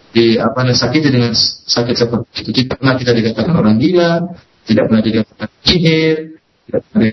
di 0.09 0.25
apa 0.41 0.65
namanya 0.65 0.79
sakit 0.87 1.01
dengan 1.03 1.33
sakit 1.65 1.95
seperti 1.97 2.47
itu. 2.47 2.51
Kita 2.63 2.79
pernah 2.79 2.95
kita 3.01 3.13
dikatakan 3.17 3.55
orang 3.57 3.81
gila, 3.81 4.37
tidak 4.69 4.85
pernah 4.93 5.01
dikatakan 5.01 5.49
penyihir, 5.65 6.17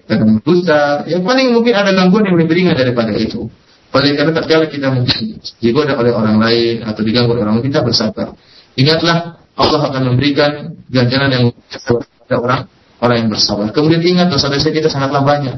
kadang 0.04 0.44
dosa, 0.44 1.08
yang 1.08 1.24
paling 1.24 1.56
mungkin 1.56 1.72
ada 1.72 1.96
gangguan 1.96 2.28
yang 2.28 2.36
lebih 2.36 2.56
ringan 2.60 2.76
daripada 2.76 3.16
itu. 3.16 3.48
Oleh 3.96 4.12
karena 4.12 4.36
tatkala 4.36 4.68
kita 4.68 4.92
mungkin 4.92 5.40
digoda 5.64 5.96
oleh 5.96 6.12
orang 6.12 6.36
lain 6.36 6.84
atau 6.84 7.00
diganggu 7.00 7.32
oleh 7.32 7.48
orang 7.48 7.64
lain, 7.64 7.72
kita 7.72 7.80
bersabar. 7.80 8.36
Ingatlah 8.76 9.40
Allah 9.56 9.82
akan 9.88 10.02
memberikan 10.12 10.76
ganjaran 10.92 11.32
yang 11.32 11.44
kepada 11.72 12.36
orang 12.36 12.62
orang 13.00 13.16
yang 13.24 13.30
bersabar. 13.32 13.72
Kemudian 13.72 14.04
ingat 14.04 14.28
dosa-dosa 14.28 14.68
kita 14.68 14.92
sangatlah 14.92 15.24
banyak. 15.24 15.56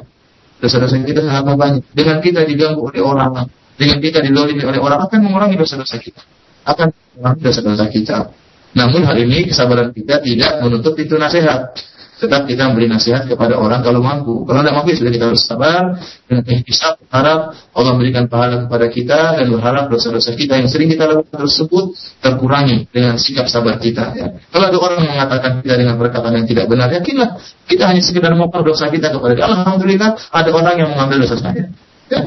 Dosa-dosa 0.62 1.02
kita 1.02 1.26
sangatlah 1.26 1.58
banyak. 1.58 1.82
Dengan 1.98 2.22
kita 2.22 2.46
diganggu 2.46 2.94
oleh 2.94 3.02
orang, 3.02 3.50
dengan 3.74 3.98
kita 3.98 4.22
dilolimi 4.22 4.62
oleh 4.62 4.78
orang 4.78 5.02
akan 5.10 5.20
mengurangi 5.26 5.58
dosa-dosa 5.58 5.98
kita. 5.98 6.22
Akan 6.62 6.94
mengurangi 7.18 7.42
dosa-dosa 7.42 7.86
kita. 7.90 8.18
Namun 8.78 9.02
hal 9.10 9.18
ini 9.18 9.50
kesabaran 9.50 9.90
kita 9.90 10.22
tidak 10.22 10.62
menutup 10.62 10.94
itu 11.02 11.18
nasihat 11.18 11.74
tetap 12.18 12.50
kita 12.50 12.66
memberi 12.74 12.90
nasihat 12.90 13.30
kepada 13.30 13.62
orang 13.62 13.86
kalau 13.86 14.02
mampu. 14.02 14.42
Kalau 14.50 14.66
tidak 14.66 14.74
mampu 14.74 14.90
ya 14.94 14.98
sudah 14.98 15.14
kita 15.14 15.26
bersabar 15.30 15.82
dengan 16.26 16.44
hisab 16.66 16.98
berharap 16.98 17.54
Allah 17.78 17.92
memberikan 17.94 18.26
pahala 18.26 18.66
kepada 18.66 18.86
kita 18.90 19.20
dan 19.38 19.46
berharap 19.54 19.86
dosa-dosa 19.94 20.34
kita 20.34 20.58
yang 20.58 20.66
sering 20.66 20.90
kita 20.90 21.06
lakukan 21.06 21.38
tersebut 21.46 21.94
terkurangi 22.26 22.90
dengan 22.90 23.22
sikap 23.22 23.46
sabar 23.46 23.78
kita. 23.78 24.18
Ya. 24.18 24.28
Kalau 24.50 24.66
ada 24.66 24.78
orang 24.82 24.98
yang 25.06 25.14
mengatakan 25.14 25.62
kita 25.62 25.76
dengan 25.78 25.96
perkataan 26.02 26.34
yang 26.42 26.48
tidak 26.50 26.66
benar, 26.66 26.90
yakinlah 26.90 27.38
kita 27.70 27.84
hanya 27.86 28.02
sekedar 28.02 28.34
mengukur 28.34 28.66
dosa 28.66 28.90
kita 28.90 29.14
kepada 29.14 29.34
dia. 29.38 29.46
Alhamdulillah 29.46 30.10
ada 30.34 30.50
orang 30.50 30.76
yang 30.82 30.90
mengambil 30.98 31.30
dosa 31.30 31.38
saya. 31.38 31.70
Ya. 32.10 32.22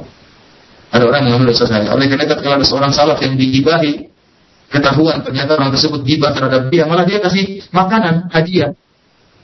Ada 0.91 1.03
orang 1.07 1.19
yang 1.27 1.29
mengambil 1.35 1.51
dosa 1.51 1.67
saya. 1.67 1.91
Oleh 1.91 2.07
karena 2.07 2.31
itu 2.31 2.35
kalau 2.39 2.57
ada 2.63 2.67
seorang 2.67 2.91
salaf 2.95 3.19
yang 3.23 3.35
digibahi, 3.35 4.10
ketahuan 4.71 5.27
ternyata 5.27 5.59
orang 5.59 5.75
tersebut 5.75 6.01
gibah 6.07 6.31
terhadap 6.33 6.71
dia, 6.71 6.87
malah 6.87 7.05
dia 7.05 7.19
kasih 7.19 7.67
makanan, 7.75 8.31
hadiah 8.31 8.73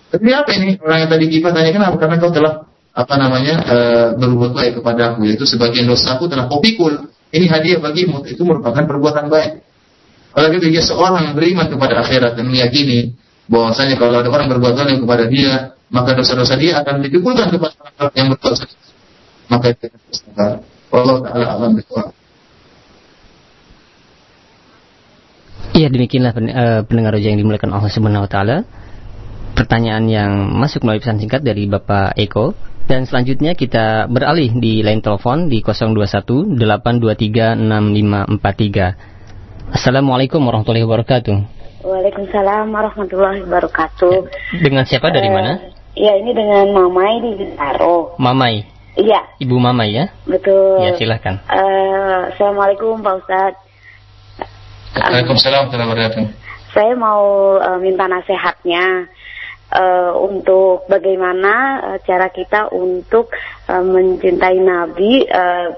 tapi 0.07 0.31
apa 0.31 0.51
ini 0.55 0.79
orang 0.79 0.99
yang 1.07 1.11
tadi 1.11 1.27
kita 1.27 1.51
tanya 1.51 1.71
kenapa? 1.75 1.97
Karena 1.99 2.17
kau 2.23 2.31
telah 2.31 2.65
apa 2.97 3.15
namanya 3.19 3.55
e, 3.67 3.77
berbuat 4.17 4.53
baik 4.55 4.73
kepada 4.81 5.13
aku 5.13 5.29
yaitu 5.29 5.45
sebagian 5.45 5.85
dosaku 5.91 6.31
telah 6.31 6.47
kau 6.47 6.63
pikul. 6.63 7.11
Ini 7.35 7.47
hadiah 7.51 7.83
bagimu 7.83 8.23
itu 8.25 8.41
merupakan 8.47 8.87
perbuatan 8.87 9.27
baik. 9.27 9.53
Oleh 10.37 10.49
itu 10.57 10.69
dia 10.71 10.85
seorang 10.85 11.35
beriman 11.35 11.67
kepada 11.67 12.07
akhirat 12.07 12.39
dan 12.39 12.47
meyakini 12.47 13.19
bahwasanya 13.51 13.99
kalau 13.99 14.23
ada 14.23 14.31
orang 14.31 14.47
berbuat 14.47 14.73
baik 14.79 15.03
kepada 15.03 15.25
dia 15.27 15.75
maka 15.91 16.15
dosa-dosa 16.15 16.55
dia 16.55 16.79
akan 16.81 17.03
dipikulkan 17.03 17.51
kepada 17.51 17.75
orang 17.99 18.15
yang 18.15 18.29
berdosa. 18.31 18.67
Maka 19.51 19.75
itu. 19.75 19.87
Allah 20.95 21.17
Taala 21.29 21.47
alam 21.51 21.73
Iya 25.77 25.93
demikianlah 25.93 26.33
eh, 26.41 26.81
pendengar 26.89 27.13
yang 27.21 27.37
dimuliakan 27.37 27.77
Allah 27.77 27.93
Subhanahu 27.93 28.25
wa 28.25 28.31
taala 28.33 28.65
pertanyaan 29.57 30.05
yang 30.09 30.33
masuk 30.57 30.85
melalui 30.85 31.01
pesan 31.05 31.21
singkat 31.21 31.45
dari 31.45 31.69
Bapak 31.69 32.17
Eko. 32.17 32.57
Dan 32.87 33.03
selanjutnya 33.03 33.59
kita 33.59 34.07
beralih 34.07 34.55
di 34.63 34.79
line 34.79 35.03
telepon 35.03 35.51
di 35.51 35.59
021 35.61 36.55
823 36.55 37.59
6543. 37.59 39.75
Assalamualaikum 39.75 40.39
warahmatullahi 40.39 40.87
wabarakatuh. 40.87 41.37
Waalaikumsalam 41.83 42.71
warahmatullahi 42.71 43.43
wabarakatuh. 43.43 44.15
Dengan 44.63 44.87
siapa 44.87 45.11
dari 45.11 45.29
uh, 45.29 45.35
mana? 45.35 45.53
Ya 45.99 46.15
ini 46.15 46.31
dengan 46.31 46.71
Mamai 46.71 47.27
di 47.27 47.35
Bintaro. 47.35 48.15
Mamai. 48.23 48.71
Iya. 48.95 49.35
Ibu 49.43 49.59
Mamai 49.59 49.91
ya? 49.91 50.15
Betul. 50.23 50.87
Ya 50.87 50.95
silahkan. 50.95 51.43
Uh, 51.51 52.31
Assalamualaikum 52.31 53.03
Pak 53.03 53.27
Ustadz. 53.27 53.66
Waalaikumsalam 54.97 55.69
warahmatullahi 55.69 55.91
wabarakatuh. 55.93 56.25
Saya 56.73 56.93
mau 56.97 57.57
uh, 57.61 57.79
minta 57.81 58.09
nasihatnya 58.09 59.09
uh, 59.73 60.13
untuk 60.25 60.89
bagaimana 60.89 61.85
uh, 61.85 61.99
cara 62.05 62.33
kita 62.33 62.73
untuk 62.73 63.29
uh, 63.69 63.85
mencintai 63.85 64.57
Nabi 64.61 65.29
uh, 65.29 65.69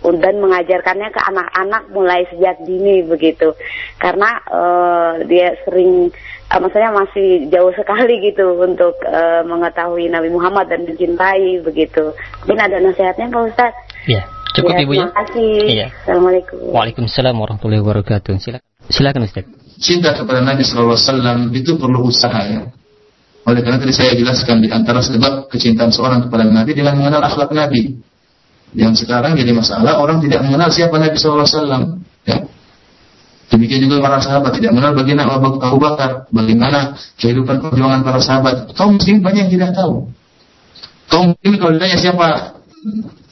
dan 0.00 0.38
mengajarkannya 0.38 1.12
ke 1.12 1.20
anak-anak 1.20 1.82
mulai 1.90 2.30
sejak 2.30 2.62
dini 2.62 3.02
begitu. 3.02 3.58
Karena 3.98 4.38
uh, 4.46 5.12
dia 5.26 5.58
sering 5.66 6.14
uh, 6.54 6.58
maksudnya 6.62 6.94
masih 6.94 7.50
jauh 7.50 7.74
sekali 7.74 8.22
gitu 8.22 8.54
untuk 8.54 8.94
uh, 9.02 9.42
mengetahui 9.42 10.06
Nabi 10.06 10.30
Muhammad 10.30 10.70
dan 10.70 10.86
mencintai 10.86 11.58
begitu. 11.66 12.14
Mungkin 12.46 12.62
ada 12.70 12.78
nasihatnya 12.78 13.34
Pak 13.34 13.50
Ustaz 13.50 13.74
ya 14.06 14.39
cukup 14.56 14.72
ya, 14.74 14.82
ibu 14.84 14.92
ya 14.94 15.06
terima 15.06 15.14
kasih 15.22 15.50
iya. 15.66 15.86
Assalamualaikum 16.04 16.56
Waalaikumsalam 16.70 17.34
warahmatullahi 17.38 17.82
wabarakatuh 17.82 18.32
silakan 18.38 18.66
silakan 18.90 19.22
Ustaz 19.26 19.46
cinta 19.80 20.12
kepada 20.12 20.44
Nabi 20.44 20.62
Sallallahu 20.66 20.96
Alaihi 20.96 21.06
Wasallam 21.08 21.38
itu 21.56 21.70
perlu 21.80 21.98
usaha 22.06 22.40
ya 22.44 22.68
oleh 23.50 23.60
karena 23.64 23.78
tadi 23.80 23.94
saya 23.96 24.12
jelaskan 24.12 24.60
di 24.60 24.68
antara 24.68 25.00
sebab 25.00 25.48
kecintaan 25.48 25.90
seorang 25.90 26.28
kepada 26.28 26.44
Nabi 26.44 26.76
dengan 26.76 27.00
mengenal 27.00 27.24
akhlak 27.24 27.50
Nabi. 27.56 27.96
Yang 28.76 29.02
sekarang 29.06 29.34
jadi 29.34 29.50
masalah 29.50 29.98
orang 29.98 30.22
tidak 30.22 30.44
mengenal 30.46 30.68
siapa 30.70 30.94
Nabi 31.00 31.16
SAW. 31.18 31.98
Ya. 32.28 32.46
Demikian 33.50 33.82
juga 33.82 33.98
para 33.98 34.22
sahabat 34.22 34.54
tidak 34.54 34.70
mengenal 34.76 34.94
bagaimana 34.94 35.34
Abu 35.42 35.78
Bakar, 35.82 36.30
bagaimana 36.30 36.94
kehidupan 37.18 37.58
perjuangan 37.58 38.06
para 38.06 38.20
sahabat. 38.22 38.70
Kaum 38.78 39.00
muslim 39.00 39.24
banyak 39.24 39.48
yang 39.48 39.52
tidak 39.58 39.70
tahu. 39.74 40.06
Kaum 41.10 41.34
muslim 41.34 41.52
kalau 41.58 41.72
ditanya 41.74 41.98
siapa 41.98 42.26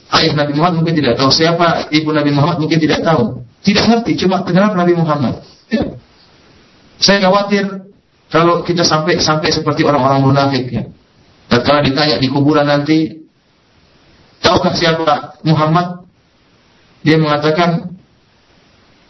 ayah 0.09 0.33
Nabi 0.33 0.53
Muhammad 0.57 0.81
mungkin 0.81 0.95
tidak 0.97 1.15
tahu, 1.19 1.29
siapa 1.29 1.89
ibu 1.93 2.09
Nabi 2.09 2.31
Muhammad 2.33 2.57
mungkin 2.63 2.79
tidak 2.81 3.05
tahu. 3.05 3.45
Tidak 3.59 3.85
ngerti, 3.91 4.11
cuma 4.23 4.41
kenal 4.47 4.71
Nabi 4.71 4.95
Muhammad. 4.95 5.43
Ya. 5.67 5.83
Saya 6.97 7.27
khawatir 7.27 7.91
kalau 8.31 8.63
kita 8.63 8.87
sampai 8.87 9.19
sampai 9.19 9.51
seperti 9.51 9.83
orang-orang 9.83 10.23
munafik 10.23 10.65
ya. 10.71 10.83
Dan 11.49 11.59
kalau 11.65 11.81
ditanya 11.81 12.21
di 12.21 12.27
kuburan 12.29 12.67
nanti, 12.67 13.19
Tahukah 14.39 14.73
siapa 14.75 15.35
Muhammad? 15.43 16.07
Dia 17.03 17.19
mengatakan 17.19 17.95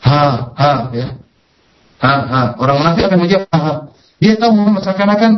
ha 0.01 0.53
ha 0.53 0.71
ya. 0.93 1.07
Ha 1.99 2.13
ha. 2.25 2.41
Orang 2.57 2.81
munafik 2.81 3.05
akan 3.09 3.19
menjawab 3.21 3.49
ha. 3.53 3.59
ha. 3.59 3.73
Dia 4.19 4.35
tahu 4.35 4.51
Muhammad 4.57 4.81
seakan-akan 4.83 5.31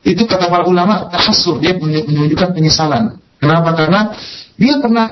itu 0.00 0.22
kata 0.24 0.48
para 0.48 0.64
ulama 0.64 1.12
tahassur, 1.12 1.60
dia 1.60 1.76
menunjukkan 1.76 2.56
penyesalan. 2.56 3.20
Kenapa? 3.36 3.76
Karena 3.76 4.16
dia 4.60 4.76
pernah 4.76 5.08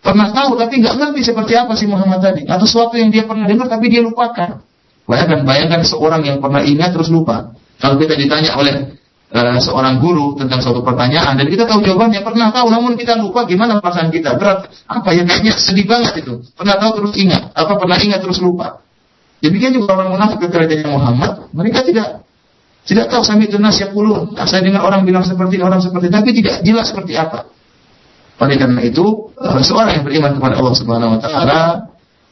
pernah 0.00 0.32
tahu 0.32 0.56
tapi 0.56 0.80
nggak 0.80 0.96
ngerti 0.96 1.20
seperti 1.20 1.52
apa 1.52 1.76
sih 1.76 1.84
Muhammad 1.84 2.24
tadi 2.24 2.48
atau 2.48 2.64
sesuatu 2.64 2.96
yang 2.96 3.12
dia 3.12 3.28
pernah 3.28 3.44
dengar 3.44 3.68
tapi 3.68 3.92
dia 3.92 4.00
lupakan. 4.00 4.64
Bayangkan, 5.04 5.42
bayangkan 5.42 5.82
seorang 5.82 6.22
yang 6.22 6.38
pernah 6.38 6.62
ingat 6.62 6.94
terus 6.94 7.10
lupa. 7.10 7.52
Kalau 7.82 7.98
kita 7.98 8.14
ditanya 8.14 8.54
oleh 8.54 8.94
uh, 9.34 9.58
seorang 9.58 9.98
guru 9.98 10.38
tentang 10.38 10.62
suatu 10.62 10.86
pertanyaan 10.86 11.34
dan 11.34 11.50
kita 11.50 11.66
tahu 11.66 11.82
jawabannya, 11.82 12.22
pernah 12.22 12.54
tahu 12.54 12.70
namun 12.70 12.94
kita 12.94 13.18
lupa 13.18 13.42
gimana 13.44 13.82
perasaan 13.82 14.08
kita. 14.14 14.38
Berat 14.38 14.70
apa 14.86 15.08
ya 15.12 15.26
kayaknya 15.26 15.52
sedih 15.58 15.84
banget 15.84 16.22
itu. 16.22 16.46
Pernah 16.54 16.78
tahu 16.78 16.90
terus 17.02 17.12
ingat, 17.18 17.50
apa 17.52 17.74
pernah 17.74 17.98
ingat 17.98 18.22
terus 18.22 18.38
lupa. 18.38 18.80
Demikian 19.42 19.74
juga 19.74 19.98
orang 19.98 20.14
munafik 20.14 20.46
ketika 20.46 20.88
Muhammad, 20.88 21.48
mereka 21.52 21.82
tidak 21.82 22.22
tidak 22.86 23.12
tahu 23.12 23.22
sami 23.26 23.50
itu 23.50 23.58
puluh. 23.92 24.30
Saya 24.46 24.62
dengar 24.62 24.86
orang 24.86 25.02
bilang 25.02 25.26
seperti 25.26 25.58
orang 25.58 25.82
seperti 25.82 26.06
tapi 26.06 26.30
tidak 26.32 26.62
jelas 26.62 26.86
seperti 26.88 27.18
apa. 27.18 27.50
Oleh 28.40 28.56
karena 28.56 28.80
itu, 28.80 29.36
seorang 29.60 30.00
yang 30.00 30.04
beriman 30.08 30.32
kepada 30.40 30.54
Allah 30.56 30.74
Subhanahu 30.74 31.10
wa 31.16 31.20
taala 31.20 31.60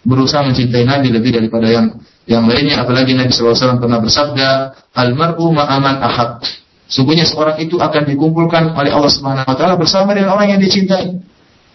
berusaha 0.09 0.40
mencintai 0.40 0.88
Nabi 0.88 1.12
lebih 1.12 1.36
daripada 1.36 1.68
yang 1.68 2.00
yang 2.24 2.48
lainnya. 2.48 2.80
Apalagi 2.80 3.12
Nabi 3.12 3.28
SAW 3.28 3.76
pernah 3.76 4.00
bersabda 4.00 4.48
al-mar'u 4.96 5.52
ma'aman 5.52 6.00
ahad. 6.00 6.40
Sungguhnya 6.88 7.28
seorang 7.28 7.61
itu 7.61 7.76
akan 7.76 8.09
dikumpulkan 8.09 8.72
oleh 8.72 8.88
Allah 8.88 9.12
Subhanahu 9.12 9.44
wa 9.44 9.56
taala 9.56 9.76
bersama 9.76 10.16
dengan 10.16 10.32
orang 10.32 10.56
yang 10.56 10.61
dicintai. 10.64 11.20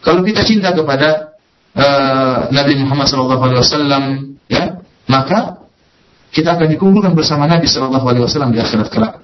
Kalau 0.02 0.26
kita 0.26 0.42
cinta 0.42 0.74
kepada 0.74 1.38
uh, 1.78 2.50
Nabi 2.50 2.82
Muhammad 2.82 3.06
SAW 3.06 3.62
ya 4.50 4.82
maka 5.06 5.62
kita 6.34 6.58
akan 6.58 6.74
dikumpulkan 6.74 7.14
bersama 7.14 7.46
Nabi 7.46 7.70
SAW 7.70 8.50
di 8.50 8.58
akhirat 8.58 8.90
kelak. 8.90 9.22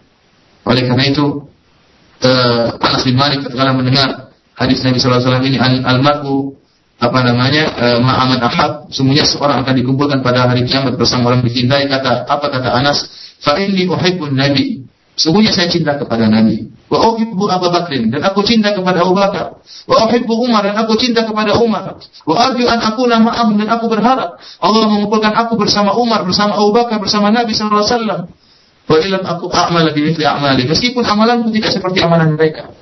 Oleh 0.70 0.86
karena 0.86 1.04
itu 1.10 1.50
uh, 2.22 2.66
Anas 2.78 3.02
bin 3.02 3.18
Malik 3.18 3.50
ketika 3.50 3.74
mendengar 3.74 4.29
hadis 4.60 4.84
Nabi 4.84 5.00
SAW 5.00 5.40
ini 5.40 5.58
al-mar'u 5.60 6.60
apa 7.00 7.20
namanya 7.24 7.64
e, 7.80 7.86
ma'aman 8.04 8.44
ahad 8.44 8.92
semuanya 8.92 9.24
seorang 9.24 9.64
akan 9.64 9.72
dikumpulkan 9.80 10.20
pada 10.20 10.52
hari 10.52 10.68
kiamat 10.68 11.00
bersama 11.00 11.32
orang 11.32 11.48
dicintai 11.48 11.88
kata 11.88 12.28
apa 12.28 12.52
kata 12.52 12.76
Anas 12.76 13.08
fa 13.40 13.56
inni 13.56 13.88
uhibbun 13.88 14.36
nabi 14.36 14.84
sungguhnya 15.16 15.56
saya 15.56 15.72
cinta 15.72 15.96
kepada 15.96 16.28
nabi. 16.28 16.76
Wa 16.90 16.98
uhibbu 17.14 17.46
Abu 17.46 17.70
Bakrin 17.70 18.10
dan 18.10 18.26
aku 18.26 18.42
cinta 18.42 18.74
kepada 18.74 19.06
Abu 19.06 19.14
Bakar. 19.14 19.62
Wa 19.86 20.10
uhibbu 20.10 20.34
Umar 20.42 20.66
dan 20.66 20.76
aku 20.76 20.98
cinta 20.98 21.22
kepada 21.22 21.54
Umar. 21.62 22.02
Wa 22.26 22.36
arju 22.50 22.66
an 22.66 22.82
nama 22.82 23.30
ma'ahum 23.30 23.56
dan 23.62 23.70
aku 23.78 23.86
berharap 23.94 24.42
Allah 24.58 24.86
mengumpulkan 24.90 25.30
aku 25.38 25.54
bersama 25.56 25.94
Umar 25.94 26.26
bersama 26.26 26.58
Abu 26.58 26.74
Bakar 26.74 26.98
bersama 26.98 27.30
Nabi 27.30 27.54
sallallahu 27.54 27.86
alaihi 27.86 27.94
wasallam. 27.94 28.22
Wa 28.90 28.98
ilam 29.06 29.22
aku 29.22 29.46
amal 29.54 29.86
bi 29.94 30.02
mithli 30.02 30.26
a'mali 30.26 30.66
meskipun 30.66 31.06
amalanku 31.06 31.54
tidak 31.54 31.78
seperti 31.78 32.02
amalan 32.02 32.34
mereka 32.34 32.74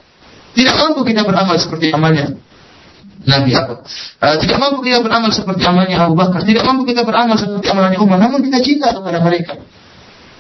tidak 0.54 0.76
mampu 0.80 1.02
kita 1.08 1.26
beramal 1.28 1.56
seperti 1.60 1.92
amalnya 1.92 2.38
Nabi 3.28 3.52
apa? 3.52 3.84
Uh, 4.24 4.36
tidak 4.40 4.58
mampu 4.62 4.80
kita 4.88 5.04
beramal 5.04 5.32
seperti 5.36 5.68
amalnya 5.68 6.08
Abu 6.08 6.16
Bakar, 6.16 6.48
tidak 6.48 6.64
mampu 6.64 6.88
kita 6.88 7.04
beramal 7.04 7.36
seperti 7.36 7.68
amalnya 7.68 8.00
Umar, 8.00 8.24
namun 8.24 8.40
kita 8.40 8.64
cinta 8.64 8.96
kepada 8.96 9.20
mereka. 9.20 9.60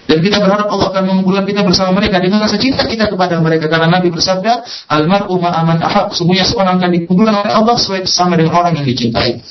Dan 0.08 0.24
kita 0.24 0.39
berharap 0.39 0.72
Allah 0.72 0.88
akan 0.95 1.03
mengumpulkan 1.03 1.43
kita 1.43 1.68
bersama 1.68 1.91
mereka 1.91 2.24
dengan 2.24 2.39
rasa 2.39 2.55
cinta 2.55 2.88
kita 2.88 3.12
kepada 3.12 3.43
mereka. 3.43 3.68
Karena 3.68 3.91
Nabi 3.91 4.08
bersabda, 4.08 4.64
Almar'u 4.88 5.36
ma'aman 5.36 5.84
ahab. 5.84 6.16
Semuanya 6.16 6.47
seorang 6.47 6.80
akan 6.80 6.95
dikumpulkan 6.95 7.36
oleh 7.43 7.51
Allah 7.51 7.76
sesuai 7.76 8.08
sama 8.08 8.39
dengan 8.39 8.55
orang 8.55 8.80
yang 8.80 8.88
dicintai. 8.88 9.43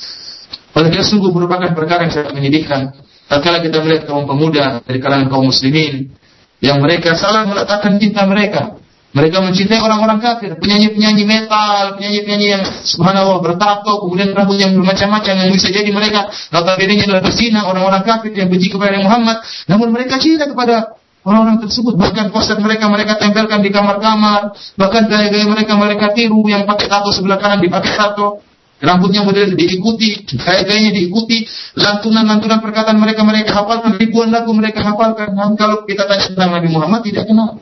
Oleh 0.73 0.89
karena 0.89 1.05
sungguh 1.05 1.29
merupakan 1.29 1.77
perkara 1.77 2.09
yang 2.09 2.13
sangat 2.13 2.33
menyedihkan. 2.33 2.89
Tatkala 3.29 3.61
kita 3.61 3.85
melihat 3.85 4.09
kaum 4.09 4.25
pemuda 4.25 4.81
dari 4.81 4.97
kalangan 4.97 5.29
kaum 5.29 5.45
muslimin 5.45 6.09
yang 6.57 6.81
mereka 6.81 7.13
salah 7.13 7.45
meletakkan 7.45 8.01
cinta 8.01 8.25
mereka 8.25 8.81
mereka 9.17 9.41
mencintai 9.41 9.81
orang-orang 9.81 10.21
kafir, 10.21 10.53
penyanyi-penyanyi 10.61 11.25
metal, 11.25 11.97
penyanyi-penyanyi 11.97 12.47
yang 12.53 12.63
subhanallah 12.85 13.41
bertato, 13.41 14.05
kemudian 14.05 14.37
rambut 14.37 14.61
yang 14.61 14.77
bermacam-macam 14.77 15.33
yang 15.41 15.49
bisa 15.49 15.73
jadi 15.73 15.89
mereka. 15.89 16.29
Notabene 16.53 17.01
adalah 17.01 17.25
berzina 17.25 17.65
orang-orang 17.65 18.05
kafir 18.05 18.29
yang 18.37 18.45
benci 18.45 18.69
kepada 18.69 19.01
Muhammad, 19.01 19.41
namun 19.65 19.89
mereka 19.89 20.21
cinta 20.21 20.45
kepada 20.45 21.01
orang-orang 21.25 21.57
tersebut. 21.65 21.97
Bahkan 21.97 22.29
poster 22.29 22.61
mereka 22.61 22.85
mereka 22.87 23.17
tempelkan 23.17 23.65
di 23.65 23.73
kamar-kamar. 23.73 24.53
Bahkan 24.77 25.03
gaya-gaya 25.09 25.45
mereka 25.49 25.73
mereka 25.75 26.05
tiru 26.13 26.45
yang 26.45 26.69
pakai 26.69 26.87
tato 26.87 27.09
sebelah 27.09 27.41
kanan 27.41 27.59
dipakai 27.59 27.97
tato. 27.97 28.45
Rambutnya 28.77 29.25
model 29.25 29.57
diikuti 29.57 30.21
gaya-gayanya 30.37 30.93
diikuti. 30.93 31.43
Lantunan-lantunan 31.75 32.61
perkataan 32.61 33.01
mereka 33.01 33.25
mereka 33.25 33.57
hafalkan 33.57 33.97
ribuan 33.97 34.29
lagu 34.29 34.53
mereka 34.53 34.85
hafalkan. 34.85 35.33
Namun 35.33 35.57
kalau 35.57 35.83
kita 35.83 36.05
tanya 36.05 36.29
tentang 36.29 36.53
Nabi 36.53 36.69
Muhammad 36.69 37.01
tidak 37.01 37.25
kenal 37.25 37.57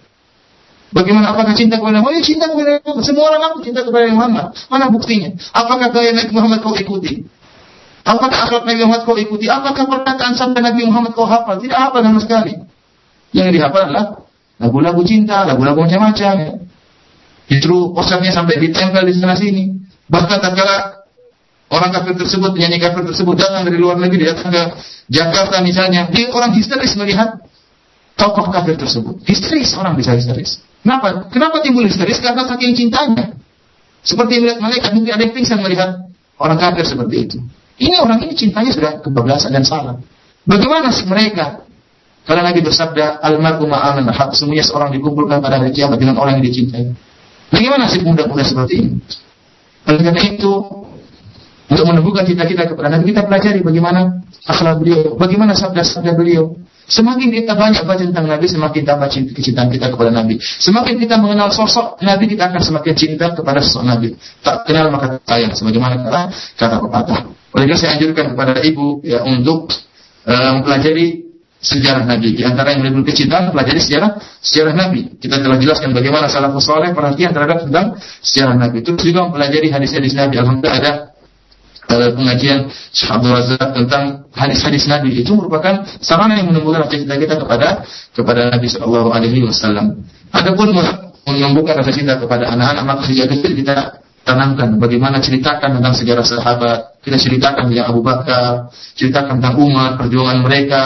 Bagaimana 0.95 1.35
apakah 1.35 1.51
cinta 1.51 1.75
kepada 1.75 1.99
Muhammad? 1.99 2.23
Ya 2.23 2.23
cinta 2.23 2.47
kepada 2.47 2.79
Muhammad. 2.79 3.03
Semua 3.03 3.23
orang 3.27 3.43
aku 3.51 3.59
cinta 3.67 3.83
kepada 3.83 4.07
Muhammad. 4.15 4.45
Mana 4.71 4.87
buktinya? 4.87 5.35
Apakah 5.51 5.91
gaya 5.91 6.15
Nabi 6.15 6.31
Muhammad 6.31 6.63
kau 6.63 6.71
ikuti? 6.71 7.27
Apakah 8.07 8.47
akhlak 8.47 8.63
Nabi 8.63 8.79
Muhammad 8.87 9.03
kau 9.03 9.19
ikuti? 9.19 9.51
Apakah 9.51 9.83
perkataan 9.91 10.39
sampai 10.39 10.63
Nabi 10.63 10.87
Muhammad 10.87 11.11
kau 11.11 11.27
hafal? 11.27 11.59
Tidak 11.59 11.75
hafal 11.75 11.99
sama 11.99 12.23
sekali. 12.23 12.55
Yang 13.35 13.59
dihafal 13.59 13.91
adalah 13.91 14.23
lagu-lagu 14.55 15.03
cinta, 15.03 15.43
lagu-lagu 15.43 15.83
macam-macam. 15.83 16.33
Ya. 16.39 16.51
Justru 17.51 17.91
posternya 17.91 18.31
sampai 18.31 18.55
ditempel 18.63 19.03
di 19.03 19.13
sana 19.19 19.35
sini. 19.35 19.75
Bahkan 20.07 20.37
tatkala 20.39 21.03
orang 21.75 21.91
kafir 21.91 22.15
tersebut, 22.23 22.55
penyanyi 22.55 22.79
kafir 22.79 23.03
tersebut 23.03 23.35
datang 23.35 23.67
dari 23.67 23.75
luar 23.75 23.99
negeri, 23.99 24.31
datang 24.31 24.47
ke 24.47 24.63
Jakarta 25.11 25.59
misalnya, 25.59 26.07
dia 26.07 26.31
orang 26.31 26.55
histeris 26.55 26.95
melihat 26.95 27.43
tokoh 28.15 28.47
kafir 28.51 28.75
tersebut. 28.79 29.21
Histeris, 29.27 29.75
orang 29.75 29.95
bisa 29.95 30.15
histeris. 30.15 30.63
Kenapa? 30.81 31.27
Kenapa 31.31 31.59
timbul 31.61 31.87
histeris? 31.87 32.19
Karena 32.23 32.47
saking 32.47 32.75
cintanya. 32.75 33.35
Seperti 34.05 34.37
melihat 34.37 34.59
malaikat, 34.61 34.91
mungkin 34.93 35.11
ada 35.17 35.23
yang 35.25 35.33
pingsan 35.33 35.59
melihat 35.59 36.05
orang 36.37 36.57
kafir 36.61 36.85
seperti 36.85 37.15
itu. 37.25 37.37
Ini 37.75 37.99
orang 37.99 38.23
ini 38.23 38.33
cintanya 38.37 38.71
sudah 38.71 38.91
kebablasan 39.03 39.51
dan 39.51 39.65
salah. 39.67 39.99
Bagaimana 40.45 40.93
sih 40.93 41.03
mereka? 41.09 41.65
Karena 42.25 42.49
Nabi 42.49 42.65
bersabda, 42.65 43.21
Almarhum 43.21 43.69
ma'aman 43.69 44.09
hak 44.09 44.33
semuanya 44.33 44.65
seorang 44.65 44.89
dikumpulkan 44.97 45.41
pada 45.41 45.61
hari 45.61 45.69
kiamat 45.73 46.01
dengan 46.01 46.17
orang 46.17 46.41
yang 46.41 46.45
dicintai. 46.49 46.93
Bagaimana 47.53 47.85
sih 47.85 48.01
muda-muda 48.01 48.41
seperti 48.41 48.73
ini? 48.81 48.97
Oleh 49.85 50.01
karena 50.01 50.21
itu, 50.25 50.51
untuk 51.69 51.85
menumbuhkan 51.85 52.25
cita-cita 52.25 52.65
kepada 52.65 52.97
Nabi, 52.97 53.13
kita 53.13 53.29
pelajari 53.29 53.61
bagaimana 53.61 54.25
akhlak 54.45 54.81
beliau, 54.81 55.13
bagaimana 55.17 55.53
sabda-sabda 55.53 56.17
beliau, 56.17 56.57
Semakin 56.85 57.33
kita 57.33 57.57
banyak 57.57 57.81
baca 57.81 58.03
tentang 58.05 58.29
Nabi, 58.29 58.45
semakin 58.45 58.81
tambah 58.85 59.09
cinta, 59.09 59.33
kecintaan 59.33 59.69
kita 59.73 59.89
kepada 59.89 60.13
Nabi. 60.13 60.37
Semakin 60.37 61.01
kita 61.01 61.17
mengenal 61.17 61.49
sosok 61.49 61.97
Nabi, 62.05 62.29
kita 62.29 62.53
akan 62.53 62.61
semakin 62.61 62.93
cinta 62.93 63.33
kepada 63.33 63.57
sosok 63.65 63.83
Nabi. 63.89 64.13
Tak 64.45 64.69
kenal 64.69 64.93
maka 64.93 65.17
sayang, 65.25 65.57
sebagaimana 65.57 65.97
kata 66.05 66.21
kata 66.53 66.75
pepatah. 66.85 67.19
Oleh 67.57 67.65
karena 67.65 67.79
saya 67.81 67.91
anjurkan 67.97 68.25
kepada 68.37 68.61
ibu 68.61 69.01
ya 69.01 69.25
untuk 69.25 69.73
uh, 70.29 70.51
mempelajari 70.61 71.25
sejarah 71.57 72.05
Nabi. 72.05 72.37
Di 72.37 72.43
antara 72.45 72.77
yang 72.77 72.85
lebih 72.85 73.09
kecintaan, 73.09 73.49
pelajari 73.49 73.81
sejarah 73.81 74.21
sejarah 74.45 74.73
Nabi. 74.77 75.17
Kita 75.17 75.41
telah 75.41 75.57
jelaskan 75.57 75.89
bagaimana 75.89 76.29
salafus 76.29 76.69
soleh 76.69 76.93
perhatian 76.93 77.33
terhadap 77.33 77.65
tentang 77.65 77.97
sejarah 78.21 78.53
Nabi. 78.53 78.85
Terus 78.85 79.01
juga 79.01 79.25
mempelajari 79.25 79.73
hadis-hadis 79.73 80.13
Nabi. 80.13 80.37
Alhamdulillah 80.37 80.77
ada 80.77 80.91
pengajian 81.87 82.69
Syekh 82.91 83.11
Abdul 83.13 83.33
Razak 83.33 83.69
tentang 83.73 84.03
hadis-hadis 84.33 84.89
Nabi 84.89 85.21
itu 85.21 85.31
merupakan 85.33 85.85
sarana 86.01 86.37
yang 86.37 86.51
menumbuhkan 86.51 86.85
rasa 86.85 86.97
cinta 86.97 87.15
kita 87.15 87.39
kepada 87.39 87.85
kepada 88.11 88.41
Nabi 88.51 88.67
Shallallahu 88.67 89.09
Alaihi 89.13 89.45
Wasallam. 89.45 90.03
Adapun 90.33 90.75
menumbuhkan 91.25 91.79
rasa 91.79 91.91
cinta 91.93 92.17
kepada 92.17 92.49
anak-anak 92.51 92.83
maka 92.83 93.01
sejak 93.07 93.31
kecil 93.31 93.53
kita 93.57 94.01
tanamkan 94.25 94.81
bagaimana 94.81 95.21
ceritakan 95.21 95.79
tentang 95.79 95.93
sejarah 95.93 96.25
sahabat, 96.25 96.79
kita 97.05 97.17
ceritakan 97.21 97.69
tentang 97.69 97.87
Abu 97.93 98.01
Bakar, 98.01 98.73
ceritakan 98.97 99.37
tentang 99.37 99.55
Umar, 99.61 100.01
perjuangan 100.01 100.41
mereka, 100.41 100.83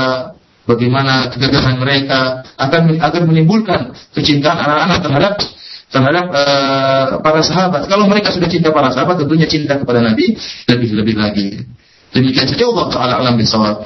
bagaimana 0.67 1.31
kegagalan 1.33 1.79
mereka 1.79 2.43
akan 2.59 2.99
agar 2.99 3.21
menimbulkan 3.23 3.95
kecintaan 4.11 4.59
anak-anak 4.59 4.99
terhadap 5.01 5.33
terhadap 5.89 6.25
uh, 6.29 7.05
para 7.21 7.41
sahabat. 7.41 7.89
Kalau 7.89 8.05
mereka 8.05 8.29
sudah 8.29 8.49
cinta 8.49 8.69
para 8.69 8.93
sahabat, 8.93 9.25
tentunya 9.25 9.49
cinta 9.49 9.77
kepada 9.77 10.05
Nabi 10.05 10.37
lebih-lebih 10.69 11.15
lagi. 11.17 11.65
Demikian 12.13 12.49
saja 12.49 12.65
Allah 12.69 12.85
Taala 12.89 13.13
alam 13.21 13.37
bisawab. 13.37 13.85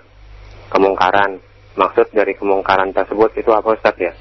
kemungkaran. 0.71 1.43
Maksud 1.75 2.11
dari 2.15 2.35
kemungkaran 2.39 2.95
tersebut 2.95 3.35
itu 3.35 3.51
apa 3.51 3.75
Ustaz 3.75 3.95
ya? 3.99 4.15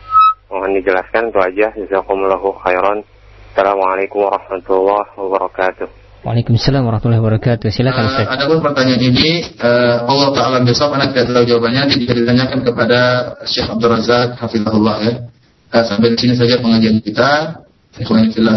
Mohon 0.49 0.81
dijelaskan 0.81 1.29
itu 1.29 1.39
aja. 1.41 1.67
Jazakumullahu 1.77 2.57
khairan. 2.65 3.05
Assalamualaikum 3.53 4.25
warahmatullahi 4.25 5.09
wabarakatuh. 5.17 5.98
Waalaikumsalam 6.19 6.83
warahmatullahi 6.83 7.21
wabarakatuh. 7.23 7.71
Silakan 7.71 8.03
Uh, 8.03 8.09
Ustaz. 8.11 8.27
adapun 8.27 8.59
pertanyaan 8.59 8.99
ini 8.99 9.39
uh, 9.63 10.03
Allah 10.03 10.29
Taala 10.35 10.57
besok 10.67 10.91
anak 10.91 11.15
tidak 11.15 11.31
tahu 11.31 11.45
jawabannya 11.47 11.87
jika 11.95 12.11
ditanyakan 12.11 12.59
kepada 12.67 12.99
Syekh 13.47 13.71
Abdul 13.71 13.87
Razak 13.87 14.35
Hafizahullah 14.35 14.95
ya. 14.99 15.13
Uh, 15.71 15.83
sampai 15.87 16.11
di 16.13 16.17
sini 16.19 16.35
saja 16.35 16.59
pengajian 16.59 16.99
kita. 16.99 17.63
Ikhwan 17.99 18.31
fillah 18.31 18.55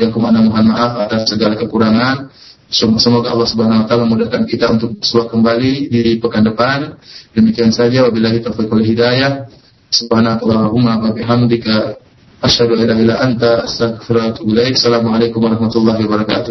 yang 0.00 0.10
ke 0.12 0.18
mana 0.20 0.40
mohon 0.40 0.68
maaf 0.72 1.04
atas 1.04 1.28
segala 1.28 1.56
kekurangan. 1.56 2.32
Sem- 2.72 2.96
Semoga 2.96 3.28
Allah 3.36 3.44
Subhanahu 3.48 3.84
wa 3.84 3.86
taala 3.88 4.08
memudahkan 4.08 4.48
kita 4.48 4.72
untuk 4.72 4.96
bersuah 4.96 5.28
kembali 5.28 5.92
di 5.92 6.16
pekan 6.16 6.48
depan. 6.48 6.96
Demikian 7.36 7.72
saja 7.76 8.08
wabillahi 8.08 8.40
taufiq 8.40 8.72
wal 8.72 8.80
hidayah. 8.80 9.48
Subhanakallahumma 9.92 11.04
wa 11.04 11.12
bihamdika 11.12 12.00
asyhadu 12.40 12.74
an 12.74 12.78
la 12.80 12.84
ilaha 12.88 13.00
illa 13.04 13.14
anta 13.20 13.50
astaghfiruka 13.68 14.24
wa 14.24 14.28
atubu 14.34 14.48
ilaik. 14.56 14.74
Assalamualaikum 14.80 15.40
warahmatullahi 15.44 16.00
wabarakatuh. 16.04 16.50